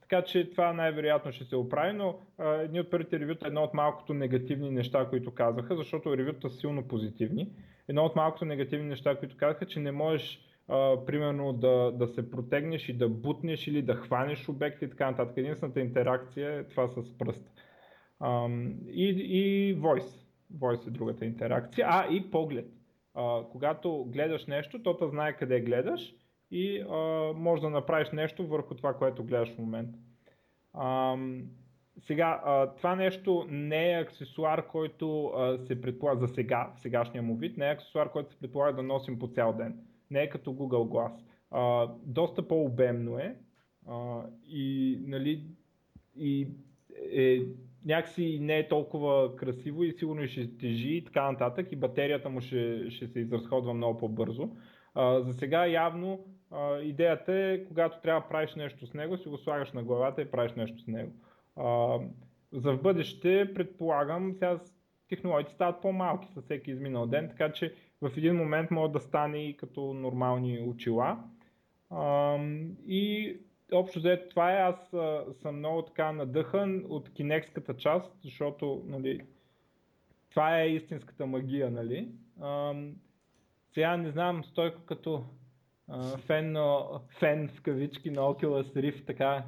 така 0.00 0.22
че 0.22 0.50
това 0.50 0.72
най-вероятно 0.72 1.32
ще 1.32 1.44
се 1.44 1.56
оправи, 1.56 1.92
но 1.92 2.18
а, 2.38 2.54
едни 2.54 2.80
от 2.80 2.90
първите 2.90 3.20
ревюта 3.20 3.46
е 3.46 3.48
едно 3.48 3.62
от 3.62 3.74
малкото 3.74 4.14
негативни 4.14 4.70
неща, 4.70 5.06
които 5.10 5.34
казаха, 5.34 5.76
защото 5.76 6.16
ревюта 6.16 6.50
са 6.50 6.56
силно 6.56 6.88
позитивни. 6.88 7.48
Едно 7.88 8.04
от 8.04 8.16
малкото 8.16 8.44
негативни 8.44 8.88
неща, 8.88 9.16
които 9.18 9.36
казаха, 9.36 9.66
че 9.66 9.80
не 9.80 9.92
можеш 9.92 10.40
а, 10.68 11.04
примерно 11.06 11.52
да, 11.52 11.92
да 11.92 12.08
се 12.08 12.30
протегнеш 12.30 12.88
и 12.88 12.92
да 12.92 13.08
бутнеш 13.08 13.66
или 13.66 13.82
да 13.82 13.94
хванеш 13.94 14.48
обекти 14.48 14.84
и 14.84 14.90
така 14.90 15.10
нататък. 15.10 15.36
Единствената 15.36 15.80
интеракция 15.80 16.58
е 16.58 16.64
това 16.64 16.88
с 16.88 17.18
пръст. 17.18 17.42
А, 18.22 18.48
и, 18.88 19.08
и 19.08 19.76
voice. 19.76 20.26
Voice 20.54 20.86
е 20.86 20.90
другата 20.90 21.24
интеракция. 21.24 21.86
А, 21.90 22.06
и 22.10 22.30
поглед. 22.30 22.66
А, 23.14 23.42
когато 23.52 24.04
гледаш 24.04 24.46
нещо, 24.46 24.82
то 24.82 25.08
знае 25.08 25.36
къде 25.36 25.60
гледаш 25.60 26.14
и 26.50 26.80
а, 26.80 26.96
може 27.36 27.62
да 27.62 27.70
направиш 27.70 28.10
нещо 28.10 28.46
върху 28.46 28.74
това, 28.74 28.94
което 28.94 29.24
гледаш 29.24 29.54
в 29.54 29.58
момента. 29.58 29.98
Сега, 31.98 32.40
а, 32.44 32.66
това 32.66 32.96
нещо 32.96 33.46
не 33.48 33.92
е 33.92 34.00
аксесуар, 34.00 34.66
който 34.66 35.26
а, 35.26 35.58
се 35.58 35.80
предполага 35.80 36.26
за 36.26 36.34
сега, 36.34 36.72
в 36.76 36.80
сегашния 36.80 37.22
му 37.22 37.36
вид, 37.36 37.56
не 37.56 37.68
е 37.68 37.72
аксесуар, 37.72 38.12
който 38.12 38.30
се 38.30 38.40
предполага 38.40 38.76
да 38.76 38.82
носим 38.82 39.18
по 39.18 39.28
цял 39.28 39.52
ден. 39.52 39.78
Не 40.10 40.22
е 40.22 40.28
като 40.28 40.50
Google 40.50 40.88
Glass. 40.88 41.22
А, 41.50 41.90
доста 42.04 42.48
по-обемно 42.48 43.18
е 43.18 43.36
а, 43.88 44.22
и, 44.46 44.98
нали, 45.06 45.44
и 46.16 46.48
е, 47.12 47.42
някакси 47.84 48.38
не 48.40 48.58
е 48.58 48.68
толкова 48.68 49.36
красиво 49.36 49.84
и 49.84 49.92
сигурно 49.92 50.26
ще 50.26 50.56
тежи 50.56 50.88
и 50.88 51.04
така 51.04 51.32
нататък 51.32 51.72
и 51.72 51.76
батерията 51.76 52.28
му 52.28 52.40
ще, 52.40 52.90
ще 52.90 53.06
се 53.06 53.20
изразходва 53.20 53.74
много 53.74 53.98
по-бързо. 53.98 54.50
А, 54.94 55.20
за 55.20 55.32
сега 55.32 55.66
явно 55.66 56.24
а, 56.50 56.78
идеята 56.78 57.34
е, 57.34 57.64
когато 57.64 58.00
трябва 58.00 58.20
да 58.20 58.28
правиш 58.28 58.54
нещо 58.54 58.86
с 58.86 58.94
него, 58.94 59.16
си 59.16 59.28
го 59.28 59.38
слагаш 59.38 59.72
на 59.72 59.82
главата 59.82 60.22
и 60.22 60.30
правиш 60.30 60.52
нещо 60.52 60.78
с 60.78 60.86
него. 60.86 61.12
А, 61.56 61.98
за 62.52 62.72
в 62.72 62.82
бъдеще, 62.82 63.54
предполагам, 63.54 64.32
сега 64.32 64.60
технологиите 65.08 65.52
стават 65.52 65.82
по-малки 65.82 66.28
със 66.34 66.44
всеки 66.44 66.70
изминал 66.70 67.06
ден, 67.06 67.28
така 67.28 67.52
че 67.52 67.74
в 68.02 68.10
един 68.16 68.36
момент 68.36 68.70
може 68.70 68.92
да 68.92 69.00
стане 69.00 69.38
и 69.38 69.56
като 69.56 69.94
нормални 69.94 70.64
очила. 70.68 71.18
А, 71.90 72.36
и 72.86 73.36
общо 73.72 73.98
взето 73.98 74.28
това 74.28 74.52
е, 74.52 74.60
аз 74.60 74.92
а, 74.92 75.24
съм 75.42 75.58
много 75.58 75.82
така 75.82 76.12
надъхан 76.12 76.84
от 76.88 77.12
кинекската 77.12 77.76
част, 77.76 78.12
защото 78.24 78.82
нали, 78.86 79.20
това 80.30 80.60
е 80.60 80.68
истинската 80.68 81.26
магия, 81.26 81.70
нали. 81.70 82.08
А, 82.40 82.74
сега 83.74 83.96
не 83.96 84.10
знам, 84.10 84.44
Стойко 84.44 84.82
като 84.86 85.24
а, 85.88 86.18
фен, 86.18 86.52
на, 86.52 87.00
фен 87.18 87.48
в 87.48 87.62
кавички 87.62 88.10
на 88.10 88.20
Oculus 88.20 88.74
Rift, 88.74 89.06
така. 89.06 89.46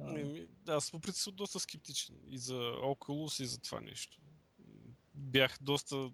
А... 0.00 0.24
Аз 0.68 0.90
по 0.90 1.00
принцип 1.00 1.34
доста 1.34 1.60
скептичен 1.60 2.16
и 2.28 2.38
за 2.38 2.54
Oculus 2.72 3.42
и 3.42 3.46
за 3.46 3.60
това 3.60 3.80
нещо. 3.80 4.18
Бях 5.14 5.58
доста, 5.62 6.10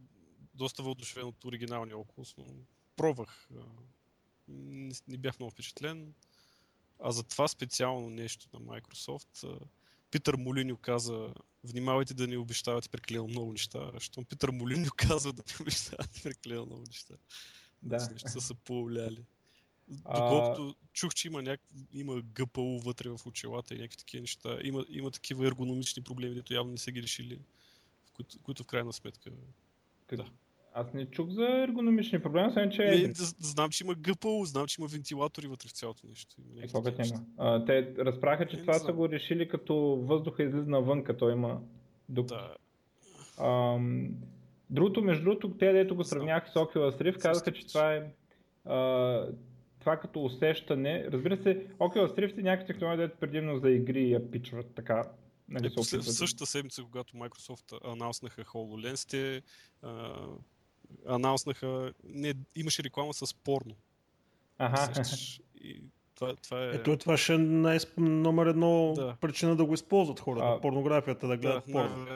доста 0.55 0.83
въодушевен 0.83 1.29
от 1.29 1.45
оригиналния 1.45 1.97
Oculus, 1.97 2.39
но 2.39 2.45
пробвах. 2.97 3.49
Не, 4.49 4.95
не 5.09 5.16
бях 5.18 5.39
много 5.39 5.51
впечатлен. 5.51 6.14
А 7.01 7.12
за 7.12 7.22
това 7.22 7.49
специално 7.49 8.11
нещо 8.11 8.47
на 8.53 8.61
Microsoft, 8.61 9.61
Питър 10.11 10.36
Молиньо 10.36 10.76
каза, 10.76 11.34
внимавайте 11.64 12.14
да 12.14 12.26
не 12.26 12.38
обещавате 12.38 12.88
прекалено 12.88 13.28
много 13.28 13.53
неща, 13.53 13.90
защото 13.95 14.28
Питър 14.28 14.51
Молиньо 14.51 14.90
казва 14.97 15.32
да 15.32 15.42
не 15.49 15.55
обещавате 15.61 16.22
прекалено 16.22 16.66
много 16.66 16.84
неща. 16.86 17.14
Да. 17.82 18.09
Неща 18.12 18.28
са 18.28 18.40
се 18.40 18.55
повлияли. 18.55 19.24
Доколкото 19.88 20.68
а... 20.68 20.74
чух, 20.92 21.14
че 21.14 21.28
има, 21.28 21.42
няк... 21.42 21.61
има 21.92 22.22
ГПУ 22.22 22.78
вътре 22.78 23.09
в 23.09 23.20
очилата 23.26 23.74
и 23.74 23.78
някакви 23.78 23.97
такива 23.97 24.20
неща. 24.20 24.59
Има, 24.62 24.84
има 24.88 25.11
такива 25.11 25.47
ергономични 25.47 26.03
проблеми, 26.03 26.34
които 26.34 26.55
явно 26.55 26.72
не 26.72 26.78
са 26.78 26.90
ги 26.90 27.03
решили, 27.03 27.40
в 28.07 28.12
които, 28.12 28.38
които 28.38 28.62
в 28.62 28.66
крайна 28.66 28.92
сметка... 28.92 29.30
Как... 30.07 30.18
Да. 30.18 30.30
Аз 30.77 30.93
не 30.95 31.07
чух 31.07 31.29
за 31.31 31.49
ергономични 31.49 32.22
проблеми, 32.22 32.53
само 32.53 32.70
че... 32.70 32.85
Не, 32.85 33.12
знам, 33.39 33.70
че 33.70 33.85
има 33.85 33.95
ГПУ, 33.95 34.45
знам, 34.45 34.66
че 34.66 34.81
има 34.81 34.89
вентилатори 34.89 35.47
вътре 35.47 35.68
в 35.68 35.72
цялото 35.72 36.07
нещо. 36.07 36.37
Е, 36.57 36.61
какво 36.61 36.81
няма? 36.83 37.25
А, 37.39 37.64
те 37.64 37.95
разправяха, 37.99 38.47
че 38.47 38.57
не, 38.57 38.62
това 38.62 38.72
не 38.72 38.79
са 38.79 38.93
го 38.93 39.09
решили 39.09 39.49
като 39.49 39.75
въздуха 40.03 40.43
излиза 40.43 40.70
навън, 40.70 41.05
като 41.05 41.31
има 41.31 41.61
дух. 42.09 42.27
Да. 42.27 42.55
Ам... 43.41 44.11
Другото, 44.70 45.03
между 45.03 45.25
другото, 45.25 45.51
те, 45.51 45.72
дето 45.72 45.97
го 45.97 46.05
сравняваха 46.05 46.51
с 46.51 46.55
Oculus 46.55 47.03
Rift, 47.03 47.18
казаха, 47.18 47.53
че 47.53 47.66
това 47.66 47.95
е 47.95 48.03
а, 48.64 49.27
това 49.81 49.97
като 49.97 50.25
усещане, 50.25 51.07
разбира 51.12 51.43
се, 51.43 51.66
Oculus 51.79 52.16
Rift 52.16 52.39
е 52.39 52.43
някаква 52.43 52.66
технология, 52.66 53.09
дето 53.09 53.20
предимно 53.20 53.59
за 53.59 53.70
игри 53.70 54.11
я 54.11 54.31
пичват 54.31 54.75
така. 54.75 55.03
Нали, 55.49 55.66
е, 55.66 55.70
в 55.99 56.03
същата 56.03 56.47
седмица, 56.47 56.83
когато 56.83 57.16
Microsoft 57.16 57.93
анонснаха 57.93 58.45
HoloLens, 58.45 59.11
те 59.11 59.43
а, 59.83 60.12
анонснаха, 61.07 61.93
не, 62.05 62.35
имаше 62.57 62.82
реклама 62.82 63.14
с 63.14 63.35
порно. 63.35 63.74
Ага. 64.59 64.93
И 65.61 65.82
това, 66.14 66.37
това 66.37 66.64
е... 66.64 66.68
Ето 66.68 66.97
това 66.97 67.16
ще 67.16 67.35
е 67.35 67.39
най- 67.39 67.78
номер 67.99 68.47
едно 68.47 68.93
да. 68.97 69.16
причина 69.20 69.57
да 69.57 69.64
го 69.64 69.74
използват 69.74 70.20
хората. 70.20 70.47
А, 70.47 70.61
порнографията 70.61 71.28
да 71.28 71.37
гледат 71.37 71.64
да, 71.66 71.72
порно. 71.72 72.07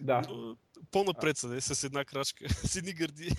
Да. 0.00 0.22
Но, 0.28 0.56
по-напред 0.90 1.36
са, 1.36 1.60
с 1.60 1.84
една 1.84 2.04
крачка, 2.04 2.48
с 2.48 2.76
едни 2.76 2.92
гърди. 2.92 3.30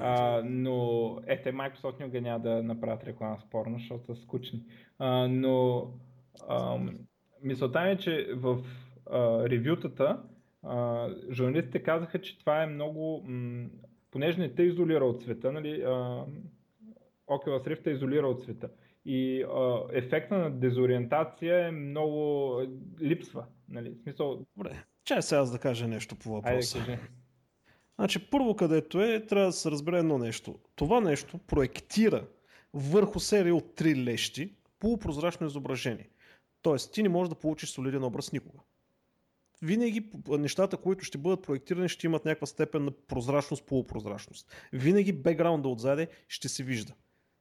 А, 0.00 0.42
но 0.44 1.18
ете, 1.26 1.52
Microsoft 1.52 2.00
никога 2.00 2.20
няма 2.20 2.40
да 2.40 2.62
направят 2.62 3.04
реклама 3.04 3.38
с 3.40 3.50
порно, 3.50 3.78
защото 3.78 4.14
са 4.14 4.22
скучни. 4.22 4.62
А, 4.98 5.28
но 5.28 5.88
а, 6.48 6.78
мисълта 7.42 7.80
ми 7.80 7.90
е, 7.90 7.98
че 7.98 8.28
в 8.34 8.64
а, 9.10 9.48
ревютата 9.48 10.22
а, 10.62 11.08
журналистите 11.30 11.82
казаха, 11.82 12.20
че 12.20 12.38
това 12.38 12.62
е 12.62 12.66
много, 12.66 13.22
м- 13.26 13.68
понеже 14.10 14.38
не 14.38 14.54
те 14.54 14.62
изолира 14.62 15.04
от 15.04 15.22
света, 15.22 15.52
нали, 15.52 15.82
а, 15.82 16.24
Oculus 17.28 17.68
Rift 17.68 17.86
е 17.86 17.90
изолира 17.90 18.28
от 18.28 18.42
света. 18.42 18.68
И 19.04 19.42
а, 19.42 19.82
ефекта 19.92 20.38
на 20.38 20.50
дезориентация 20.50 21.68
е 21.68 21.70
много 21.70 22.56
липсва. 23.00 23.44
Нали? 23.68 23.90
В 23.90 24.02
смисъл... 24.02 24.46
Добре, 24.56 24.84
чай 25.04 25.22
сега 25.22 25.44
да 25.44 25.58
кажа 25.58 25.88
нещо 25.88 26.16
по 26.16 26.30
въпроса. 26.30 26.78
Айде, 26.78 26.98
Значи 27.98 28.30
първо 28.30 28.56
където 28.56 29.00
е, 29.00 29.26
трябва 29.26 29.46
да 29.46 29.52
се 29.52 29.70
разбере 29.70 29.98
едно 29.98 30.18
нещо. 30.18 30.58
Това 30.76 31.00
нещо 31.00 31.38
проектира 31.38 32.26
върху 32.74 33.20
серия 33.20 33.54
от 33.54 33.74
три 33.74 34.04
лещи 34.04 34.54
полупрозрачно 34.78 35.46
изображение. 35.46 36.08
Тоест 36.62 36.92
ти 36.92 37.02
не 37.02 37.08
можеш 37.08 37.28
да 37.28 37.34
получиш 37.34 37.70
солиден 37.70 38.04
образ 38.04 38.32
никога. 38.32 38.58
Винаги 39.62 40.10
нещата, 40.28 40.76
които 40.76 41.04
ще 41.04 41.18
бъдат 41.18 41.42
проектирани, 41.42 41.88
ще 41.88 42.06
имат 42.06 42.24
някаква 42.24 42.46
степен 42.46 42.84
на 42.84 42.90
прозрачност, 42.90 43.66
полупрозрачност. 43.66 44.68
Винаги 44.72 45.12
бекграунда 45.12 45.68
отзаде 45.68 46.08
ще 46.28 46.48
се 46.48 46.62
вижда. 46.62 46.94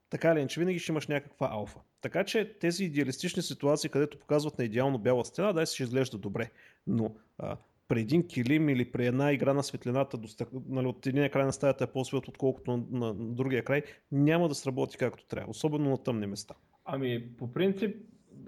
Така 0.09 0.31
или 0.31 0.39
иначе, 0.39 0.59
винаги 0.59 0.79
ще 0.79 0.91
имаш 0.91 1.07
някаква 1.07 1.49
алфа. 1.51 1.79
Така 2.01 2.23
че 2.23 2.57
тези 2.59 2.83
идеалистични 2.85 3.41
ситуации, 3.41 3.89
където 3.89 4.19
показват 4.19 4.57
на 4.57 4.63
идеално 4.63 4.97
бяла 4.97 5.25
стена, 5.25 5.53
да, 5.53 5.65
ще 5.65 5.83
изглежда 5.83 6.17
добре. 6.17 6.51
Но 6.87 7.15
а, 7.37 7.57
при 7.87 8.01
един 8.01 8.27
килим 8.27 8.69
или 8.69 8.91
при 8.91 9.07
една 9.07 9.31
игра 9.31 9.53
на 9.53 9.63
светлината, 9.63 10.19
нали, 10.67 10.87
от 10.87 11.07
един 11.07 11.29
край 11.29 11.45
на 11.45 11.53
стаята 11.53 11.83
е 11.83 11.87
по-светло, 11.87 12.29
отколкото 12.29 12.71
на, 12.71 12.83
на, 12.91 13.13
на 13.13 13.33
другия 13.33 13.63
край, 13.63 13.83
няма 14.11 14.47
да 14.47 14.55
сработи 14.55 14.97
както 14.97 15.25
трябва, 15.25 15.51
особено 15.51 15.89
на 15.89 16.03
тъмни 16.03 16.27
места. 16.27 16.55
Ами, 16.85 17.35
по 17.37 17.53
принцип, 17.53 17.95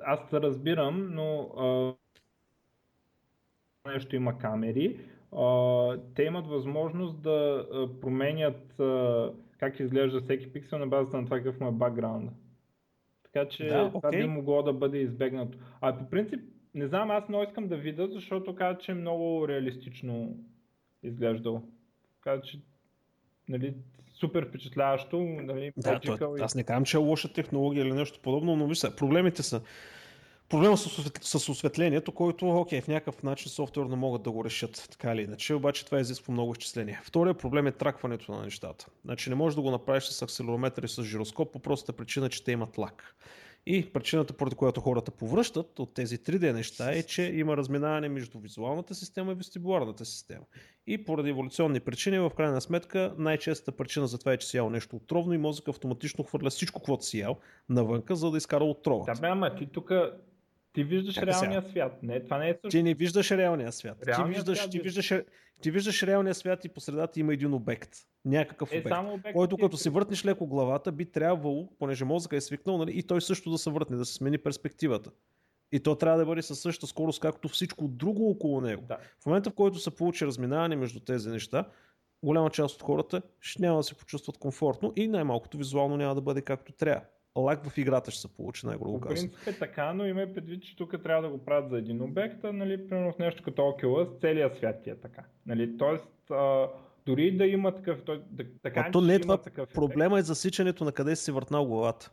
аз 0.02 0.20
те 0.30 0.42
разбирам, 0.42 1.16
но 1.16 1.42
а, 1.42 1.96
нещо 3.86 4.16
има 4.16 4.38
камери. 4.38 5.00
А, 5.32 5.98
те 6.16 6.24
имат 6.24 6.48
възможност 6.48 7.22
да 7.22 7.68
променят 8.02 8.80
а, 8.80 9.32
как 9.58 9.80
изглежда 9.80 10.22
всеки 10.22 10.54
пиксел 10.54 10.78
на 10.80 10.88
базата 10.88 11.18
на 11.18 11.26
това 11.26 11.38
какъв 11.38 11.60
му 11.60 11.68
е 11.68 11.72
бакграунд. 11.72 12.32
Така 13.24 13.50
че 13.50 13.68
да, 13.68 13.88
това 13.88 14.10
okay. 14.10 14.22
би 14.22 14.28
могло 14.28 14.64
да 14.64 14.74
бъде 14.74 14.98
избегнато. 14.98 15.58
А 15.82 15.98
по 15.98 16.10
принцип, 16.10 16.40
не 16.74 16.88
знам, 16.88 17.12
аз 17.12 17.30
много 17.30 17.44
искам 17.44 17.68
да 17.68 17.78
видя, 17.78 18.08
защото 18.08 18.56
каза, 18.56 18.78
че 18.78 18.92
е 18.92 18.96
много 18.96 19.48
реалистично 19.48 20.38
изглеждало. 21.04 21.62
Каза, 22.22 22.42
че 22.42 22.60
нали, 23.50 23.74
супер 24.14 24.48
впечатляващо. 24.50 25.20
Нали, 25.20 25.72
да, 25.78 26.00
то, 26.00 26.36
аз 26.42 26.56
не 26.56 26.64
казвам, 26.64 26.86
че 26.86 26.98
е 26.98 27.00
лоша 27.00 27.34
технология 27.34 27.82
или 27.82 27.94
нещо 27.94 28.20
подобно, 28.24 28.56
но 28.56 28.68
виж 28.68 28.82
проблемите 28.98 29.44
са 29.44 29.62
Проблема 30.54 30.78
с, 30.78 31.12
с 31.22 31.50
осветлението, 31.50 32.12
който, 32.12 32.50
окей, 32.50 32.82
в 32.82 32.88
някакъв 32.88 33.24
начин 33.24 33.52
софтуерно 33.52 33.96
могат 33.96 34.24
да 34.24 34.32
го 34.32 34.46
решат, 34.46 34.88
така 34.92 35.14
или 35.14 35.22
иначе, 35.22 35.54
обаче 35.54 35.86
това 35.86 36.00
изисква 36.00 36.32
много 36.32 36.52
изчисления. 36.52 37.02
Втория 37.04 37.34
проблем 37.34 37.68
е 37.68 37.72
тракването 37.72 38.32
на 38.32 38.44
нещата. 38.44 38.86
Значи 39.06 39.30
не 39.30 39.36
можеш 39.36 39.56
да 39.56 39.62
го 39.62 39.72
направиш 39.72 40.04
с 40.04 40.22
акселерометър 40.22 40.84
и 40.84 40.88
с 40.88 41.04
жироскоп 41.04 41.54
по 41.54 41.60
простата 41.60 41.94
причина, 41.94 42.30
че 42.30 42.44
те 42.44 42.52
имат 42.52 42.78
лак. 42.78 43.16
И 43.66 43.94
причината, 43.94 44.34
поради 44.34 44.56
която 44.56 44.82
хората 44.82 45.12
повръщат 45.12 45.80
от 45.80 45.94
тези 45.94 46.18
3D 46.18 46.52
неща 46.54 46.92
е, 46.92 47.04
че 47.04 47.24
има 47.24 47.58
разминаване 47.58 48.10
между 48.10 48.40
визуалната 48.40 48.96
система 48.96 49.32
и 49.32 49.36
вестибуларната 49.36 50.06
система. 50.06 50.46
И 50.88 51.06
поради 51.06 51.30
еволюционни 51.30 51.80
причини, 51.80 52.20
в 52.20 52.32
крайна 52.38 52.62
сметка, 52.62 53.16
най-честата 53.18 53.72
причина 53.72 54.08
за 54.08 54.18
това 54.18 54.34
е, 54.34 54.38
че 54.38 54.48
си 54.48 54.58
ял 54.58 54.70
нещо 54.70 54.96
отровно 54.96 55.34
и 55.34 55.38
мозъка 55.38 55.72
автоматично 55.72 56.24
хвърля 56.24 56.50
всичко, 56.50 56.82
което 56.82 57.06
си 57.06 57.20
ял 57.20 57.38
навънка, 57.70 58.16
за 58.16 58.32
да 58.32 58.38
изкара 58.38 58.64
отрова. 58.64 59.14
Да, 59.14 59.22
бе, 59.22 59.28
ама 59.28 59.56
ти 59.56 59.66
тук 59.66 59.92
ти 60.74 60.84
виждаш 60.84 61.16
как 61.16 61.24
реалния 61.24 61.62
сега? 61.62 61.72
свят. 61.72 62.04
Не, 62.04 62.24
това 62.24 62.38
не 62.38 62.50
е 62.50 62.54
също. 62.54 62.70
Ти 62.70 62.84
не 62.84 62.94
виждаш 62.94 63.32
реалния 63.32 63.72
свят. 63.72 63.98
Реалния 64.08 64.28
ти, 64.28 64.36
виждаш, 64.36 64.58
свят 64.58 64.72
ти, 64.72 64.80
виждаш, 64.80 65.14
ти 65.62 65.72
виждаш 65.72 66.04
реалния 66.04 66.36
свят 66.36 66.66
и 66.66 66.70
по 66.70 66.80
средата 66.80 67.20
има 67.20 67.34
един 67.34 67.54
обект. 67.54 67.90
Някакъв 68.26 68.74
е, 68.74 68.80
обект. 68.80 68.96
обект 69.14 69.34
който 69.34 69.58
като 69.58 69.78
си 69.78 69.90
въртнеш 69.90 70.26
леко 70.26 70.48
главата, 70.48 70.92
би 70.92 71.06
трябвало, 71.06 71.70
понеже 71.80 72.06
мозъка 72.06 72.36
е 72.36 72.42
свикнал, 72.42 72.78
нали, 72.78 72.92
и 72.96 73.04
той 73.04 73.22
също 73.22 73.52
да 73.52 73.58
се 73.58 73.70
въртне, 73.70 73.98
да 73.98 74.06
се 74.06 74.14
смени 74.14 74.38
перспективата. 74.38 75.12
И 75.72 75.80
то 75.80 75.96
трябва 75.96 76.20
да 76.20 76.26
бъде 76.26 76.42
със 76.42 76.60
същата 76.60 76.88
скорост, 76.88 77.20
както 77.20 77.48
всичко 77.48 77.88
друго 77.88 78.30
около 78.30 78.62
него. 78.62 78.84
Да. 78.88 78.98
В 79.20 79.26
момента, 79.26 79.50
в 79.50 79.54
който 79.54 79.80
се 79.80 79.96
получи 79.96 80.26
разминаване 80.26 80.76
между 80.76 81.00
тези 81.00 81.30
неща, 81.30 81.66
голяма 82.24 82.50
част 82.50 82.76
от 82.76 82.82
хората 82.82 83.22
ще 83.40 83.62
няма 83.62 83.78
да 83.78 83.84
се 83.84 83.96
почувстват 83.96 84.38
комфортно 84.38 84.94
и 84.96 85.08
най-малкото 85.08 85.58
визуално 85.58 85.98
няма 85.98 86.16
да 86.16 86.22
бъде 86.22 86.42
както 86.42 86.72
трябва 86.72 87.02
лак 87.36 87.70
в 87.70 87.78
играта 87.78 88.12
ще 88.12 88.22
се 88.22 88.28
получи, 88.28 88.66
най-грубо 88.66 89.00
По 89.00 89.08
принцип 89.08 89.48
е 89.48 89.60
така, 89.60 89.94
но 89.94 90.06
има 90.06 90.28
предвид, 90.34 90.64
че 90.64 90.76
тук 90.76 91.04
трябва 91.04 91.24
да 91.24 91.30
го 91.30 91.46
правят 91.46 91.70
за 91.70 91.78
един 91.78 92.02
обект, 92.02 92.44
а 92.44 92.54
нали, 92.54 92.88
примерно 92.88 93.12
в 93.12 93.20
нещо 93.20 93.44
като 93.44 93.62
Oculus, 93.62 94.22
целият 94.22 94.58
свят 94.58 94.84
ти 94.84 94.90
е 94.90 94.96
така. 94.96 95.24
Нали, 95.46 95.78
тоест, 95.78 96.32
а, 96.32 96.68
дори 97.06 97.38
да 97.38 97.46
има 97.46 97.76
такъв, 97.76 98.04
той, 98.06 98.22
да, 98.32 98.46
така 98.64 98.86
а 98.88 98.92
то 98.92 99.02
не 99.02 99.16
е 99.16 99.20
това, 99.20 99.38
такъв 99.38 99.74
проблема 99.74 100.20
е 100.20 100.22
засичането 100.22 100.84
на 100.84 100.92
къде 100.92 101.16
си 101.16 101.32
въртнал 101.32 101.66
главата. 101.66 102.12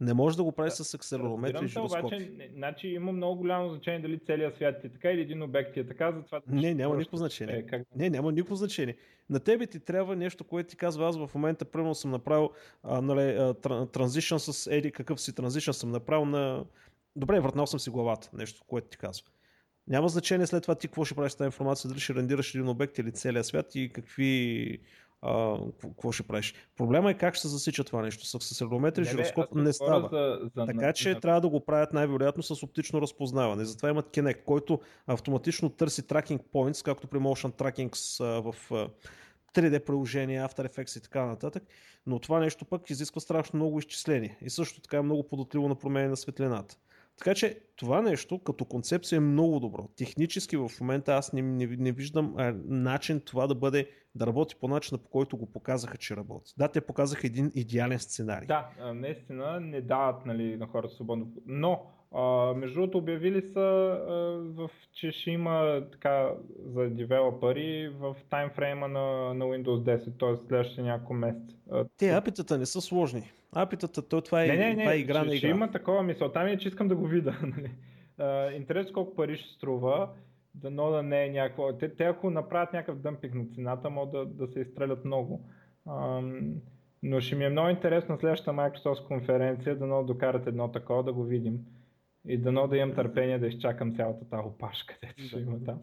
Не 0.00 0.14
може 0.14 0.36
да 0.36 0.44
го 0.44 0.52
прави 0.52 0.68
да, 0.68 0.74
с 0.74 0.94
акселерометри 0.94 1.64
и 1.64 1.68
жироскопи. 1.68 2.06
Обаче, 2.06 2.50
значи 2.54 2.88
има 2.88 3.12
много 3.12 3.36
голямо 3.36 3.70
значение 3.70 4.00
дали 4.00 4.18
целият 4.18 4.54
свят 4.54 4.84
е 4.84 4.88
така 4.88 5.10
или 5.10 5.20
един 5.20 5.42
обект 5.42 5.76
е 5.76 5.86
така, 5.86 6.12
затова... 6.12 6.40
Не, 6.46 6.74
няма 6.74 6.96
никакво 6.96 7.16
значение. 7.16 7.56
Е, 7.56 7.66
как... 7.66 7.82
Не, 7.96 8.10
няма 8.10 8.32
никакво 8.32 8.54
значение. 8.54 8.96
На 9.30 9.40
тебе 9.40 9.66
ти 9.66 9.80
трябва 9.80 10.16
нещо, 10.16 10.44
което 10.44 10.68
ти 10.68 10.76
казва, 10.76 11.08
аз 11.08 11.16
в 11.16 11.30
момента 11.34 11.64
примерно 11.64 11.94
съм 11.94 12.10
направил 12.10 12.50
а, 12.82 13.00
нали, 13.00 13.54
транзишън 13.92 14.40
с 14.40 14.70
еди 14.70 14.92
какъв 14.92 15.20
си 15.20 15.34
транзишън 15.34 15.74
съм 15.74 15.90
направил 15.90 16.24
на... 16.24 16.64
Добре, 17.16 17.40
върнал 17.40 17.66
съм 17.66 17.80
си 17.80 17.90
главата, 17.90 18.30
нещо, 18.32 18.64
което 18.66 18.88
ти 18.88 18.96
казва. 18.96 19.26
Няма 19.88 20.08
значение 20.08 20.46
след 20.46 20.62
това 20.62 20.74
ти 20.74 20.88
какво 20.88 21.04
ще 21.04 21.14
правиш 21.14 21.32
с 21.32 21.36
тази 21.36 21.46
информация, 21.46 21.88
дали 21.88 22.00
ще 22.00 22.14
рендираш 22.14 22.54
един 22.54 22.68
обект 22.68 22.98
или 22.98 23.12
целия 23.12 23.44
свят 23.44 23.74
и 23.74 23.92
какви 23.92 24.78
какво 25.80 26.12
ще 26.12 26.22
правиш. 26.22 26.54
Проблема 26.76 27.10
е 27.10 27.14
как 27.14 27.34
ще 27.34 27.42
се 27.42 27.48
засича 27.48 27.84
това 27.84 28.02
нещо. 28.02 28.26
С 28.26 28.34
акселерометри 28.34 29.04
жироскоп 29.04 29.54
не 29.54 29.72
става. 29.72 30.08
За, 30.12 30.50
за, 30.56 30.66
така 30.66 30.92
че 30.92 31.14
на... 31.14 31.20
трябва 31.20 31.40
да 31.40 31.48
го 31.48 31.64
правят 31.64 31.92
най-вероятно 31.92 32.42
с 32.42 32.62
оптично 32.62 33.00
разпознаване. 33.00 33.64
Затова 33.64 33.88
имат 33.88 34.06
Kinect, 34.06 34.44
който 34.44 34.80
автоматично 35.06 35.70
търси 35.70 36.02
tracking 36.02 36.40
points, 36.54 36.84
както 36.84 37.06
при 37.06 37.18
Motion 37.18 37.52
Tracking 37.52 37.94
в 38.42 38.70
3D 39.54 39.84
приложения, 39.84 40.48
After 40.48 40.68
Effects 40.68 40.98
и 40.98 41.02
така 41.02 41.26
нататък. 41.26 41.62
Но 42.06 42.18
това 42.18 42.40
нещо 42.40 42.64
пък 42.64 42.90
изисква 42.90 43.20
страшно 43.20 43.56
много 43.56 43.78
изчисление. 43.78 44.38
И 44.42 44.50
също 44.50 44.80
така 44.80 44.96
е 44.96 45.02
много 45.02 45.28
податливо 45.28 45.68
на 45.68 45.74
промени 45.74 46.08
на 46.08 46.16
светлината. 46.16 46.76
Така 47.18 47.34
че 47.34 47.60
това 47.76 48.02
нещо 48.02 48.38
като 48.38 48.64
концепция 48.64 49.16
е 49.16 49.20
много 49.20 49.60
добро. 49.60 49.88
Технически 49.96 50.56
в 50.56 50.70
момента 50.80 51.14
аз 51.14 51.32
не, 51.32 51.42
не, 51.42 51.66
не 51.66 51.92
виждам 51.92 52.34
а, 52.38 52.54
начин 52.64 53.20
това 53.20 53.46
да 53.46 53.54
бъде 53.54 53.90
да 54.14 54.26
работи 54.26 54.56
по 54.60 54.68
начина 54.68 54.98
по 54.98 55.08
който 55.08 55.36
го 55.36 55.52
показаха, 55.52 55.98
че 55.98 56.16
работи. 56.16 56.52
Да, 56.58 56.68
те 56.68 56.80
показаха 56.80 57.26
един 57.26 57.52
идеален 57.54 57.98
сценарий. 57.98 58.46
Да, 58.46 58.70
наистина 58.94 59.60
не 59.60 59.80
дават 59.80 60.26
нали, 60.26 60.56
на 60.56 60.66
хората 60.66 60.94
свободно. 60.94 61.32
Но 61.46 61.86
а, 62.14 62.54
между 62.54 62.74
другото 62.80 62.98
обявили 62.98 63.42
са, 63.42 63.60
а, 63.60 64.14
в, 64.54 64.70
че 64.92 65.12
ще 65.12 65.30
има 65.30 65.82
така 65.92 66.30
за 66.66 66.90
девелопери 66.90 67.88
в 67.88 68.16
таймфрейма 68.30 68.88
на, 68.88 69.34
на 69.34 69.44
Windows 69.44 69.96
10, 69.96 70.18
т.е. 70.18 70.36
следващите 70.36 70.82
няколко 70.82 71.14
месеца. 71.14 71.56
Те 71.96 72.10
апитата 72.10 72.58
не 72.58 72.66
са 72.66 72.80
сложни. 72.80 73.22
Апитата, 73.52 74.08
то, 74.08 74.20
това 74.20 74.44
е, 74.44 74.46
не, 74.46 74.56
не, 74.56 74.74
не, 74.74 74.82
това 74.82 74.92
е 74.92 74.98
игра 74.98 75.18
ще, 75.18 75.26
на 75.26 75.34
игра. 75.34 75.38
Ще 75.38 75.48
има 75.48 75.70
такова 75.70 76.02
мисъл. 76.02 76.32
Там 76.32 76.46
е, 76.46 76.58
че 76.58 76.68
искам 76.68 76.88
да 76.88 76.96
го 76.96 77.06
видя. 77.06 77.38
Нали. 77.42 77.70
Интересно 78.56 78.92
колко 78.92 79.16
пари 79.16 79.36
ще 79.36 79.54
струва. 79.54 80.08
Дано 80.54 80.90
да 80.90 81.02
не 81.02 81.24
е 81.24 81.30
някакво. 81.30 81.72
Те, 81.72 81.94
те 81.94 82.04
ако 82.04 82.30
направят 82.30 82.72
някакъв 82.72 82.98
дъмпинг 82.98 83.34
на 83.34 83.46
цената, 83.54 83.90
могат 83.90 84.12
да, 84.12 84.46
да 84.46 84.52
се 84.52 84.60
изстрелят 84.60 85.04
много. 85.04 85.48
Ам, 85.88 86.54
но 87.02 87.20
ще 87.20 87.36
ми 87.36 87.44
е 87.44 87.48
много 87.48 87.68
интересно 87.68 88.18
следващата 88.18 88.50
Microsoft 88.50 89.06
конференция, 89.06 89.78
дано 89.78 90.04
докарат 90.04 90.46
едно 90.46 90.72
такова, 90.72 91.02
да 91.02 91.12
го 91.12 91.24
видим. 91.24 91.58
И 92.28 92.38
дано 92.38 92.68
да 92.68 92.76
имам 92.76 92.94
търпение 92.94 93.38
да 93.38 93.46
изчакам 93.46 93.96
цялата 93.96 94.28
тази 94.28 94.46
опашка, 94.46 94.98
където 95.00 95.22
ще 95.22 95.40
има 95.40 95.64
там. 95.64 95.80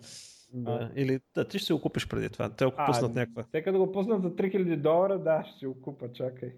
Да. 0.54 0.92
Или 0.96 1.20
да, 1.36 1.48
ти 1.48 1.60
ще 1.60 1.66
си 1.66 1.74
го 1.74 1.82
купиш 1.82 2.08
преди 2.08 2.30
това. 2.30 2.50
Те 2.50 2.66
го 2.66 2.72
пуснат 2.86 3.16
някаква. 3.16 3.44
Те 3.52 3.62
да 3.62 3.80
го 3.80 3.92
пуснат 3.92 4.22
за 4.22 4.36
3000 4.36 4.76
долара, 4.76 5.20
да, 5.20 5.44
ще 5.44 5.60
си 5.60 5.66
го 5.66 5.82
купа, 5.82 6.12
чакай. 6.14 6.54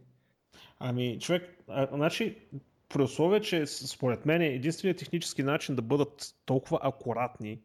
Ами, 0.79 1.19
човек, 1.19 1.57
а, 1.67 1.87
значи, 1.93 2.37
при 2.89 3.01
условие, 3.01 3.39
че 3.39 3.65
според 3.65 4.25
мен 4.25 4.41
единственият 4.41 4.97
технически 4.97 5.43
начин 5.43 5.75
да 5.75 5.81
бъдат 5.81 6.35
толкова 6.45 6.79
акуратни 6.81 7.61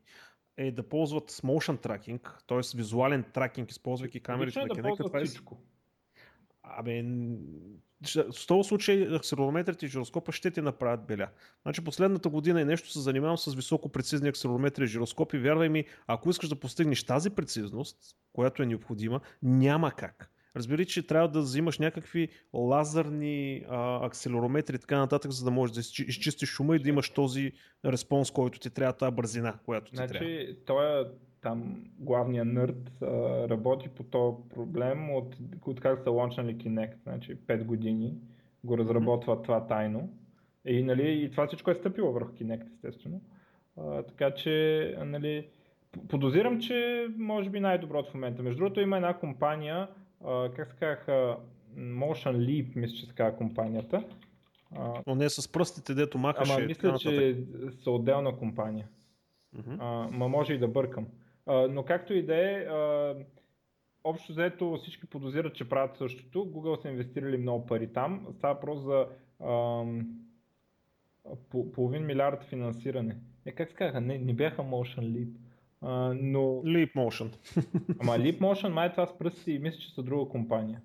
е 0.57 0.71
да 0.71 0.83
ползват 0.83 1.31
motion 1.31 1.87
tracking, 1.87 2.21
т.е. 2.47 2.77
визуален 2.77 3.25
тракинг, 3.33 3.71
използвайки 3.71 4.21
камерите 4.21 4.59
на 4.59 4.67
Kinect. 4.67 4.77
Да 4.77 4.83
ползват 4.83 5.15
е 5.15 5.25
всичко. 5.25 5.59
Абе, 6.77 7.05
в 8.17 8.47
този 8.47 8.69
случай 8.69 9.17
акселерометрите 9.17 9.87
и 9.87 9.89
жироскопа 9.89 10.33
ще 10.33 10.51
ти 10.51 10.61
направят 10.61 11.07
беля. 11.07 11.29
Значи 11.63 11.85
последната 11.85 12.29
година 12.29 12.61
и 12.61 12.65
нещо 12.65 12.91
се 12.91 13.01
занимавам 13.01 13.39
с 13.39 13.55
високо 13.55 13.89
прецизни 13.89 14.29
акселерометри 14.29 14.85
и 14.85 14.87
жироскопи. 14.87 15.39
Вярвай 15.39 15.69
ми, 15.69 15.85
ако 16.07 16.31
искаш 16.31 16.49
да 16.49 16.57
постигнеш 16.57 17.05
тази 17.05 17.31
прецизност, 17.31 17.97
която 18.33 18.63
е 18.63 18.67
необходима, 18.67 19.21
няма 19.43 19.91
как. 19.91 20.31
Разбери, 20.57 20.87
че 20.87 21.07
трябва 21.07 21.29
да 21.29 21.41
взимаш 21.41 21.79
някакви 21.79 22.29
лазерни 22.53 23.65
а, 23.69 24.07
акселерометри 24.07 24.77
и 24.77 24.79
така 24.79 24.99
нататък, 24.99 25.31
за 25.31 25.45
да 25.45 25.51
можеш 25.51 25.75
да 25.75 25.81
изчистиш 25.81 26.49
шума 26.49 26.77
и 26.77 26.79
да 26.79 26.89
имаш 26.89 27.11
този 27.11 27.53
респонс, 27.85 28.31
който 28.31 28.59
ти 28.59 28.71
трябва, 28.71 28.93
тази 28.93 29.15
бързина, 29.15 29.59
която 29.65 29.91
ти 29.91 29.97
значи, 29.97 30.13
трябва. 30.13 30.57
Този 30.67 31.11
там 31.41 31.85
главният 31.99 32.49
нърд 32.49 33.03
работи 33.51 33.89
по 33.89 34.03
този 34.03 34.37
проблем 34.55 35.11
от, 35.11 35.37
от 35.67 35.81
как 35.81 36.01
са 36.01 36.11
лончнали 36.11 36.57
Kinect, 36.57 37.03
значи 37.03 37.37
5 37.37 37.65
години 37.65 38.15
го 38.65 38.79
разработва 38.79 39.43
това 39.43 39.67
тайно. 39.67 40.11
И, 40.65 40.83
нали, 40.83 41.23
и 41.23 41.31
това 41.31 41.47
всичко 41.47 41.71
е 41.71 41.75
стъпило 41.75 42.13
върху 42.13 42.33
Kinect, 42.33 42.75
естествено. 42.75 43.21
А, 43.77 44.03
така 44.03 44.31
че, 44.31 44.97
нали, 45.05 45.49
подозирам, 46.09 46.61
че 46.61 47.07
може 47.19 47.51
би 47.51 47.61
най-доброто 47.61 48.11
в 48.11 48.15
момента. 48.15 48.43
Между 48.43 48.59
другото 48.59 48.81
има 48.81 48.97
една 48.97 49.15
компания, 49.15 49.89
а, 50.25 50.51
как 50.57 50.71
се 50.71 50.77
казаха, 50.77 51.37
Motion 51.77 52.37
Leap, 52.37 52.77
мисля, 52.77 52.97
че 52.97 53.07
се 53.07 53.15
казва 53.15 53.37
компанията. 53.37 54.05
А, 54.77 55.03
Но 55.07 55.15
не 55.15 55.29
с 55.29 55.53
пръстите, 55.53 55.95
дето 55.95 56.19
махаше. 56.19 56.53
Ама 56.53 56.67
мисля, 56.67 56.99
че 56.99 57.37
са 57.83 57.91
отделна 57.91 58.37
компания. 58.37 58.89
Uh-huh. 59.57 59.77
А, 59.81 60.17
ма 60.17 60.29
може 60.29 60.55
и 60.55 60.59
да 60.59 60.69
бъркам. 60.69 61.07
А, 61.49 61.69
но 61.69 61.83
както 61.83 62.15
и 62.15 62.23
да 62.23 62.37
е, 62.37 62.67
общо 64.05 64.33
взето 64.33 64.77
всички 64.77 65.07
подозират, 65.07 65.55
че 65.55 65.69
правят 65.69 65.97
същото. 65.97 66.39
Google 66.39 66.83
са 66.83 66.89
инвестирали 66.89 67.37
много 67.37 67.67
пари 67.67 67.93
там. 67.93 68.27
Става 68.33 68.61
просто 68.61 68.83
за 68.83 69.07
по, 71.51 71.73
половин 71.73 72.07
милиард 72.07 72.45
финансиране. 72.45 73.17
Е, 73.47 73.53
как 73.53 73.69
се 73.69 73.75
казаха? 73.75 74.01
Не, 74.01 74.19
не 74.19 74.33
бяха 74.33 74.63
Motion 74.63 75.01
Leap. 75.01 75.31
А, 75.81 76.15
но... 76.15 76.41
Leap 76.65 76.95
Motion. 76.95 77.37
Ама 78.01 78.13
Leap 78.13 78.39
Motion 78.39 78.69
май 78.69 78.91
това 78.91 79.07
с 79.07 79.19
пръсти 79.19 79.53
и 79.53 79.59
мисля, 79.59 79.79
че 79.79 79.95
са 79.95 80.03
друга 80.03 80.31
компания. 80.31 80.81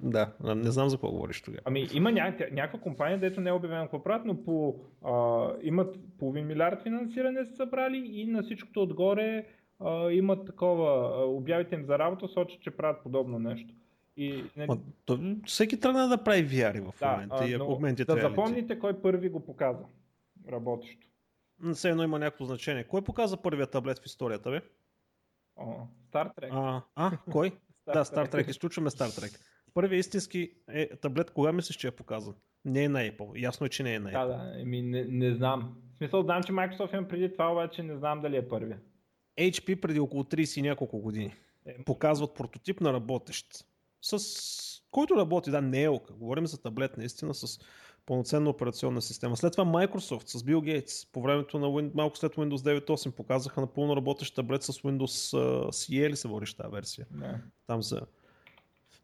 Да, 0.00 0.32
не 0.40 0.70
знам 0.70 0.88
за 0.88 0.96
какво 0.96 1.10
говориш 1.10 1.42
тогава. 1.42 1.62
Ами 1.64 1.88
има 1.94 2.12
ня... 2.12 2.36
някаква 2.52 2.80
компания, 2.80 3.18
дето 3.18 3.40
не 3.40 3.50
е 3.50 3.52
обявена 3.52 3.82
какво 3.82 4.02
правят, 4.02 4.24
но 4.24 4.44
по, 4.44 4.76
а, 5.04 5.48
имат 5.62 5.96
половин 6.18 6.46
милиард 6.46 6.82
финансиране 6.82 7.44
са 7.44 7.56
събрали 7.56 8.10
и 8.12 8.26
на 8.26 8.42
всичкото 8.42 8.82
отгоре 8.82 9.46
а, 9.84 10.12
имат 10.12 10.46
такова, 10.46 11.10
обявите 11.26 11.74
им 11.74 11.84
за 11.84 11.98
работа 11.98 12.28
сочат, 12.28 12.60
че 12.60 12.70
правят 12.70 13.02
подобно 13.02 13.38
нещо. 13.38 13.74
И, 14.16 14.44
не... 14.56 14.66
Ма, 14.66 14.78
то, 15.04 15.18
всеки 15.46 15.80
тръгна 15.80 16.08
да 16.08 16.24
прави 16.24 16.48
VR 16.48 16.80
в 16.80 16.98
да, 16.98 17.10
момента. 17.10 17.48
и 17.48 17.56
момента 17.56 18.04
да 18.04 18.20
запомните 18.20 18.78
кой 18.78 19.02
първи 19.02 19.28
го 19.28 19.44
показа 19.44 19.84
работещо. 20.48 21.06
Все 21.74 21.90
едно 21.90 22.02
има 22.02 22.18
някакво 22.18 22.44
значение. 22.44 22.84
Кой 22.84 23.02
показа 23.02 23.36
първият 23.36 23.70
таблет 23.70 23.98
в 23.98 24.06
историята, 24.06 24.50
бе? 24.50 24.60
О, 25.56 25.86
Star 26.12 26.34
Trek. 26.36 26.48
А, 26.52 26.82
а 26.96 27.18
кой? 27.30 27.50
Star 27.86 27.92
да, 27.92 28.04
Star 28.04 28.32
Trek. 28.32 28.50
Изключваме 28.50 28.90
Star 28.90 29.20
Trek. 29.20 29.40
Първият 29.74 30.06
истински 30.06 30.52
е 30.68 30.96
таблет, 30.96 31.30
кога 31.30 31.52
мислиш, 31.52 31.76
че 31.76 31.88
е 31.88 31.90
показан? 31.90 32.34
Не 32.64 32.84
е 32.84 32.88
на 32.88 32.98
Apple. 32.98 33.42
Ясно 33.42 33.66
е, 33.66 33.68
че 33.68 33.82
не 33.82 33.94
е 33.94 33.98
на 33.98 34.10
Apple. 34.10 34.26
Да, 34.26 34.44
да, 34.44 34.60
еми, 34.60 34.82
не, 34.82 35.04
не 35.04 35.34
знам. 35.34 35.76
В 35.94 35.96
смисъл, 35.96 36.22
знам, 36.22 36.42
че 36.42 36.52
Microsoft 36.52 36.98
има 36.98 37.08
преди 37.08 37.32
това, 37.32 37.52
обаче 37.52 37.82
не 37.82 37.96
знам 37.96 38.20
дали 38.20 38.36
е 38.36 38.48
първия. 38.48 38.78
HP 39.38 39.80
преди 39.80 40.00
около 40.00 40.22
30 40.22 40.58
и 40.58 40.62
няколко 40.62 40.98
години 40.98 41.34
е, 41.66 41.84
показват 41.84 42.34
прототип 42.34 42.80
на 42.80 42.92
работещ. 42.92 43.46
С 44.02 44.82
който 44.90 45.16
работи, 45.16 45.50
да, 45.50 45.60
не 45.62 45.82
елка. 45.82 46.14
Говорим 46.14 46.46
за 46.46 46.62
таблет 46.62 46.96
наистина 46.96 47.34
с 47.34 47.58
пълноценна 48.06 48.50
операционна 48.50 49.02
система. 49.02 49.36
След 49.36 49.52
това 49.52 49.64
Microsoft 49.64 50.28
с 50.28 50.42
Bill 50.42 50.56
Gates 50.56 51.08
по 51.12 51.22
времето 51.22 51.58
на 51.58 51.66
Win... 51.66 51.90
малко 51.94 52.18
след 52.18 52.34
Windows 52.34 52.80
9.8 52.86 53.10
показаха 53.10 53.60
напълно 53.60 53.96
работещ 53.96 54.34
таблет 54.34 54.62
с 54.62 54.72
Windows 54.72 55.36
CE 55.70 56.10
ли 56.10 56.16
се 56.16 56.28
водиш 56.28 56.54
тази 56.54 56.72
версия. 56.72 57.06
Не. 57.10 57.40
Там 57.66 57.82
за... 57.82 58.00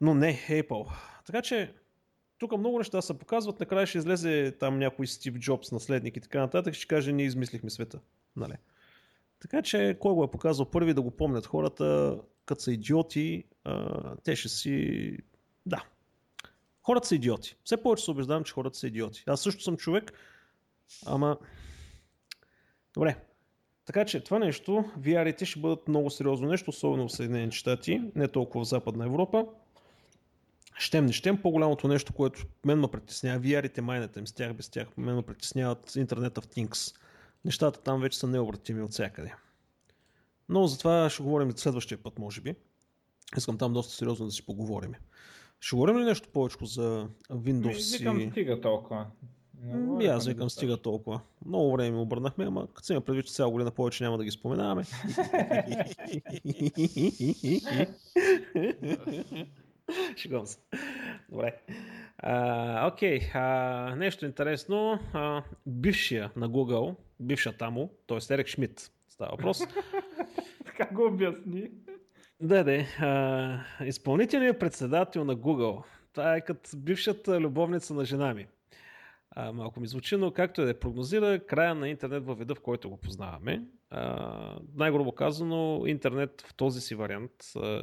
Но 0.00 0.14
не, 0.14 0.34
Apple. 0.48 0.92
Така 1.26 1.42
че 1.42 1.74
тук 2.38 2.58
много 2.58 2.78
неща 2.78 3.02
се 3.02 3.18
показват. 3.18 3.60
Накрая 3.60 3.86
ще 3.86 3.98
излезе 3.98 4.56
там 4.60 4.78
някой 4.78 5.06
Стив 5.06 5.34
Джобс, 5.34 5.72
наследник 5.72 6.16
и 6.16 6.20
така 6.20 6.40
нататък. 6.40 6.74
Ще 6.74 6.86
каже, 6.86 7.12
ние 7.12 7.26
измислихме 7.26 7.70
света. 7.70 8.00
Нали? 8.36 8.54
Така 9.40 9.62
че, 9.62 9.96
кой 10.00 10.14
го 10.14 10.24
е 10.24 10.30
показал 10.30 10.70
първи 10.70 10.94
да 10.94 11.02
го 11.02 11.10
помнят 11.10 11.46
хората, 11.46 12.18
като 12.46 12.62
са 12.62 12.72
идиоти, 12.72 13.44
те 14.24 14.36
ще 14.36 14.48
си... 14.48 15.16
Да. 15.66 15.84
Хората 16.82 17.08
са 17.08 17.14
идиоти. 17.14 17.56
Все 17.64 17.82
повече 17.82 18.04
се 18.04 18.10
убеждавам, 18.10 18.44
че 18.44 18.52
хората 18.52 18.78
са 18.78 18.86
идиоти. 18.86 19.24
Аз 19.26 19.40
също 19.40 19.62
съм 19.62 19.76
човек, 19.76 20.12
ама... 21.06 21.38
Добре. 22.94 23.16
Така 23.84 24.04
че 24.04 24.24
това 24.24 24.38
нещо, 24.38 24.84
VR-ите 24.98 25.44
ще 25.44 25.60
бъдат 25.60 25.88
много 25.88 26.10
сериозно 26.10 26.48
нещо, 26.48 26.70
особено 26.70 27.08
в 27.08 27.12
Съединените 27.12 27.56
щати, 27.56 28.02
не 28.14 28.28
толкова 28.28 28.64
в 28.64 28.68
Западна 28.68 29.04
Европа. 29.04 29.46
Щем 30.78 31.06
не 31.06 31.12
щем, 31.12 31.42
по-голямото 31.42 31.88
нещо, 31.88 32.12
което 32.12 32.46
мен 32.64 32.80
ме 32.80 32.88
притеснява, 32.88 33.40
VR-ите 33.40 33.80
майната 33.80 34.20
им 34.20 34.26
с 34.26 34.32
тях, 34.32 34.54
без 34.54 34.68
тях, 34.68 34.96
мен 34.96 35.14
ме 35.14 35.22
притесняват 35.22 35.96
интернета 35.96 36.40
в 36.40 36.46
Things 36.46 36.96
нещата 37.48 37.80
там 37.80 38.00
вече 38.00 38.18
са 38.18 38.26
необратими 38.26 38.82
от 38.82 38.92
всякъде. 38.92 39.34
Но 40.48 40.66
за 40.66 40.78
това 40.78 41.10
ще 41.10 41.22
говорим 41.22 41.52
следващия 41.52 41.98
път, 41.98 42.18
може 42.18 42.40
би. 42.40 42.54
Искам 43.36 43.58
там 43.58 43.72
доста 43.72 43.94
сериозно 43.94 44.26
да 44.26 44.32
си 44.32 44.46
поговорим. 44.46 44.94
Ще 45.60 45.76
говорим 45.76 45.98
ли 45.98 46.04
нещо 46.04 46.28
повече 46.28 46.56
за 46.62 47.08
Windows? 47.30 47.98
Викам, 47.98 48.20
и... 48.20 48.30
стига 48.30 48.60
толкова. 48.60 49.06
И 50.00 50.06
аз 50.06 50.26
викам, 50.26 50.50
стига 50.50 50.76
толкова. 50.76 51.20
Много 51.46 51.72
време 51.72 51.90
ми 51.90 51.98
обърнахме, 51.98 52.44
ама 52.44 52.66
като 52.66 52.86
си 52.86 52.92
има 52.92 53.00
предвид, 53.00 53.26
че 53.26 53.32
цяла 53.32 53.50
година 53.50 53.70
повече 53.70 54.04
няма 54.04 54.18
да 54.18 54.24
ги 54.24 54.30
споменаваме. 54.30 54.84
Шегувам 60.16 60.46
се. 60.46 60.58
Добре. 61.28 61.60
А, 62.22 62.86
окей, 62.86 63.20
а, 63.34 63.94
нещо 63.96 64.26
интересно. 64.26 64.98
А, 65.12 65.42
бившия 65.66 66.30
на 66.36 66.50
Google, 66.50 66.96
бившата 67.20 67.70
му, 67.70 67.90
т.е. 68.06 68.34
Ерик 68.34 68.46
Шмидт 68.46 68.92
става 69.08 69.30
въпрос. 69.30 69.60
така 70.64 70.94
го 70.94 71.06
обясни. 71.06 71.70
Да, 72.40 72.64
да. 72.64 73.64
изпълнителният 73.84 74.58
председател 74.58 75.24
на 75.24 75.36
Google. 75.36 75.82
Това 76.12 76.36
е 76.36 76.40
като 76.40 76.70
бившата 76.76 77.40
любовница 77.40 77.94
на 77.94 78.04
жена 78.04 78.34
ми. 78.34 78.46
А, 79.30 79.52
малко 79.52 79.80
ми 79.80 79.86
звучи, 79.86 80.16
но 80.16 80.32
както 80.32 80.62
е 80.62 80.64
да 80.64 80.80
прогнозира, 80.80 81.46
края 81.46 81.74
на 81.74 81.88
интернет 81.88 82.26
във 82.26 82.38
вида, 82.38 82.54
в 82.54 82.60
който 82.60 82.90
го 82.90 82.96
познаваме. 82.96 83.62
Най-грубо 84.74 85.12
казано, 85.12 85.82
интернет 85.86 86.44
в 86.48 86.54
този 86.54 86.80
си 86.80 86.94
вариант 86.94 87.32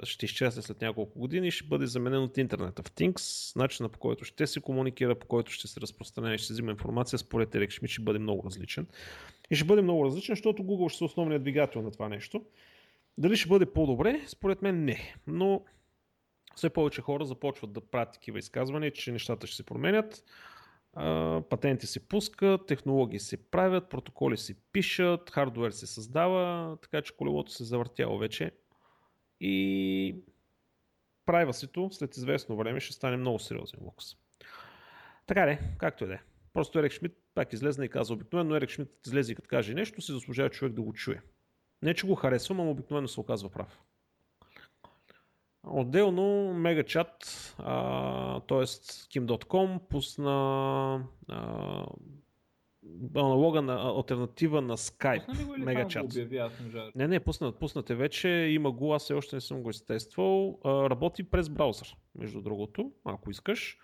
ще 0.03 0.25
изчезне 0.25 0.61
след 0.61 0.81
няколко 0.81 1.19
години 1.19 1.47
и 1.47 1.51
ще 1.51 1.67
бъде 1.67 1.85
заменен 1.85 2.23
от 2.23 2.37
интернета 2.37 2.83
в 2.83 2.91
Things. 2.91 3.55
Начинът 3.55 3.91
по 3.91 3.99
който 3.99 4.25
ще 4.25 4.47
се 4.47 4.61
комуникира, 4.61 5.15
по 5.15 5.27
който 5.27 5.51
ще 5.51 5.67
се 5.67 5.81
разпространява 5.81 6.35
и 6.35 6.37
ще 6.37 6.53
взима 6.53 6.71
информация, 6.71 7.19
според 7.19 7.55
Ерик 7.55 7.71
ще 7.71 8.01
бъде 8.01 8.19
много 8.19 8.43
различен. 8.45 8.87
И 9.51 9.55
ще 9.55 9.65
бъде 9.65 9.81
много 9.81 10.05
различен, 10.05 10.35
защото 10.35 10.63
Google 10.63 10.89
ще 10.89 10.97
са 10.97 11.05
основният 11.05 11.43
двигател 11.43 11.81
на 11.81 11.91
това 11.91 12.09
нещо. 12.09 12.45
Дали 13.17 13.37
ще 13.37 13.49
бъде 13.49 13.65
по-добре? 13.65 14.21
Според 14.27 14.61
мен 14.61 14.85
не. 14.85 15.15
Но 15.27 15.61
все 16.55 16.69
повече 16.69 17.01
хора 17.01 17.25
започват 17.25 17.73
да 17.73 17.81
правят 17.81 18.13
такива 18.13 18.39
изказвания, 18.39 18.91
че 18.91 19.11
нещата 19.11 19.47
ще 19.47 19.55
се 19.55 19.63
променят 19.63 20.23
патенти 21.49 21.87
се 21.87 22.07
пускат, 22.07 22.67
технологии 22.67 23.19
се 23.19 23.49
правят, 23.51 23.89
протоколи 23.89 24.37
се 24.37 24.55
пишат, 24.71 25.29
хардвер 25.29 25.71
се 25.71 25.87
създава, 25.87 26.77
така 26.81 27.01
че 27.01 27.17
колелото 27.17 27.51
се 27.51 27.63
завъртяло 27.63 28.17
вече. 28.17 28.51
И 29.39 30.15
прайвасито 31.25 31.89
след 31.91 32.17
известно 32.17 32.57
време 32.57 32.79
ще 32.79 32.93
стане 32.93 33.17
много 33.17 33.39
сериозен 33.39 33.79
лукс. 33.83 34.05
Така 35.27 35.45
де, 35.45 35.59
както 35.77 36.03
и 36.03 36.07
да 36.07 36.13
е. 36.13 36.19
Просто 36.53 36.79
Ерик 36.79 36.91
Шмидт 36.91 37.17
пак 37.33 37.53
излезна 37.53 37.85
и 37.85 37.89
каза 37.89 38.13
обикновено 38.13 38.55
Ерик 38.55 38.69
Шмидт 38.69 39.07
излезе 39.07 39.31
и 39.31 39.35
като 39.35 39.47
каже 39.47 39.73
нещо, 39.73 40.01
си 40.01 40.11
заслужава 40.11 40.49
човек 40.49 40.73
да 40.73 40.81
го 40.81 40.93
чуе. 40.93 41.21
Не, 41.81 41.93
че 41.93 42.07
го 42.07 42.15
харесвам, 42.15 42.59
ама 42.59 42.71
обикновено 42.71 43.07
се 43.07 43.19
оказва 43.19 43.49
прав. 43.49 43.79
Отделно 45.67 46.21
MegaChat, 46.53 47.07
т.е. 48.47 48.65
Kim.com 48.65 49.79
пусна 49.89 51.03
а, 51.27 51.85
аналога 53.15 53.61
на 53.61 53.93
альтернатива 53.97 54.61
на 54.61 54.77
Skype. 54.77 55.27
MegaChat. 55.27 56.03
Не, 56.95 57.07
не, 57.07 57.19
пуснат, 57.19 57.59
пуснате 57.59 57.95
вече, 57.95 58.29
има 58.29 58.71
го, 58.71 58.93
аз 58.93 59.03
все 59.03 59.13
още 59.13 59.35
не 59.35 59.41
съм 59.41 59.63
го 59.63 59.69
изтествал. 59.69 60.59
А, 60.63 60.89
работи 60.89 61.23
през 61.23 61.49
браузър, 61.49 61.95
между 62.15 62.41
другото, 62.41 62.91
ако 63.05 63.31
искаш. 63.31 63.77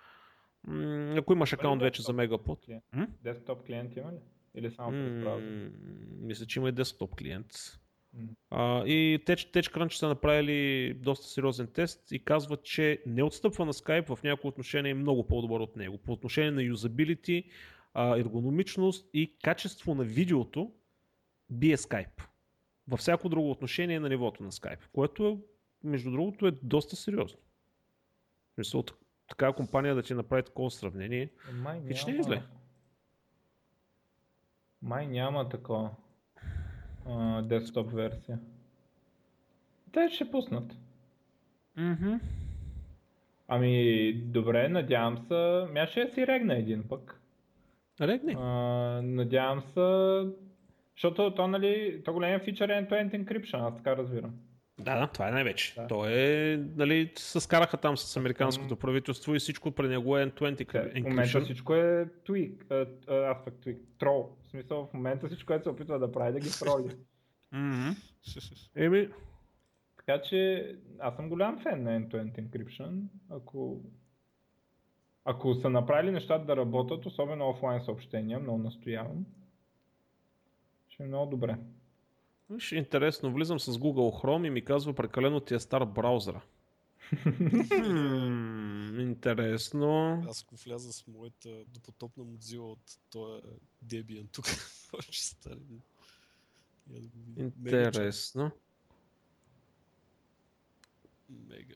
М- 0.68 1.16
ако 1.18 1.34
имаш 1.34 1.54
акаунт 1.54 1.82
вече 1.82 2.02
за 2.02 2.14
Megapod. 2.14 2.82
Десктоп 3.24 3.64
клиент 3.66 3.96
има 3.96 4.12
ли? 4.12 4.20
Или 4.56 4.72
само 4.72 4.92
през 4.92 5.24
браузър? 5.24 5.72
Мисля, 6.22 6.46
че 6.46 6.60
има 6.60 6.70
и 6.70 6.72
десктоп 6.72 7.16
клиент. 7.16 7.48
А, 8.50 8.86
и 8.86 9.20
TechCrunch 9.26 9.94
са 9.94 10.08
направили 10.08 10.94
доста 10.94 11.28
сериозен 11.28 11.68
тест 11.68 12.12
и 12.12 12.24
казват, 12.24 12.64
че 12.64 13.04
не 13.06 13.24
отстъпва 13.24 13.66
на 13.66 13.74
Skype 13.74 14.16
в 14.16 14.24
някои 14.24 14.48
отношения 14.48 14.92
е 14.92 14.94
много 14.94 15.28
по-добър 15.28 15.60
от 15.60 15.76
него. 15.76 15.98
По 15.98 16.12
отношение 16.12 16.52
на 16.52 16.64
юзабилити, 16.64 17.50
ергономичност 17.96 19.10
и 19.14 19.38
качество 19.44 19.96
на 19.96 20.04
видеото 20.04 20.72
бие 21.50 21.78
Skype. 21.78 22.22
Във 22.88 23.00
всяко 23.00 23.30
друго 23.30 23.52
отношение 23.52 24.00
на 24.00 24.10
нивото 24.10 24.44
на 24.44 24.52
Skype, 24.52 24.88
което 24.94 25.28
е, 25.28 25.38
между 25.84 26.12
другото 26.12 26.48
е 26.48 26.52
доста 26.52 26.96
сериозно. 26.96 27.40
Мисля, 28.58 28.84
така 29.28 29.54
компания 29.54 29.96
да 29.96 30.04
ти 30.04 30.14
направи 30.14 30.44
такова 30.44 30.72
сравнение, 30.72 31.30
Май 31.54 31.80
не 31.82 31.92
е 31.92 32.24
зле. 32.24 32.44
Май 34.82 35.08
няма 35.08 35.50
такова 35.50 35.90
десктоп 37.44 37.92
версия. 37.92 38.40
Те 39.92 40.10
ще 40.10 40.32
пуснат. 40.32 40.74
Мгм. 41.78 42.14
Ами, 43.48 44.14
добре, 44.14 44.70
надявам 44.70 45.18
се. 45.18 45.64
Мя 45.74 45.88
ще 45.88 46.12
си 46.14 46.28
регна 46.28 46.58
един 46.58 46.84
пък. 46.90 47.22
Регни. 48.02 48.36
А, 48.40 48.42
надявам 49.04 49.62
се. 49.62 50.32
Защото 50.96 51.36
то, 51.36 51.48
нали, 51.48 52.02
то 52.06 52.14
големия 52.14 52.40
фичър 52.40 52.70
е 52.70 52.72
end-to-end 52.72 53.26
encryption, 53.26 53.68
аз 53.68 53.78
така 53.78 53.98
разбирам. 53.98 54.32
Да, 54.80 55.00
да, 55.00 55.08
това 55.08 55.28
е 55.28 55.32
най-вече. 55.32 55.76
Да. 55.76 55.88
То 55.88 56.06
е, 56.10 56.60
нали, 56.76 57.12
се 57.16 57.40
скараха 57.40 57.78
там 57.78 57.98
с 57.98 58.18
американското 58.18 58.76
правителство 58.76 59.36
и 59.36 59.40
всичко 59.40 59.72
при 59.72 59.88
него 59.88 60.18
е 60.18 60.26
end-to-end 60.26 60.58
Те, 60.72 60.80
В 61.02 61.04
момента 61.04 61.30
encryption. 61.30 61.44
всичко 61.44 61.76
е 61.76 62.06
tweak, 62.28 62.72
а, 62.72 62.86
а, 63.14 63.16
аз 63.16 63.46
пък 63.46 63.54
tweak, 63.54 63.78
troll. 64.00 64.28
В 64.52 64.54
смисъл, 64.54 64.86
в 64.86 64.94
момента 64.94 65.28
всичко, 65.28 65.48
което 65.48 65.64
се 65.64 65.70
опитва 65.70 66.00
да 66.00 66.12
прави, 66.12 66.34
да 66.34 66.40
ги 66.40 66.60
троли. 66.60 66.96
Еми, 68.76 69.10
така 69.98 70.22
че 70.22 70.70
аз 71.00 71.16
съм 71.16 71.30
голям 71.30 71.60
фен 71.60 71.84
на 71.84 71.90
end-to-end 71.90 72.40
encryption. 72.40 73.04
Ако, 73.30 73.82
ако 75.26 75.56
са 75.56 75.70
направили 75.70 76.12
нещата 76.12 76.46
да 76.46 76.58
работят, 76.58 77.06
особено 77.06 77.50
офлайн 77.50 77.82
съобщения, 77.82 78.40
много 78.40 78.58
настоявам, 78.58 79.26
ще 80.88 81.04
е 81.04 81.08
много 81.08 81.32
добре. 81.32 81.58
виж, 82.50 82.72
интересно, 82.72 83.34
влизам 83.34 83.60
с 83.60 83.72
Google 83.72 84.24
Chrome 84.24 84.48
и 84.48 84.50
ми 84.50 84.66
казва 84.66 84.94
прекалено 84.94 85.40
ти 85.40 85.54
е 85.54 85.60
стар 85.60 85.86
браузъра. 85.86 86.42
Хм, 87.12 89.00
Интересно. 89.00 90.24
Аз 90.30 90.44
ако 90.44 90.56
вляза 90.56 90.94
с 90.94 91.08
моята 91.08 91.64
допотопна 91.68 92.24
Mozilla 92.24 92.60
от 92.60 92.98
този 93.10 93.42
Debian 93.86 94.28
тук, 94.32 94.46
ще 95.10 95.24
стане. 95.24 95.80
Интересно. 97.38 98.52
Мега. 101.30 101.76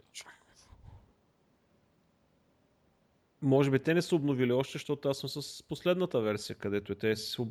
Може 3.42 3.72
би 3.72 3.80
те 3.80 3.94
не 3.94 4.02
са 4.02 4.16
обновили 4.16 4.52
още, 4.52 4.72
защото 4.72 5.10
аз 5.10 5.18
съм 5.18 5.30
с 5.30 5.64
последната 5.64 6.22
версия, 6.22 6.56
където 6.56 6.92
е. 6.92 6.96
Те 6.96 7.16
си, 7.16 7.48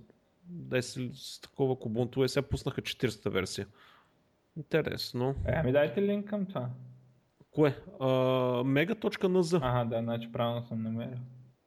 да 0.46 0.82
с, 0.82 1.10
с 1.14 1.40
такова 1.40 1.76
и 2.24 2.28
сега 2.28 2.48
пуснаха 2.48 2.82
40-та 2.82 3.30
версия. 3.30 3.66
Интересно. 4.56 5.34
Е, 5.46 5.52
ами 5.54 5.72
дайте 5.72 6.02
линк 6.02 6.28
към 6.28 6.46
това. 6.46 6.70
Кое? 7.54 7.74
А, 8.00 8.06
mega.nz. 8.64 9.58
Ага, 9.62 9.84
да, 9.84 10.02
значи 10.02 10.32
правилно 10.32 10.62
съм 10.62 10.82
намерил. 10.82 11.18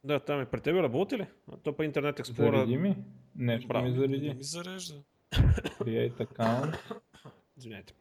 Да, 0.04 0.20
там 0.20 0.42
е. 0.42 0.46
При 0.46 0.62
тебе 0.62 0.84
работи 0.84 1.18
ли? 1.18 1.28
А 1.52 1.58
то 1.58 1.74
по 1.74 1.84
Интернет 1.84 2.18
Explorer. 2.20 2.56
Зареди 2.58 2.78
ми. 2.78 2.96
Нещо 3.36 3.68
Браво. 3.68 3.86
ми 3.86 3.92
Не 3.92 3.98
зареди. 3.98 4.34
ми 4.34 4.44
зарежда. 4.44 4.96
Create 5.80 6.18
account. 6.18 6.78
Извинете. 7.58 7.94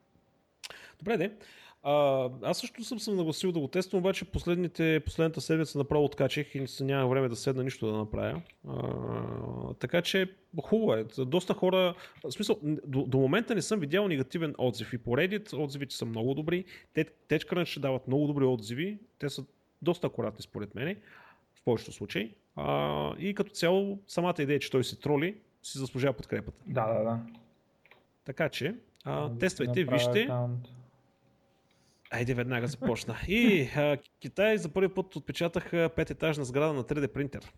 Добре, 0.98 1.16
де. 1.16 1.32
А, 1.82 2.28
аз 2.42 2.58
също 2.58 2.84
съм 2.84 2.98
се 2.98 3.10
нагласил 3.10 3.52
да 3.52 3.60
го 3.60 3.68
тествам, 3.68 3.98
обаче 3.98 4.24
последните, 4.24 5.00
последната 5.04 5.40
седмица 5.40 5.78
направо 5.78 6.04
откачих 6.04 6.54
и 6.54 6.66
няма 6.80 7.08
време 7.08 7.28
да 7.28 7.36
седна 7.36 7.64
нищо 7.64 7.86
да 7.86 7.92
направя. 7.96 8.42
А, 8.68 9.74
така 9.74 10.02
че 10.02 10.34
хубаво 10.62 10.94
е. 10.94 11.04
Доста 11.18 11.54
хора, 11.54 11.94
в 12.24 12.32
смисъл, 12.32 12.58
до, 12.62 13.02
до 13.06 13.18
момента 13.18 13.54
не 13.54 13.62
съм 13.62 13.80
видял 13.80 14.08
негативен 14.08 14.54
отзив 14.58 14.92
и 14.92 14.98
по 14.98 15.10
Reddit 15.10 15.64
отзивите 15.64 15.96
са 15.96 16.04
много 16.04 16.34
добри. 16.34 16.64
Те, 16.94 17.04
TechCrunch 17.04 17.64
ще 17.64 17.80
дават 17.80 18.08
много 18.08 18.26
добри 18.26 18.44
отзиви. 18.44 18.98
Те 19.18 19.28
са 19.28 19.44
доста 19.82 20.06
акуратни 20.06 20.42
според 20.42 20.74
мен 20.74 20.96
в 21.54 21.64
повечето 21.64 21.92
случаи. 21.92 22.34
А, 22.56 23.14
и 23.18 23.34
като 23.34 23.50
цяло 23.50 23.98
самата 24.08 24.34
идея, 24.38 24.58
че 24.60 24.70
той 24.70 24.84
се 24.84 25.00
троли, 25.00 25.36
си 25.62 25.78
заслужава 25.78 26.12
подкрепата. 26.12 26.62
Да, 26.66 26.86
да, 26.86 27.04
да. 27.04 27.18
Така 28.24 28.48
че, 28.48 28.74
а, 29.04 29.28
Да 29.28 29.38
тествайте, 29.38 29.84
вижте. 29.84 30.22
акаунт. 30.22 30.68
Айде 32.16 32.34
веднага 32.34 32.66
започна. 32.66 33.16
И 33.28 33.68
а, 33.76 33.98
Китай 34.20 34.58
за 34.58 34.68
първи 34.68 34.88
път 34.88 35.16
отпечатаха 35.16 35.90
пететажна 35.96 36.44
сграда 36.44 36.72
на 36.72 36.84
3D 36.84 37.08
принтер. 37.08 37.52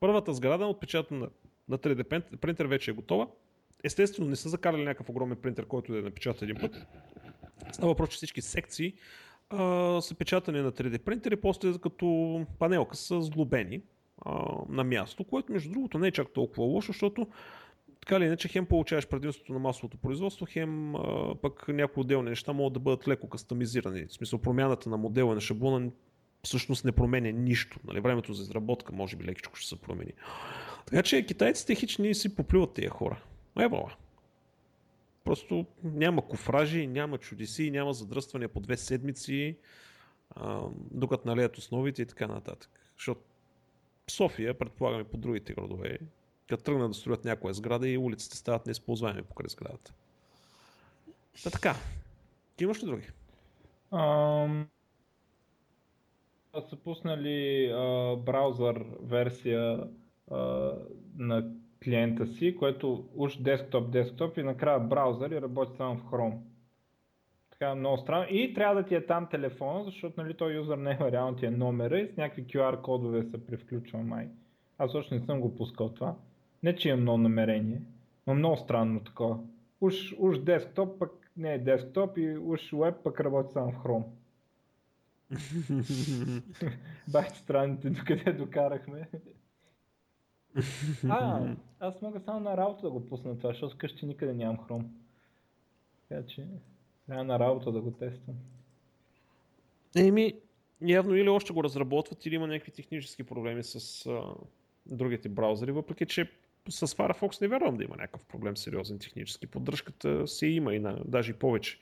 Първата 0.00 0.34
сграда 0.34 0.66
отпечатана 0.66 1.20
на, 1.20 1.28
на 1.68 1.78
3D 1.78 2.04
пен- 2.04 2.36
принтер 2.36 2.64
вече 2.64 2.90
е 2.90 2.94
готова. 2.94 3.26
Естествено 3.84 4.28
не 4.28 4.36
са 4.36 4.48
закарали 4.48 4.84
някакъв 4.84 5.08
огромен 5.08 5.36
принтер, 5.36 5.66
който 5.66 5.92
да 5.92 5.98
я 5.98 6.04
напечата 6.04 6.44
един 6.44 6.56
път. 6.60 6.86
Става 7.72 7.88
въпрос, 7.88 8.08
че 8.08 8.16
всички 8.16 8.42
секции 8.42 8.94
а, 9.50 10.00
са 10.00 10.14
печатани 10.14 10.60
на 10.60 10.72
3D 10.72 10.98
принтер 10.98 11.30
и 11.32 11.36
после 11.36 11.78
като 11.78 12.46
панелка 12.58 12.96
са 12.96 13.22
сглобени 13.22 13.82
а, 14.24 14.44
на 14.68 14.84
място, 14.84 15.24
което 15.24 15.52
между 15.52 15.72
другото 15.72 15.98
не 15.98 16.08
е 16.08 16.12
чак 16.12 16.32
толкова 16.32 16.64
лошо, 16.64 16.92
защото 16.92 17.26
така 18.02 18.16
или 18.16 18.24
иначе 18.24 18.48
хем 18.48 18.66
получаваш 18.66 19.08
предимството 19.08 19.52
на 19.52 19.58
масовото 19.58 19.96
производство, 19.96 20.46
хем 20.50 20.96
а, 20.96 21.34
пък 21.42 21.68
някои 21.68 22.00
отделни 22.00 22.28
неща 22.30 22.52
могат 22.52 22.72
да 22.72 22.80
бъдат 22.80 23.08
леко 23.08 23.28
кастомизирани. 23.28 24.06
В 24.06 24.12
смисъл 24.12 24.38
промяната 24.38 24.90
на 24.90 24.96
модела 24.96 25.34
на 25.34 25.40
шаблона 25.40 25.90
всъщност 26.42 26.84
не 26.84 26.92
променя 26.92 27.30
нищо. 27.30 27.78
Нали, 27.84 28.00
времето 28.00 28.32
за 28.32 28.42
изработка 28.42 28.92
може 28.92 29.16
би 29.16 29.24
лекичко 29.24 29.56
ще 29.56 29.68
се 29.68 29.80
промени. 29.80 30.12
Така 30.86 31.02
че 31.02 31.26
китайците 31.26 31.74
хич 31.74 31.98
не 31.98 32.14
си 32.14 32.36
поплюват 32.36 32.74
тия 32.74 32.90
хора. 32.90 33.22
Евала. 33.58 33.94
Просто 35.24 35.66
няма 35.84 36.28
кофражи, 36.28 36.86
няма 36.86 37.18
чудеси, 37.18 37.70
няма 37.70 37.92
задръствания 37.92 38.48
по 38.48 38.60
две 38.60 38.76
седмици, 38.76 39.56
а, 40.30 40.60
докато 40.90 41.28
налеят 41.28 41.58
основите 41.58 42.02
и 42.02 42.06
така 42.06 42.26
нататък. 42.26 42.70
Защото 42.96 43.20
София, 44.10 44.54
предполагам 44.54 45.00
и 45.00 45.04
по 45.04 45.16
другите 45.16 45.54
градове, 45.54 45.98
като 46.52 46.64
тръгнат 46.64 46.90
да 46.90 46.94
строят 46.94 47.24
някоя 47.24 47.54
сграда 47.54 47.88
и 47.88 47.98
улиците 47.98 48.36
стават 48.36 48.66
неизползваеми 48.66 49.22
покрай 49.22 49.48
сградата. 49.48 49.94
Та 51.44 51.50
така. 51.50 51.74
Ти 52.56 52.64
имаш 52.64 52.82
ли 52.82 52.86
други? 52.86 53.06
Ам, 53.92 54.66
са 56.70 56.76
пуснали 56.76 57.66
а, 57.74 58.16
браузър 58.16 58.84
версия 59.02 59.84
а, 60.30 60.36
на 61.16 61.50
клиента 61.84 62.26
си, 62.26 62.56
което 62.56 63.08
уж 63.16 63.36
десктоп, 63.36 63.90
десктоп 63.90 64.38
и 64.38 64.42
накрая 64.42 64.80
браузър 64.80 65.30
и 65.30 65.42
работи 65.42 65.76
само 65.76 65.96
в 65.96 66.04
Chrome. 66.04 66.38
Така 67.50 67.74
много 67.74 67.98
странно. 67.98 68.26
И 68.30 68.54
трябва 68.54 68.82
да 68.82 68.88
ти 68.88 68.94
е 68.94 69.06
там 69.06 69.28
телефон, 69.30 69.84
защото 69.84 70.22
нали, 70.22 70.34
той 70.34 70.54
юзър 70.54 70.78
не 70.78 70.90
е 70.90 71.12
реално 71.12 71.36
ти 71.36 71.46
е 71.46 71.50
номера 71.50 72.00
и 72.00 72.08
с 72.08 72.16
някакви 72.16 72.46
QR 72.46 72.80
кодове 72.80 73.22
се 73.22 73.46
превключва 73.46 73.98
май. 73.98 74.28
Аз 74.78 74.94
още 74.94 75.14
не 75.14 75.26
съм 75.26 75.40
го 75.40 75.56
пускал 75.56 75.88
това. 75.88 76.14
Не, 76.62 76.76
че 76.76 76.88
имам 76.88 77.00
много 77.00 77.18
намерение, 77.18 77.82
но 78.26 78.34
много 78.34 78.56
странно 78.56 79.00
такова. 79.00 79.38
Уж, 79.80 80.14
уж 80.18 80.38
десктоп, 80.38 80.98
пък 80.98 81.30
не 81.36 81.54
е 81.54 81.58
десктоп 81.58 82.18
и 82.18 82.38
уж 82.38 82.72
веб, 82.72 82.94
пък 83.04 83.20
работи 83.20 83.52
само 83.52 83.72
в 83.72 83.82
Chrome. 83.84 84.04
Бах 87.08 87.36
странните, 87.36 87.90
докъде 87.90 88.32
докарахме. 88.32 89.08
А, 91.08 91.48
аз 91.80 92.02
мога 92.02 92.20
само 92.20 92.40
на 92.40 92.56
работа 92.56 92.82
да 92.82 92.90
го 92.90 93.06
пусна 93.06 93.38
това, 93.38 93.50
защото 93.50 93.74
вкъщи 93.74 94.06
никъде 94.06 94.34
нямам 94.34 94.58
Chrome. 94.58 94.86
Така 96.08 96.26
че 96.26 96.46
трябва 97.06 97.24
на 97.24 97.38
работа 97.38 97.72
да 97.72 97.80
го 97.80 97.90
тествам. 97.90 98.36
Еми, 99.96 100.34
явно 100.80 101.14
или 101.14 101.28
още 101.28 101.52
го 101.52 101.64
разработват, 101.64 102.26
или 102.26 102.34
има 102.34 102.46
някакви 102.46 102.72
технически 102.72 103.22
проблеми 103.22 103.64
с 103.64 104.06
а, 104.06 104.34
другите 104.86 105.28
браузъри, 105.28 105.72
въпреки 105.72 106.06
че 106.06 106.30
с 106.68 106.86
Firefox 106.86 107.40
не 107.40 107.48
вярвам 107.48 107.76
да 107.76 107.84
има 107.84 107.96
някакъв 107.96 108.24
проблем 108.24 108.56
сериозен 108.56 108.98
технически. 108.98 109.46
Поддръжката 109.46 110.26
си 110.26 110.46
има 110.46 110.74
и 110.74 110.78
на, 110.78 110.98
даже 111.04 111.30
и 111.30 111.34
повече. 111.34 111.78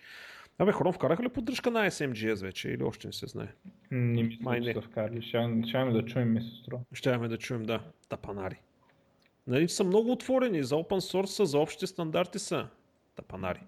Абе, 0.59 0.72
Chrome 0.72 0.93
вкараха 0.93 1.22
ли 1.22 1.28
поддръжка 1.28 1.70
на 1.70 1.91
SMGS 1.91 2.43
вече 2.43 2.68
или 2.70 2.83
още 2.83 3.07
не 3.07 3.12
се 3.12 3.26
знае? 3.26 3.49
Не 3.91 4.22
мисля, 4.22 4.45
Май 4.45 4.61
не. 4.61 4.81
вкарали. 4.81 5.22
Ще, 5.22 5.62
ще 5.66 5.85
да 5.85 6.05
чуем, 6.05 6.33
ми 6.33 6.43
се 6.43 6.57
струва. 6.62 6.83
Щяхме 6.93 7.28
да 7.28 7.39
чуем, 7.39 7.62
да, 7.62 7.81
тапанари. 8.09 8.61
Нали, 9.47 9.68
са 9.68 9.85
много 9.85 10.12
отворени, 10.12 10.62
за 10.62 10.74
open 10.74 11.14
source 11.14 11.26
са, 11.26 11.47
за 11.47 11.59
общите 11.59 11.87
стандарти 11.87 12.39
са 12.39 12.68
тапанари. 13.16 13.61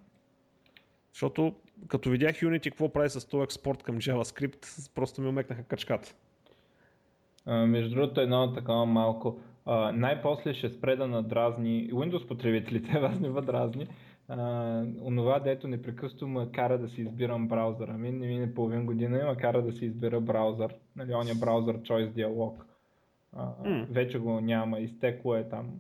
Защото 1.12 1.54
като 1.88 2.10
видях 2.10 2.36
Unity 2.36 2.70
какво 2.70 2.92
прави 2.92 3.10
с 3.10 3.28
този 3.28 3.44
експорт 3.44 3.82
към 3.82 3.98
JavaScript, 3.98 4.90
просто 4.94 5.20
ми 5.20 5.28
омекнаха 5.28 5.62
качката. 5.62 6.14
А, 7.46 7.66
между 7.66 7.94
другото, 7.94 8.20
едно 8.20 8.52
такова 8.52 8.86
малко. 8.86 9.40
А, 9.66 9.92
най-после 9.92 10.54
ще 10.54 10.70
спре 10.70 10.96
да 10.96 11.06
надразни 11.06 11.90
Windows 11.92 12.28
потребителите, 12.28 12.98
вас 13.00 13.20
не 13.20 13.28
дразни. 13.28 13.88
А, 14.28 14.84
онова, 15.02 15.38
дето 15.40 15.68
непрекъснато 15.68 16.28
ме 16.28 16.48
кара 16.52 16.78
да 16.78 16.88
си 16.88 17.00
избирам 17.00 17.48
браузъра. 17.48 17.92
Ми 17.92 18.12
не 18.12 18.26
мине 18.26 18.54
половин 18.54 18.86
година 18.86 19.18
и 19.18 19.24
ме 19.24 19.36
кара 19.36 19.62
да 19.62 19.72
си 19.72 19.86
избира 19.86 20.20
браузър. 20.20 20.74
Нали, 20.96 21.14
оня 21.14 21.34
браузър 21.40 21.78
Choice 21.78 22.12
диалог. 22.12 22.66
А, 23.32 23.52
М. 23.64 23.86
Вече 23.90 24.18
го 24.18 24.40
няма, 24.40 24.80
изтекло 24.80 25.34
е 25.34 25.48
там. 25.48 25.70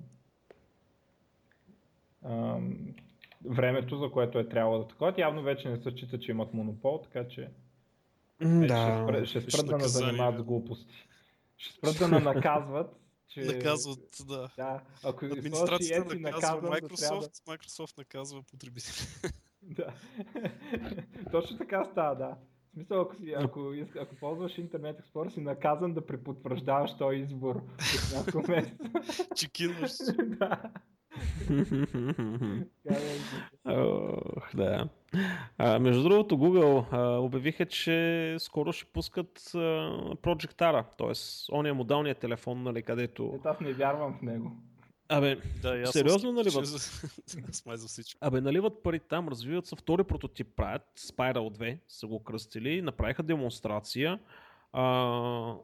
А, 2.24 2.58
времето, 3.44 3.96
за 3.96 4.10
което 4.10 4.38
е 4.38 4.48
трябвало 4.48 4.78
да 4.78 4.88
такова. 4.88 5.14
Явно 5.18 5.42
вече 5.42 5.68
не 5.68 5.76
се 5.76 5.90
счита, 5.90 6.18
че 6.18 6.30
имат 6.30 6.54
монопол, 6.54 7.00
така 7.02 7.28
че 7.28 7.48
вече 8.40 8.74
ще, 8.74 9.02
спре, 9.02 9.26
ще 9.26 9.40
спрат 9.40 9.66
да 9.66 9.78
не 9.78 9.84
занимават 9.84 10.40
с 10.40 10.42
глупости. 10.42 11.08
Ще 11.56 11.74
спрат 11.74 11.98
да 11.98 12.08
не 12.08 12.24
наказват, 12.34 13.01
че... 13.32 13.40
Наказват, 13.54 14.16
да. 14.26 14.50
Да, 14.56 14.82
ако 15.04 15.24
Администрацията 15.24 16.14
Etsy 16.14 16.20
наказва 16.20 16.56
наказвам, 16.56 16.60
да. 16.60 16.80
Microsoft, 16.80 17.44
Microsoft 17.46 17.98
наказва 17.98 18.42
потребители. 18.42 19.06
Да. 19.64 19.94
Точно 21.32 21.58
така 21.58 21.84
става, 21.84 22.14
да. 22.14 22.36
В 22.68 22.72
смисъл, 22.72 23.00
ако, 23.00 23.16
си, 23.16 23.34
ако, 23.36 23.74
ако 24.00 24.16
ползваш 24.16 24.58
интернет 24.58 25.00
Explorer, 25.00 25.34
си 25.34 25.40
наказан 25.40 25.94
да 25.94 26.06
препотвърждаваш 26.06 26.96
този 26.98 27.16
избор 27.16 27.56
от 27.56 28.12
няколко 28.14 28.50
месеца. 28.50 28.84
Чекинваш. 29.36 29.92
да. 30.24 30.62
Ох, 33.64 34.56
да. 34.56 34.88
А, 35.58 35.78
между 35.78 36.02
другото, 36.02 36.38
Google 36.38 36.84
а, 36.92 37.18
обявиха, 37.18 37.66
че 37.66 38.36
скоро 38.38 38.72
ще 38.72 38.84
пускат 38.84 39.50
а, 39.54 39.58
Project 40.14 40.52
Tara, 40.52 40.84
т.е. 40.98 41.12
ония 41.56 41.74
модалния 41.74 42.14
телефон, 42.14 42.62
нали, 42.62 42.82
където... 42.82 43.32
Ето 43.34 43.48
аз 43.48 43.60
не 43.60 43.72
вярвам 43.72 44.14
в 44.14 44.22
него. 44.22 44.52
Абе, 45.08 45.36
Да, 45.62 45.86
Сериозно 45.86 46.32
нали, 46.32 46.50
за- 46.62 46.78
Смай 47.52 47.76
за 47.76 47.88
всичко. 47.88 48.18
Абе, 48.20 48.40
наливат 48.40 48.82
пари 48.82 49.00
там, 49.00 49.28
развиват 49.28 49.66
се 49.66 49.76
втори 49.76 50.04
прототип, 50.04 50.48
правят 50.56 50.82
Spiral 50.98 51.58
2, 51.58 51.78
са 51.88 52.06
го 52.06 52.22
кръстили, 52.24 52.82
направиха 52.82 53.22
демонстрация 53.22 54.18
а, 54.72 55.54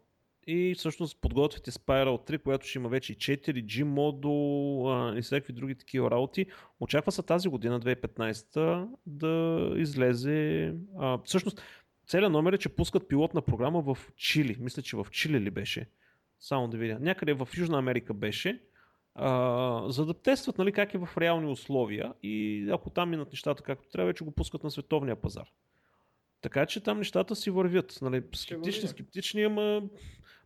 и 0.50 0.74
всъщност 0.74 1.20
подготвят 1.20 1.66
и 1.66 1.70
Spiral 1.70 2.30
3, 2.30 2.42
която 2.42 2.66
ще 2.66 2.78
има 2.78 2.88
вече 2.88 3.12
и 3.12 3.16
4G 3.16 3.82
модул 3.82 4.92
а, 4.92 5.18
и 5.18 5.22
всякакви 5.22 5.52
други 5.52 5.74
такива 5.74 6.10
работи. 6.10 6.46
Очаква 6.80 7.12
се 7.12 7.22
тази 7.22 7.48
година, 7.48 7.80
2015, 7.80 8.88
да 9.06 9.72
излезе. 9.76 10.74
А, 10.98 11.18
всъщност, 11.24 11.62
целият 12.06 12.32
номер 12.32 12.52
е, 12.52 12.58
че 12.58 12.68
пускат 12.68 13.08
пилотна 13.08 13.42
програма 13.42 13.80
в 13.80 13.98
Чили. 14.16 14.56
Мисля, 14.60 14.82
че 14.82 14.96
в 14.96 15.06
Чили 15.10 15.40
ли 15.40 15.50
беше? 15.50 15.90
Само 16.40 16.68
да 16.68 16.76
видя. 16.76 16.98
Някъде 17.00 17.32
в 17.32 17.48
Южна 17.56 17.78
Америка 17.78 18.14
беше. 18.14 18.62
А, 19.14 19.90
за 19.90 20.06
да 20.06 20.14
тестват 20.14 20.58
нали, 20.58 20.72
как 20.72 20.94
е 20.94 20.98
в 20.98 21.08
реални 21.18 21.50
условия 21.50 22.12
и 22.22 22.66
ако 22.72 22.90
там 22.90 23.10
минат 23.10 23.32
нещата 23.32 23.62
както 23.62 23.88
трябва, 23.88 24.06
вече 24.06 24.24
го 24.24 24.30
пускат 24.30 24.64
на 24.64 24.70
световния 24.70 25.16
пазар. 25.16 25.46
Така 26.40 26.66
че 26.66 26.80
там 26.80 26.98
нещата 26.98 27.36
си 27.36 27.50
вървят. 27.50 27.98
Нали, 28.02 28.22
скептични, 28.34 28.88
скептични, 28.88 29.42
ама, 29.42 29.82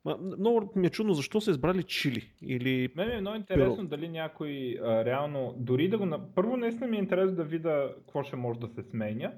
ма, 0.05 0.17
много 0.39 0.73
ми 0.77 0.87
е 0.87 0.91
чудно 0.91 1.15
защо 1.15 1.41
са 1.41 1.51
избрали 1.51 1.83
Чили. 1.83 2.31
Или 2.43 2.93
Мен 2.97 3.09
ми 3.09 3.15
е 3.15 3.21
много 3.21 3.37
интересно 3.37 3.87
дали 3.87 4.09
някой 4.09 4.79
а, 4.81 5.05
реално, 5.05 5.55
дори 5.59 5.89
да 5.89 5.99
го... 5.99 6.07
Първо 6.35 6.57
наистина 6.57 6.87
ми 6.87 6.97
е 6.97 7.01
интересно 7.01 7.37
да 7.37 7.45
видя 7.45 7.95
какво 7.97 8.23
ще 8.23 8.37
може 8.37 8.61
да 8.61 8.69
се 8.69 8.83
сменя. 8.83 9.33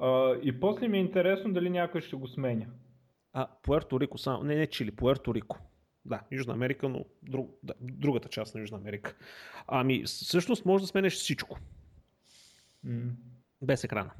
А, 0.00 0.34
и 0.42 0.60
после 0.60 0.88
ми 0.88 0.98
е 0.98 1.00
интересно 1.00 1.52
дали 1.52 1.70
някой 1.70 2.00
ще 2.00 2.16
го 2.16 2.28
сменя. 2.28 2.66
А, 3.32 3.46
Пуерто 3.62 4.00
Рико, 4.00 4.18
само. 4.18 4.42
Не, 4.44 4.54
не 4.54 4.66
Чили, 4.66 4.90
Пуерто 4.90 5.34
Рико. 5.34 5.58
Да, 6.04 6.20
Южна 6.32 6.52
Америка, 6.52 6.88
но 6.88 7.04
друг, 7.22 7.50
да, 7.62 7.74
другата 7.80 8.28
част 8.28 8.54
на 8.54 8.60
Южна 8.60 8.78
Америка. 8.78 9.16
Ами, 9.68 10.02
всъщност 10.04 10.64
може 10.64 10.82
да 10.82 10.88
сменеш 10.88 11.12
всичко, 11.12 11.58
М. 12.84 13.10
без 13.62 13.84
екрана. 13.84 14.10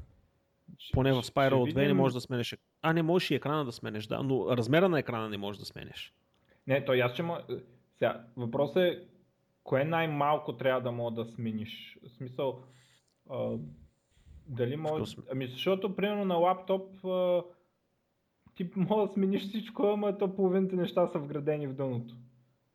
Ще- 0.79 0.93
Поне 0.93 1.13
в 1.13 1.21
ще- 1.21 1.31
Spiral 1.31 1.65
ще 1.65 1.73
2 1.73 1.75
не 1.75 1.81
видим. 1.81 1.97
можеш 1.97 2.13
да 2.13 2.21
сменеш. 2.21 2.53
ек- 2.53 2.59
А, 2.81 2.93
не 2.93 3.03
можеш 3.03 3.31
и 3.31 3.35
екрана 3.35 3.65
да 3.65 3.71
сменеш, 3.71 4.07
да, 4.07 4.23
но 4.23 4.57
размера 4.57 4.89
на 4.89 4.99
екрана 4.99 5.29
не 5.29 5.37
можеш 5.37 5.59
да 5.59 5.65
сменеш. 5.65 6.13
Не, 6.67 6.85
то 6.85 6.93
аз 6.93 7.13
ще 7.13 7.23
ма... 7.23 7.41
Сега, 7.93 8.25
въпросът 8.37 8.77
е, 8.77 8.99
кое 9.63 9.83
най-малко 9.83 10.57
трябва 10.57 10.81
да 10.81 10.91
мога 10.91 11.23
да 11.23 11.31
смениш? 11.31 11.97
В 12.03 12.09
смисъл, 12.09 12.63
а, 13.29 13.57
дали 14.47 14.75
може... 14.75 15.15
Ами 15.31 15.47
защото, 15.47 15.95
примерно 15.95 16.25
на 16.25 16.35
лаптоп, 16.35 17.05
а, 17.05 17.43
ти 18.55 18.69
мога 18.75 19.07
да 19.07 19.13
смениш 19.13 19.47
всичко, 19.47 19.83
ама 19.83 20.17
то 20.17 20.35
половината 20.35 20.75
неща 20.75 21.07
са 21.07 21.19
вградени 21.19 21.67
в 21.67 21.73
дъното. 21.73 22.15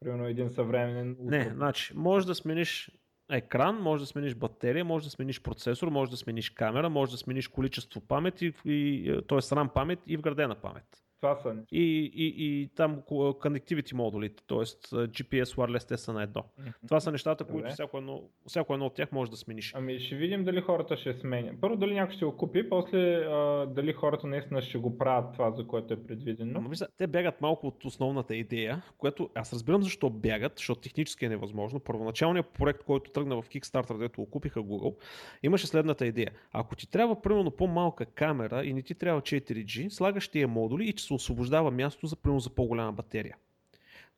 Примерно 0.00 0.26
един 0.26 0.50
съвременен... 0.50 1.16
Не, 1.20 1.50
значи, 1.55 1.92
може 1.96 2.26
да 2.26 2.34
смениш 2.34 2.90
екран, 3.30 3.82
може 3.82 4.02
да 4.02 4.06
смениш 4.06 4.34
батерия, 4.34 4.84
може 4.84 5.04
да 5.04 5.10
смениш 5.10 5.42
процесор, 5.42 5.88
може 5.88 6.10
да 6.10 6.16
смениш 6.16 6.50
камера, 6.50 6.90
може 6.90 7.12
да 7.12 7.18
смениш 7.18 7.48
количество 7.48 8.00
памет, 8.00 8.42
и, 8.42 8.52
и, 8.64 9.04
т.е. 9.28 9.38
RAM 9.38 9.72
памет 9.72 9.98
и 10.06 10.16
вградена 10.16 10.54
памет. 10.54 11.02
Това 11.22 11.36
са. 11.36 11.56
И, 11.72 12.12
и, 12.14 12.34
и 12.38 12.68
там 12.76 13.02
connectivity 13.10 13.94
модулите, 13.94 14.42
т.е. 14.48 14.56
GPS 14.56 15.44
wireless 15.44 15.88
те 15.88 15.96
са 15.96 16.12
на 16.12 16.22
едно. 16.22 16.44
Това 16.86 17.00
са 17.00 17.12
нещата, 17.12 17.44
които 17.44 17.58
Добре. 17.58 17.70
всяко 17.70 17.98
едно, 17.98 18.22
всяко 18.46 18.74
едно 18.74 18.86
от 18.86 18.94
тях 18.94 19.12
може 19.12 19.30
да 19.30 19.36
смениш. 19.36 19.72
Ами 19.76 20.00
ще 20.00 20.16
видим 20.16 20.44
дали 20.44 20.60
хората 20.60 20.96
ще 20.96 21.14
сменят. 21.14 21.60
Първо 21.60 21.76
дали 21.76 21.94
някой 21.94 22.14
ще 22.14 22.24
го 22.24 22.36
купи, 22.36 22.68
после 22.68 23.14
а, 23.14 23.66
дали 23.66 23.92
хората 23.92 24.26
наистина 24.26 24.62
ще 24.62 24.78
го 24.78 24.98
правят 24.98 25.32
това, 25.32 25.50
за 25.50 25.66
което 25.66 25.94
е 25.94 26.02
предвидено. 26.02 26.58
Ама 26.58 26.68
вижте, 26.68 26.86
те 26.98 27.06
бягат 27.06 27.40
малко 27.40 27.66
от 27.66 27.84
основната 27.84 28.36
идея, 28.36 28.82
което 28.98 29.30
аз 29.34 29.52
разбирам 29.52 29.82
защо 29.82 30.10
бягат, 30.10 30.52
защото 30.56 30.80
технически 30.80 31.24
е 31.24 31.28
невъзможно. 31.28 31.80
Първоначалният 31.80 32.46
проект, 32.46 32.84
който 32.84 33.10
тръгна 33.10 33.42
в 33.42 33.48
Kickstarter, 33.48 33.98
дето 33.98 34.20
го 34.20 34.30
купиха 34.30 34.60
Google, 34.60 34.94
имаше 35.42 35.66
следната 35.66 36.06
идея. 36.06 36.30
Ако 36.52 36.76
ти 36.76 36.90
трябва 36.90 37.22
примерно 37.22 37.50
по-малка 37.50 38.06
камера 38.06 38.64
и 38.64 38.74
не 38.74 38.82
ти 38.82 38.94
трябва 38.94 39.20
4G, 39.20 39.88
слагаш 39.88 40.28
тия 40.28 40.48
модули 40.48 40.84
и 40.84 40.92
че 40.92 41.11
се 41.12 41.24
освобождава 41.24 41.70
място 41.70 42.06
за 42.06 42.16
примерно 42.16 42.40
за 42.40 42.50
по-голяма 42.50 42.92
батерия. 42.92 43.36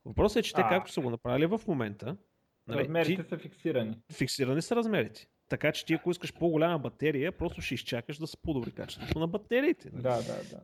Въпросът 0.04 0.36
е, 0.36 0.42
че 0.42 0.54
те 0.54 0.60
А. 0.60 0.68
както 0.68 0.92
са 0.92 1.00
го 1.00 1.10
направили 1.10 1.46
в 1.46 1.60
момента, 1.68 2.16
нали, 2.66 2.78
Размерите 2.80 3.22
ти, 3.22 3.28
са 3.28 3.38
фиксирани. 3.38 3.96
фиксирани 4.12 4.62
са 4.62 4.76
размерите. 4.76 5.26
Така 5.48 5.72
че 5.72 5.86
ти 5.86 5.94
ако 5.94 6.10
искаш 6.10 6.34
по-голяма 6.34 6.78
батерия, 6.78 7.32
просто 7.32 7.60
ще 7.60 7.74
изчакаш 7.74 8.18
да 8.18 8.26
се 8.26 8.36
подобри 8.36 8.70
качеството 8.72 9.18
на 9.18 9.26
батериите. 9.28 9.90
нали? 9.92 10.02
Да, 10.02 10.16
да, 10.16 10.40
да. 10.50 10.60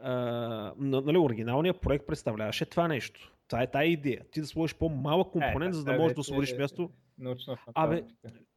а, 0.00 0.72
нали, 0.78 1.18
оригиналният 1.18 1.80
проект 1.80 2.06
представляваше 2.06 2.64
това 2.66 2.88
нещо. 2.88 3.32
Това 3.48 3.62
е 3.62 3.70
тая 3.70 3.88
идея. 3.88 4.20
Ти 4.30 4.40
да 4.40 4.46
сложиш 4.46 4.74
по-малък 4.74 5.30
компонент, 5.30 5.74
Е, 5.74 5.76
за 5.76 5.84
да 5.84 5.94
е 5.94 5.98
можеш 5.98 6.04
да 6.04 6.10
вече- 6.10 6.20
освободиш 6.20 6.56
място. 6.58 6.90
Научна 7.18 7.58
Абе. 7.74 8.04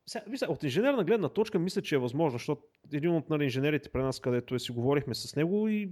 Сега, 0.08 0.24
от 0.48 0.64
инженерна 0.64 1.04
гледна 1.04 1.30
точка 1.30 1.60
мисля, 1.60 1.82
че 1.82 1.96
е 1.96 2.00
възможно, 2.00 2.38
защото 2.38 2.62
един 2.94 3.12
от 3.12 3.30
нали, 3.30 3.44
инженерите 3.44 3.90
при 3.90 4.02
нас, 4.02 4.20
където 4.20 4.56
е, 4.56 4.60
си 4.60 4.72
говорихме 4.72 5.16
с 5.16 5.36
него 5.36 5.68
и 5.68 5.90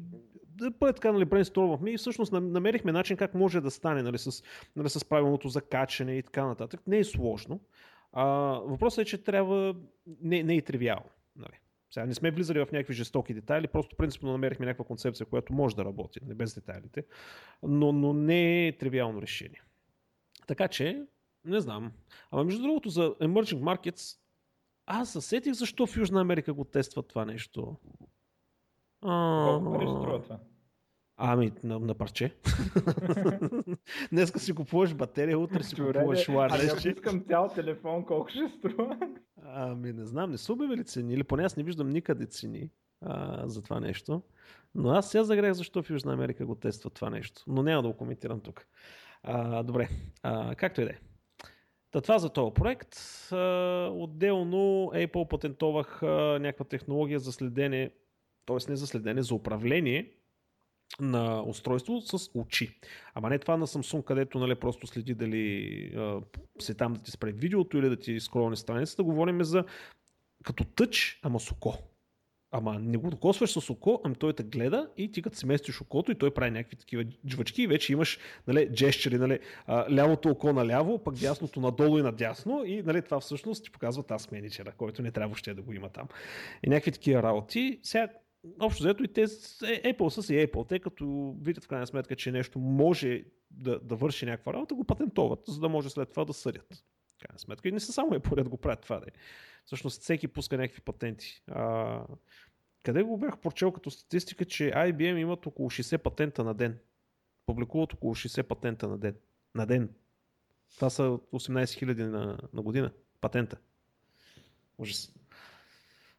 бъде 0.80 0.94
така, 0.94 1.12
нали, 1.12 1.26
брейнстормвахме 1.26 1.92
и 1.92 1.98
всъщност 1.98 2.32
нам- 2.32 2.52
намерихме 2.52 2.92
начин 2.92 3.18
как 3.18 3.34
може 3.34 3.62
да 3.62 3.72
стане 3.72 4.02
нали, 4.02 4.18
с, 4.18 4.44
нали, 4.76 4.90
с 4.90 5.06
правилното 5.06 5.50
закачане 5.50 6.18
и 6.18 6.24
така 6.24 6.46
нататък. 6.46 6.82
Не 6.88 6.98
е 6.98 7.04
сложно. 7.04 7.60
А, 8.12 8.26
въпросът 8.66 9.02
е, 9.02 9.06
че 9.06 9.24
трябва, 9.24 9.76
не, 10.22 10.44
не 10.44 10.56
е 10.56 10.62
тривиално. 10.62 11.10
Нали. 11.36 11.60
Сега 11.92 12.06
не 12.06 12.14
сме 12.14 12.32
влизали 12.32 12.60
в 12.60 12.72
някакви 12.72 12.94
жестоки 12.94 13.34
детайли, 13.34 13.68
просто 13.68 13.96
принципно 13.96 14.32
намерихме 14.32 14.66
някаква 14.66 14.86
концепция, 14.86 15.26
която 15.26 15.54
може 15.54 15.76
да 15.76 15.86
работи, 15.86 16.20
не 16.28 16.34
без 16.34 16.56
детайлите, 16.56 17.06
но, 17.64 17.92
но 17.92 18.14
не 18.14 18.68
е 18.68 18.78
тривиално 18.78 19.22
решение. 19.22 19.62
Така 20.48 20.68
че, 20.68 21.06
не 21.46 21.60
знам. 21.60 21.92
Ама 22.32 22.44
между 22.44 22.62
другото 22.62 22.90
за 22.90 23.10
Emerging 23.10 23.60
Markets, 23.60 24.18
аз 24.86 25.12
се 25.12 25.22
сетих 25.22 25.54
защо 25.54 25.88
в 25.88 25.98
Южна 25.98 26.22
Америка 26.22 26.54
го 26.54 26.64
тестват 26.64 27.08
това 27.08 27.26
нещо. 27.26 27.76
Колко 29.04 29.74
пари 29.74 29.88
струва 29.88 30.22
това? 30.22 30.40
Ами, 31.18 31.52
на, 31.64 31.80
на 31.80 31.94
парче. 31.94 32.36
Днеска 34.12 34.40
си 34.40 34.56
купуваш 34.56 34.94
батерия, 34.94 35.40
утре 35.40 35.64
си 35.64 35.76
купуваш 35.76 36.28
бе. 36.28 36.34
Ами 36.34 36.66
ако 36.66 36.80
wireless. 36.80 36.94
искам 36.94 37.24
цял 37.28 37.50
телефон, 37.56 38.06
колко 38.06 38.30
ще 38.30 38.50
струва? 38.58 38.98
Ами 39.44 39.94
не 39.94 40.06
знам, 40.06 40.32
не 40.32 40.38
са 40.38 40.54
обявили 40.54 40.84
цени, 40.84 41.14
или 41.14 41.24
поне 41.24 41.44
аз 41.44 41.58
не 41.58 41.64
виждам 41.64 41.90
никъде 41.90 42.26
цени 42.26 42.70
а, 43.02 43.48
за 43.48 43.62
това 43.62 43.80
нещо. 43.80 44.22
Но 44.76 44.90
аз 44.90 45.12
сега 45.12 45.24
загрех 45.24 45.54
защо 45.54 45.84
в 45.84 45.90
Южна 45.90 46.14
Америка 46.14 46.46
го 46.46 46.56
тества 46.56 46.90
това 46.90 47.10
нещо. 47.10 47.44
Но 47.48 47.64
няма 47.64 47.82
да 47.82 47.88
го 47.88 47.98
коментирам 47.98 48.40
тук. 48.40 48.68
А, 49.24 49.64
добре, 49.64 49.90
а, 50.24 50.56
както 50.56 50.82
и 50.82 50.86
да 50.86 50.92
е. 50.92 50.98
Та 51.92 52.02
това 52.02 52.20
за 52.20 52.30
този 52.30 52.54
проект. 52.54 52.96
А, 53.32 53.90
отделно 53.94 54.92
Apple 54.94 55.28
патентовах 55.28 56.04
а, 56.04 56.40
някаква 56.42 56.66
технология 56.66 57.20
за 57.20 57.32
следене, 57.32 57.92
т.е. 58.46 58.72
не 58.72 58.76
за 58.76 58.88
следене, 58.88 59.24
за 59.24 59.36
управление 59.36 60.12
на 61.00 61.44
устройство 61.44 62.02
с 62.02 62.30
очи. 62.36 62.80
Ама 63.14 63.30
не 63.30 63.40
това 63.40 63.58
на 63.58 63.68
Samsung, 63.68 64.04
където 64.04 64.40
нали, 64.40 64.56
просто 64.56 64.88
следи 64.88 65.14
дали 65.14 65.94
а, 65.96 66.22
се 66.60 66.74
там 66.74 66.94
да 66.94 67.02
ти 67.02 67.12
спре 67.12 67.32
видеото 67.32 67.78
или 67.78 67.90
да 67.90 67.96
ти 67.96 68.20
скролне 68.20 68.56
страницата. 68.56 69.04
Говорим 69.04 69.44
за 69.44 69.64
като 70.44 70.64
тъч, 70.64 71.20
ама 71.24 71.40
с 71.40 71.52
око. 71.52 71.78
Ама 72.56 72.80
не 72.80 72.98
го 72.98 73.10
докосваш 73.10 73.52
с 73.52 73.70
око, 73.70 74.02
ами 74.04 74.16
той 74.16 74.34
те 74.34 74.44
гледа 74.44 74.90
и 74.98 75.12
ти 75.12 75.22
като 75.22 75.38
се 75.38 75.46
местиш 75.46 75.82
окото 75.82 76.12
и 76.12 76.16
той 76.16 76.34
прави 76.34 76.52
някакви 76.52 76.76
такива 76.76 77.06
джвачки 77.28 77.64
и 77.64 77.68
вече 77.68 77.94
имаш 77.94 78.20
нали, 78.48 78.70
джещери, 78.74 79.18
нали, 79.18 79.40
лявото 79.70 80.30
око 80.30 80.54
наляво, 80.54 81.04
пък 81.04 81.16
дясното 81.16 81.60
надолу 81.60 82.00
и 82.00 82.02
надясно 82.02 82.64
и 82.66 82.82
нали, 82.82 83.02
това 83.02 83.20
всъщност 83.20 83.64
ти 83.64 83.72
показва 83.72 84.04
аз 84.10 84.32
менеджера, 84.32 84.72
който 84.72 85.02
не 85.02 85.12
трябва 85.12 85.28
въобще 85.28 85.54
да 85.54 85.62
го 85.62 85.74
има 85.74 85.90
там. 85.90 86.08
И 86.64 86.70
някакви 86.70 86.92
такива 86.92 87.24
работи. 87.24 87.80
Сега, 87.84 88.08
общо 88.60 88.84
взето 88.84 89.04
и 89.04 89.08
те, 89.08 89.28
Apple 89.28 90.10
са 90.10 90.24
си 90.24 90.34
Apple, 90.34 90.70
те 90.70 90.80
като 90.80 91.36
видят 91.42 91.64
в 91.64 91.68
крайна 91.68 91.88
сметка, 91.88 92.16
че 92.16 92.32
нещо 92.32 92.60
може 92.60 93.24
да, 93.52 93.80
да 93.80 93.96
върши 93.96 94.26
някаква 94.26 94.54
работа, 94.54 94.76
го 94.76 94.84
патентоват, 94.84 95.40
за 95.48 95.60
да 95.60 95.70
може 95.70 95.90
след 95.90 96.10
това 96.10 96.26
да 96.26 96.34
съдят. 96.34 96.86
В 97.08 97.18
крайна 97.28 97.40
сметка. 97.40 97.70
И 97.70 97.72
не 97.72 97.80
са 97.80 97.94
само 97.94 98.12
Apple 98.12 98.44
да 98.44 98.50
го 98.50 98.58
правят 98.58 98.82
това. 98.82 99.00
Да 99.00 99.06
е. 99.08 99.12
Всъщност 99.66 100.02
всеки 100.02 100.28
пуска 100.28 100.58
някакви 100.58 100.82
патенти. 100.82 101.44
А, 101.48 102.02
къде 102.84 103.04
го 103.04 103.18
бях 103.18 103.38
прочел 103.38 103.72
като 103.72 103.92
статистика, 103.92 104.46
че 104.46 104.72
IBM 104.72 105.18
имат 105.18 105.46
около 105.46 105.70
60 105.70 105.98
патента 105.98 106.44
на 106.44 106.54
ден. 106.54 106.80
Публикуват 107.46 107.94
около 107.94 108.16
60 108.16 108.44
патента 108.44 108.88
на 108.88 108.98
ден. 108.98 109.16
На 109.56 109.66
ден. 109.66 109.90
Това 110.76 110.90
са 110.90 111.04
18 111.04 111.64
000 111.64 112.04
на, 112.04 112.38
на 112.54 112.62
година. 112.62 112.92
Патента. 113.22 113.58
Ужас. 114.78 115.14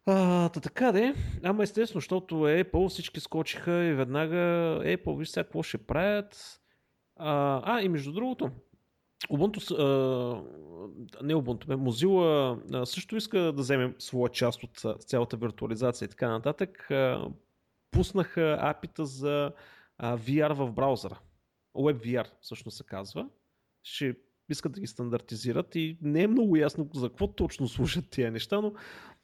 А, 0.07 0.49
та 0.49 0.61
така 0.61 0.93
де, 0.93 1.15
ама 1.43 1.63
естествено, 1.63 2.01
защото 2.01 2.35
Apple 2.35 2.89
всички 2.89 3.21
скочиха 3.21 3.85
и 3.85 3.95
веднага 3.95 4.37
Apple, 4.85 5.19
виж 5.19 5.29
сега 5.29 5.45
какво 5.45 5.63
ще 5.63 5.79
правят. 5.79 6.61
А, 7.17 7.63
а 7.65 7.83
и 7.83 7.89
между 7.89 8.13
другото, 8.13 8.51
Ubuntu, 9.31 9.79
а, 9.79 10.45
не 11.23 11.35
Ubuntu, 11.35 11.67
бе, 11.67 11.75
Mozilla 11.75 12.59
а, 12.73 12.87
също 12.87 13.17
иска 13.17 13.39
да 13.39 13.53
вземе 13.53 13.95
своя 13.99 14.33
част 14.33 14.63
от 14.63 15.03
цялата 15.03 15.37
виртуализация 15.37 16.07
и 16.07 16.09
така 16.09 16.29
нататък. 16.29 16.91
А, 16.91 17.29
пуснаха 17.91 18.59
апита 18.61 19.07
за 19.07 19.53
а, 19.99 20.19
VR 20.19 20.53
в 20.53 20.73
браузъра. 20.73 21.19
WebVR 21.75 22.27
всъщност 22.41 22.77
се 22.77 22.85
казва. 22.85 23.29
Ще 23.83 24.17
искат 24.49 24.73
да 24.73 24.81
ги 24.81 24.87
стандартизират 24.87 25.75
и 25.75 25.99
не 26.03 26.23
е 26.23 26.27
много 26.27 26.57
ясно 26.57 26.89
за 26.95 27.09
какво 27.09 27.27
точно 27.27 27.69
служат 27.69 28.11
тия 28.11 28.31
неща, 28.31 28.61
но 28.61 28.73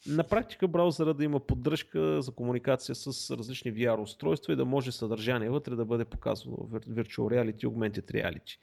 на 0.06 0.24
практика 0.24 0.68
браузъра 0.68 1.14
да 1.14 1.24
има 1.24 1.40
поддръжка 1.40 2.22
за 2.22 2.32
комуникация 2.32 2.94
с 2.94 3.36
различни 3.36 3.74
VR 3.74 4.02
устройства 4.02 4.52
и 4.52 4.56
да 4.56 4.64
може 4.64 4.92
съдържание 4.92 5.50
вътре 5.50 5.76
да 5.76 5.84
бъде 5.84 6.04
показано 6.04 6.56
в 6.56 6.80
Virtual 6.80 7.18
Reality, 7.18 7.66
Augmented 7.66 8.12
Reality. 8.12 8.58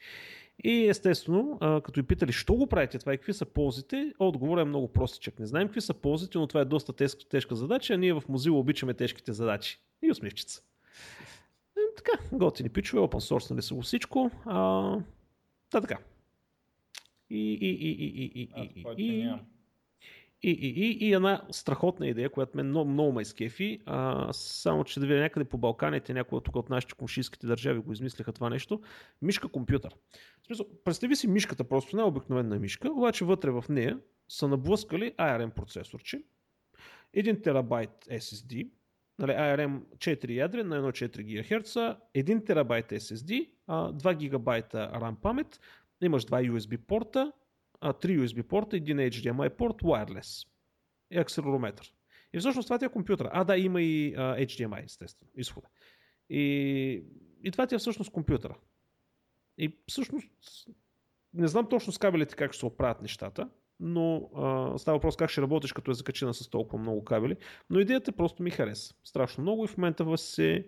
И 0.64 0.88
естествено, 0.88 1.58
като 1.84 1.99
и 1.99 2.03
питали, 2.03 2.32
що 2.32 2.55
го 2.55 2.68
правите 2.68 2.99
това 2.99 3.14
и 3.14 3.18
какви 3.18 3.34
са 3.34 3.45
ползите, 3.45 4.14
отговорът 4.20 4.62
е 4.62 4.70
много 4.70 4.93
простичък. 4.93 5.39
Не 5.39 5.45
знаем 5.45 5.68
какви 5.68 5.82
са 5.82 5.93
ползите, 5.93 6.38
но 6.38 6.47
това 6.47 6.62
е 6.62 6.66
доста 6.66 6.93
тежка, 7.30 7.55
задача, 7.55 7.93
а 7.93 7.97
ние 7.97 8.14
в 8.14 8.22
Mozilla 8.22 8.51
обичаме 8.51 8.93
тежките 8.93 9.34
задачи. 9.34 9.80
И 10.01 10.12
усмивчица. 10.12 10.62
Така, 11.97 12.12
готини 12.32 12.70
пичове, 12.70 13.01
open 13.01 13.34
source 13.34 13.51
нали 13.51 13.62
са 13.62 13.76
го 13.76 13.82
всичко. 13.82 14.32
А, 14.45 14.99
та 15.70 15.82
така. 15.82 15.97
И, 17.30 17.54
и, 17.54 17.70
и, 17.70 17.92
и, 17.92 18.26
и, 18.26 18.42
и, 18.42 18.50
Аз, 18.56 18.68
и, 18.98 19.04
и, 19.04 19.06
и, 19.06 19.36
и, 20.42 20.52
и, 20.52 20.70
и, 20.70 21.08
и 21.08 21.14
една 21.14 21.42
страхотна 21.52 22.08
идея, 22.08 22.30
която 22.30 22.58
мен 22.58 22.68
много, 22.68 22.92
много 22.92 23.12
ме 23.12 23.22
изкефи, 23.22 23.80
а, 23.86 24.34
само 24.34 24.84
че 24.84 25.00
да 25.00 25.08
видя 25.08 25.20
някъде 25.20 25.46
по 25.46 25.58
Балканите, 25.58 26.14
някои 26.14 26.42
тук 26.44 26.56
от 26.56 26.70
нашите 26.70 26.94
комшийските 26.94 27.48
държави 27.48 27.80
го 27.80 27.94
измислиха 27.94 28.34
това 28.34 28.50
нещо, 28.50 28.82
мишка 29.22 29.48
компютър. 29.48 29.96
Смисъл, 30.46 30.66
представи 30.86 31.16
си 31.16 31.28
мишката, 31.28 31.64
просто 31.64 31.96
не 31.96 32.04
обикновена 32.04 32.60
мишка, 32.60 32.92
обаче 32.92 33.26
вътре 33.26 33.52
в 33.52 33.66
нея 33.70 34.00
са 34.30 34.48
наблъскали 34.48 35.14
ARM 35.18 35.50
процесорче, 35.50 36.22
1 37.16 37.44
терабайт 37.44 38.06
SSD, 38.10 38.70
нали, 39.20 39.32
ARM 39.32 39.80
4 39.98 40.30
ядре 40.30 40.64
на 40.64 40.92
1,4 40.92 41.44
GHz, 41.44 41.98
1 42.16 42.46
терабайт 42.46 42.90
SSD, 42.90 43.50
2 43.68 44.18
гигабайта 44.18 44.92
RAM 44.96 45.16
памет, 45.16 45.60
имаш 46.02 46.26
два 46.26 46.41
USB 46.41 46.78
порта, 46.78 47.32
а, 47.82 47.93
3 47.93 48.20
USB 48.20 48.43
порта, 48.43 48.78
един 48.78 48.98
HDMI 48.98 49.50
порт, 49.50 49.82
wireless 49.82 50.48
и 51.12 51.18
акселерометър. 51.18 51.93
И 52.34 52.39
всъщност 52.39 52.66
това 52.66 52.80
ти 52.80 52.86
е 52.86 52.89
компютър. 52.89 53.30
А, 53.32 53.43
да, 53.43 53.58
има 53.58 53.82
и 53.82 54.14
а, 54.18 54.36
HDMI, 54.38 54.86
естествено, 54.86 55.32
изхода. 55.38 55.68
И, 56.30 57.04
и 57.43 57.52
това 57.52 57.68
ти 57.68 57.76
е 57.76 57.78
всъщност 57.78 58.12
компютъра. 58.12 58.56
И 59.58 59.78
всъщност 59.88 60.68
не 61.34 61.48
знам 61.48 61.70
точно 61.70 61.93
с 61.93 61.98
кабелите 61.98 62.36
как 62.36 62.52
ще 62.54 62.60
се 62.60 62.66
оправят 62.66 63.02
нещата, 63.02 63.50
но 63.80 64.30
а, 64.36 64.78
става 64.78 64.98
въпрос 64.98 65.16
как 65.16 65.30
ще 65.30 65.41
работиш 65.41 65.74
като 65.74 65.91
е 65.91 65.93
закачена 65.93 66.34
с 66.34 66.50
толкова 66.50 66.82
много 66.82 67.04
кабели. 67.04 67.36
Но 67.70 67.80
идеята 67.80 68.12
просто 68.12 68.43
ми 68.43 68.52
хареса. 68.52 68.95
Страшно 69.04 69.41
много 69.41 69.64
и 69.64 69.68
в 69.68 69.78
момента 69.78 70.18
се 70.18 70.68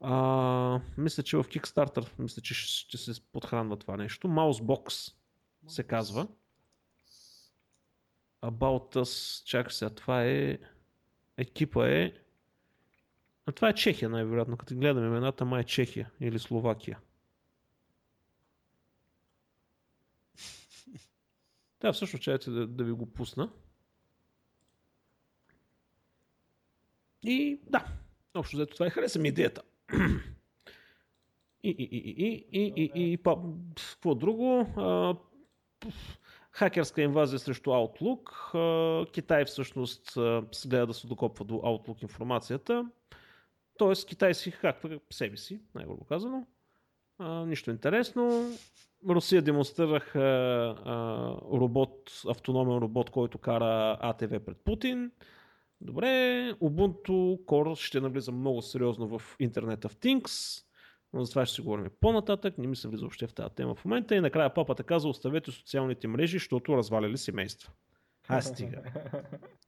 а, 0.00 0.80
мисля, 0.98 1.22
че 1.22 1.36
в 1.36 1.44
Kickstarter 1.44 2.18
мисля, 2.18 2.42
че 2.42 2.54
ще 2.54 2.98
се 2.98 3.20
подхранва 3.20 3.76
това 3.76 3.96
нещо. 3.96 4.28
Mousebox 4.28 5.14
се 5.66 5.82
казва. 5.82 6.28
About 8.42 8.96
Us, 8.96 9.44
чакай 9.44 9.72
сега, 9.72 9.90
това 9.90 10.24
е... 10.24 10.58
Екипа 11.36 11.88
е... 11.88 12.12
А 13.46 13.52
това 13.52 13.68
е 13.68 13.74
Чехия 13.74 14.08
най-вероятно, 14.08 14.56
като 14.56 14.76
гледаме 14.76 15.06
имената, 15.06 15.44
май 15.44 15.60
е 15.60 15.64
Чехия 15.64 16.10
или 16.20 16.38
Словакия. 16.38 16.98
Да, 21.80 21.92
всъщност 21.92 22.22
чайте 22.22 22.50
да, 22.50 22.66
да 22.66 22.84
ви 22.84 22.92
го 22.92 23.06
пусна. 23.06 23.52
И 27.22 27.60
да, 27.66 27.86
общо 28.34 28.56
взето 28.56 28.74
това 28.74 28.86
е 28.86 28.90
хареса 28.90 29.18
ми 29.18 29.28
идеята. 29.28 29.62
И, 31.62 31.70
и, 31.70 31.84
и, 31.84 31.98
и, 31.98 32.46
и, 32.52 32.72
и, 32.76 32.92
и, 32.94 33.12
и, 33.12 33.18
какво 33.76 34.14
друго? 34.14 34.66
Хакерска 36.52 37.02
инвазия 37.02 37.38
срещу 37.38 37.70
Outlook. 37.70 39.10
Китай 39.10 39.44
всъщност 39.44 40.12
гледа 40.66 40.86
да 40.86 40.94
се 40.94 41.06
докопва 41.06 41.44
до 41.44 41.54
Outlook 41.54 42.02
информацията. 42.02 42.90
Тоест 43.78 44.08
Китай 44.08 44.34
си 44.34 44.50
хаква 44.50 45.00
себе 45.10 45.36
си, 45.36 45.60
най-грубо 45.74 46.04
казано. 46.04 46.46
нищо 47.46 47.70
интересно. 47.70 48.52
Русия 49.08 49.42
демонстрираха 49.42 50.76
робот, 51.52 52.22
автономен 52.28 52.78
робот, 52.78 53.10
който 53.10 53.38
кара 53.38 53.98
АТВ 54.00 54.40
пред 54.40 54.56
Путин. 54.64 55.10
Добре, 55.80 56.06
Ubuntu 56.60 57.44
Core 57.44 57.74
ще 57.74 58.00
навлиза 58.00 58.32
много 58.32 58.62
сериозно 58.62 59.18
в 59.18 59.36
Internet 59.38 59.80
of 59.80 59.94
Things. 59.94 60.64
Но 61.12 61.24
за 61.24 61.30
това 61.30 61.46
ще 61.46 61.54
си 61.54 61.60
говорим 61.60 61.90
по-нататък. 62.00 62.58
Не 62.58 62.66
ми 62.66 62.76
се 62.76 62.88
влиза 62.88 63.00
въобще 63.00 63.26
в 63.26 63.34
тази 63.34 63.54
тема 63.54 63.74
в 63.74 63.84
момента. 63.84 64.14
И 64.14 64.20
накрая 64.20 64.54
папата 64.54 64.84
каза, 64.84 65.08
оставете 65.08 65.50
социалните 65.50 66.08
мрежи, 66.08 66.38
защото 66.38 66.76
разваляли 66.76 67.18
семейства. 67.18 67.72
А, 68.28 68.42
стига. 68.42 68.82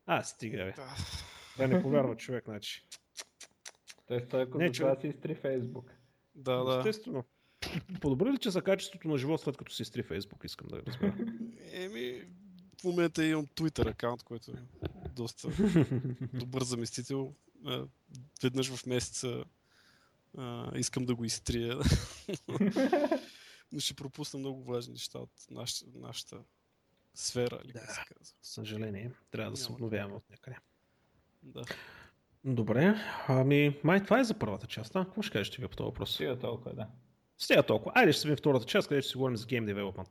А, 0.06 0.22
стига, 0.22 0.56
бе. 0.56 0.74
Да 1.58 1.68
не 1.68 1.82
повярва 1.82 2.16
човек, 2.16 2.44
значи. 2.44 2.86
Той 4.06 4.20
стои 4.20 4.42
ако 4.42 4.58
не, 4.58 4.72
това 4.72 4.96
си 5.00 5.08
изтри 5.08 5.34
Фейсбук. 5.34 5.92
Да, 6.34 6.64
да. 6.64 6.78
Естествено. 6.78 7.24
Подобри 8.00 8.32
ли 8.32 8.38
че 8.38 8.50
за 8.50 8.62
качеството 8.62 9.08
на 9.08 9.18
живот 9.18 9.40
след 9.40 9.56
като 9.56 9.72
си 9.72 9.82
изтри 9.82 10.02
Фейсбук, 10.02 10.44
искам 10.44 10.68
да 10.68 10.82
разбера. 10.86 11.14
Еми, 11.72 12.22
в 12.80 12.84
момента 12.84 13.24
имам 13.24 13.46
Twitter 13.46 13.90
акаунт, 13.90 14.22
който 14.22 14.52
доста 15.12 15.48
добър 16.32 16.62
заместител. 16.62 17.34
Веднъж 18.42 18.74
в 18.74 18.86
месеца 18.86 19.44
а, 20.38 20.78
искам 20.78 21.04
да 21.04 21.14
го 21.14 21.24
изтрия. 21.24 21.78
Но 23.72 23.80
ще 23.80 23.94
пропусна 23.94 24.38
много 24.38 24.64
важни 24.64 24.92
неща 24.92 25.18
от 25.18 25.30
нашата, 25.50 25.86
нашата 25.94 26.38
сфера, 27.14 27.60
или 27.64 27.72
да, 27.72 27.80
се 27.80 28.00
казва. 28.14 28.34
Съжаление, 28.42 29.12
трябва 29.30 29.50
да 29.50 29.56
се 29.56 29.72
обновяваме 29.72 30.14
от 30.14 30.30
някъде. 30.30 30.56
Да. 31.42 31.64
Добре, 32.44 32.94
ами 33.28 33.80
май 33.84 34.04
това 34.04 34.20
е 34.20 34.24
за 34.24 34.38
първата 34.38 34.66
част, 34.66 34.96
а? 34.96 35.04
Какво 35.04 35.22
ще 35.22 35.32
кажеш 35.32 35.50
ти 35.50 35.60
по 35.60 35.76
този 35.76 35.86
въпрос? 35.86 36.14
Стига 36.14 36.38
толкова, 36.38 36.74
да. 36.74 36.88
Стига 37.38 37.62
толкова. 37.62 37.92
Айде 37.94 38.12
ще 38.12 38.20
се 38.20 38.28
видим 38.28 38.36
втората 38.36 38.66
част, 38.66 38.88
където 38.88 39.04
ще 39.04 39.10
си 39.10 39.16
говорим 39.16 39.36
за 39.36 39.46
Game 39.46 39.74
Development. 39.74 40.08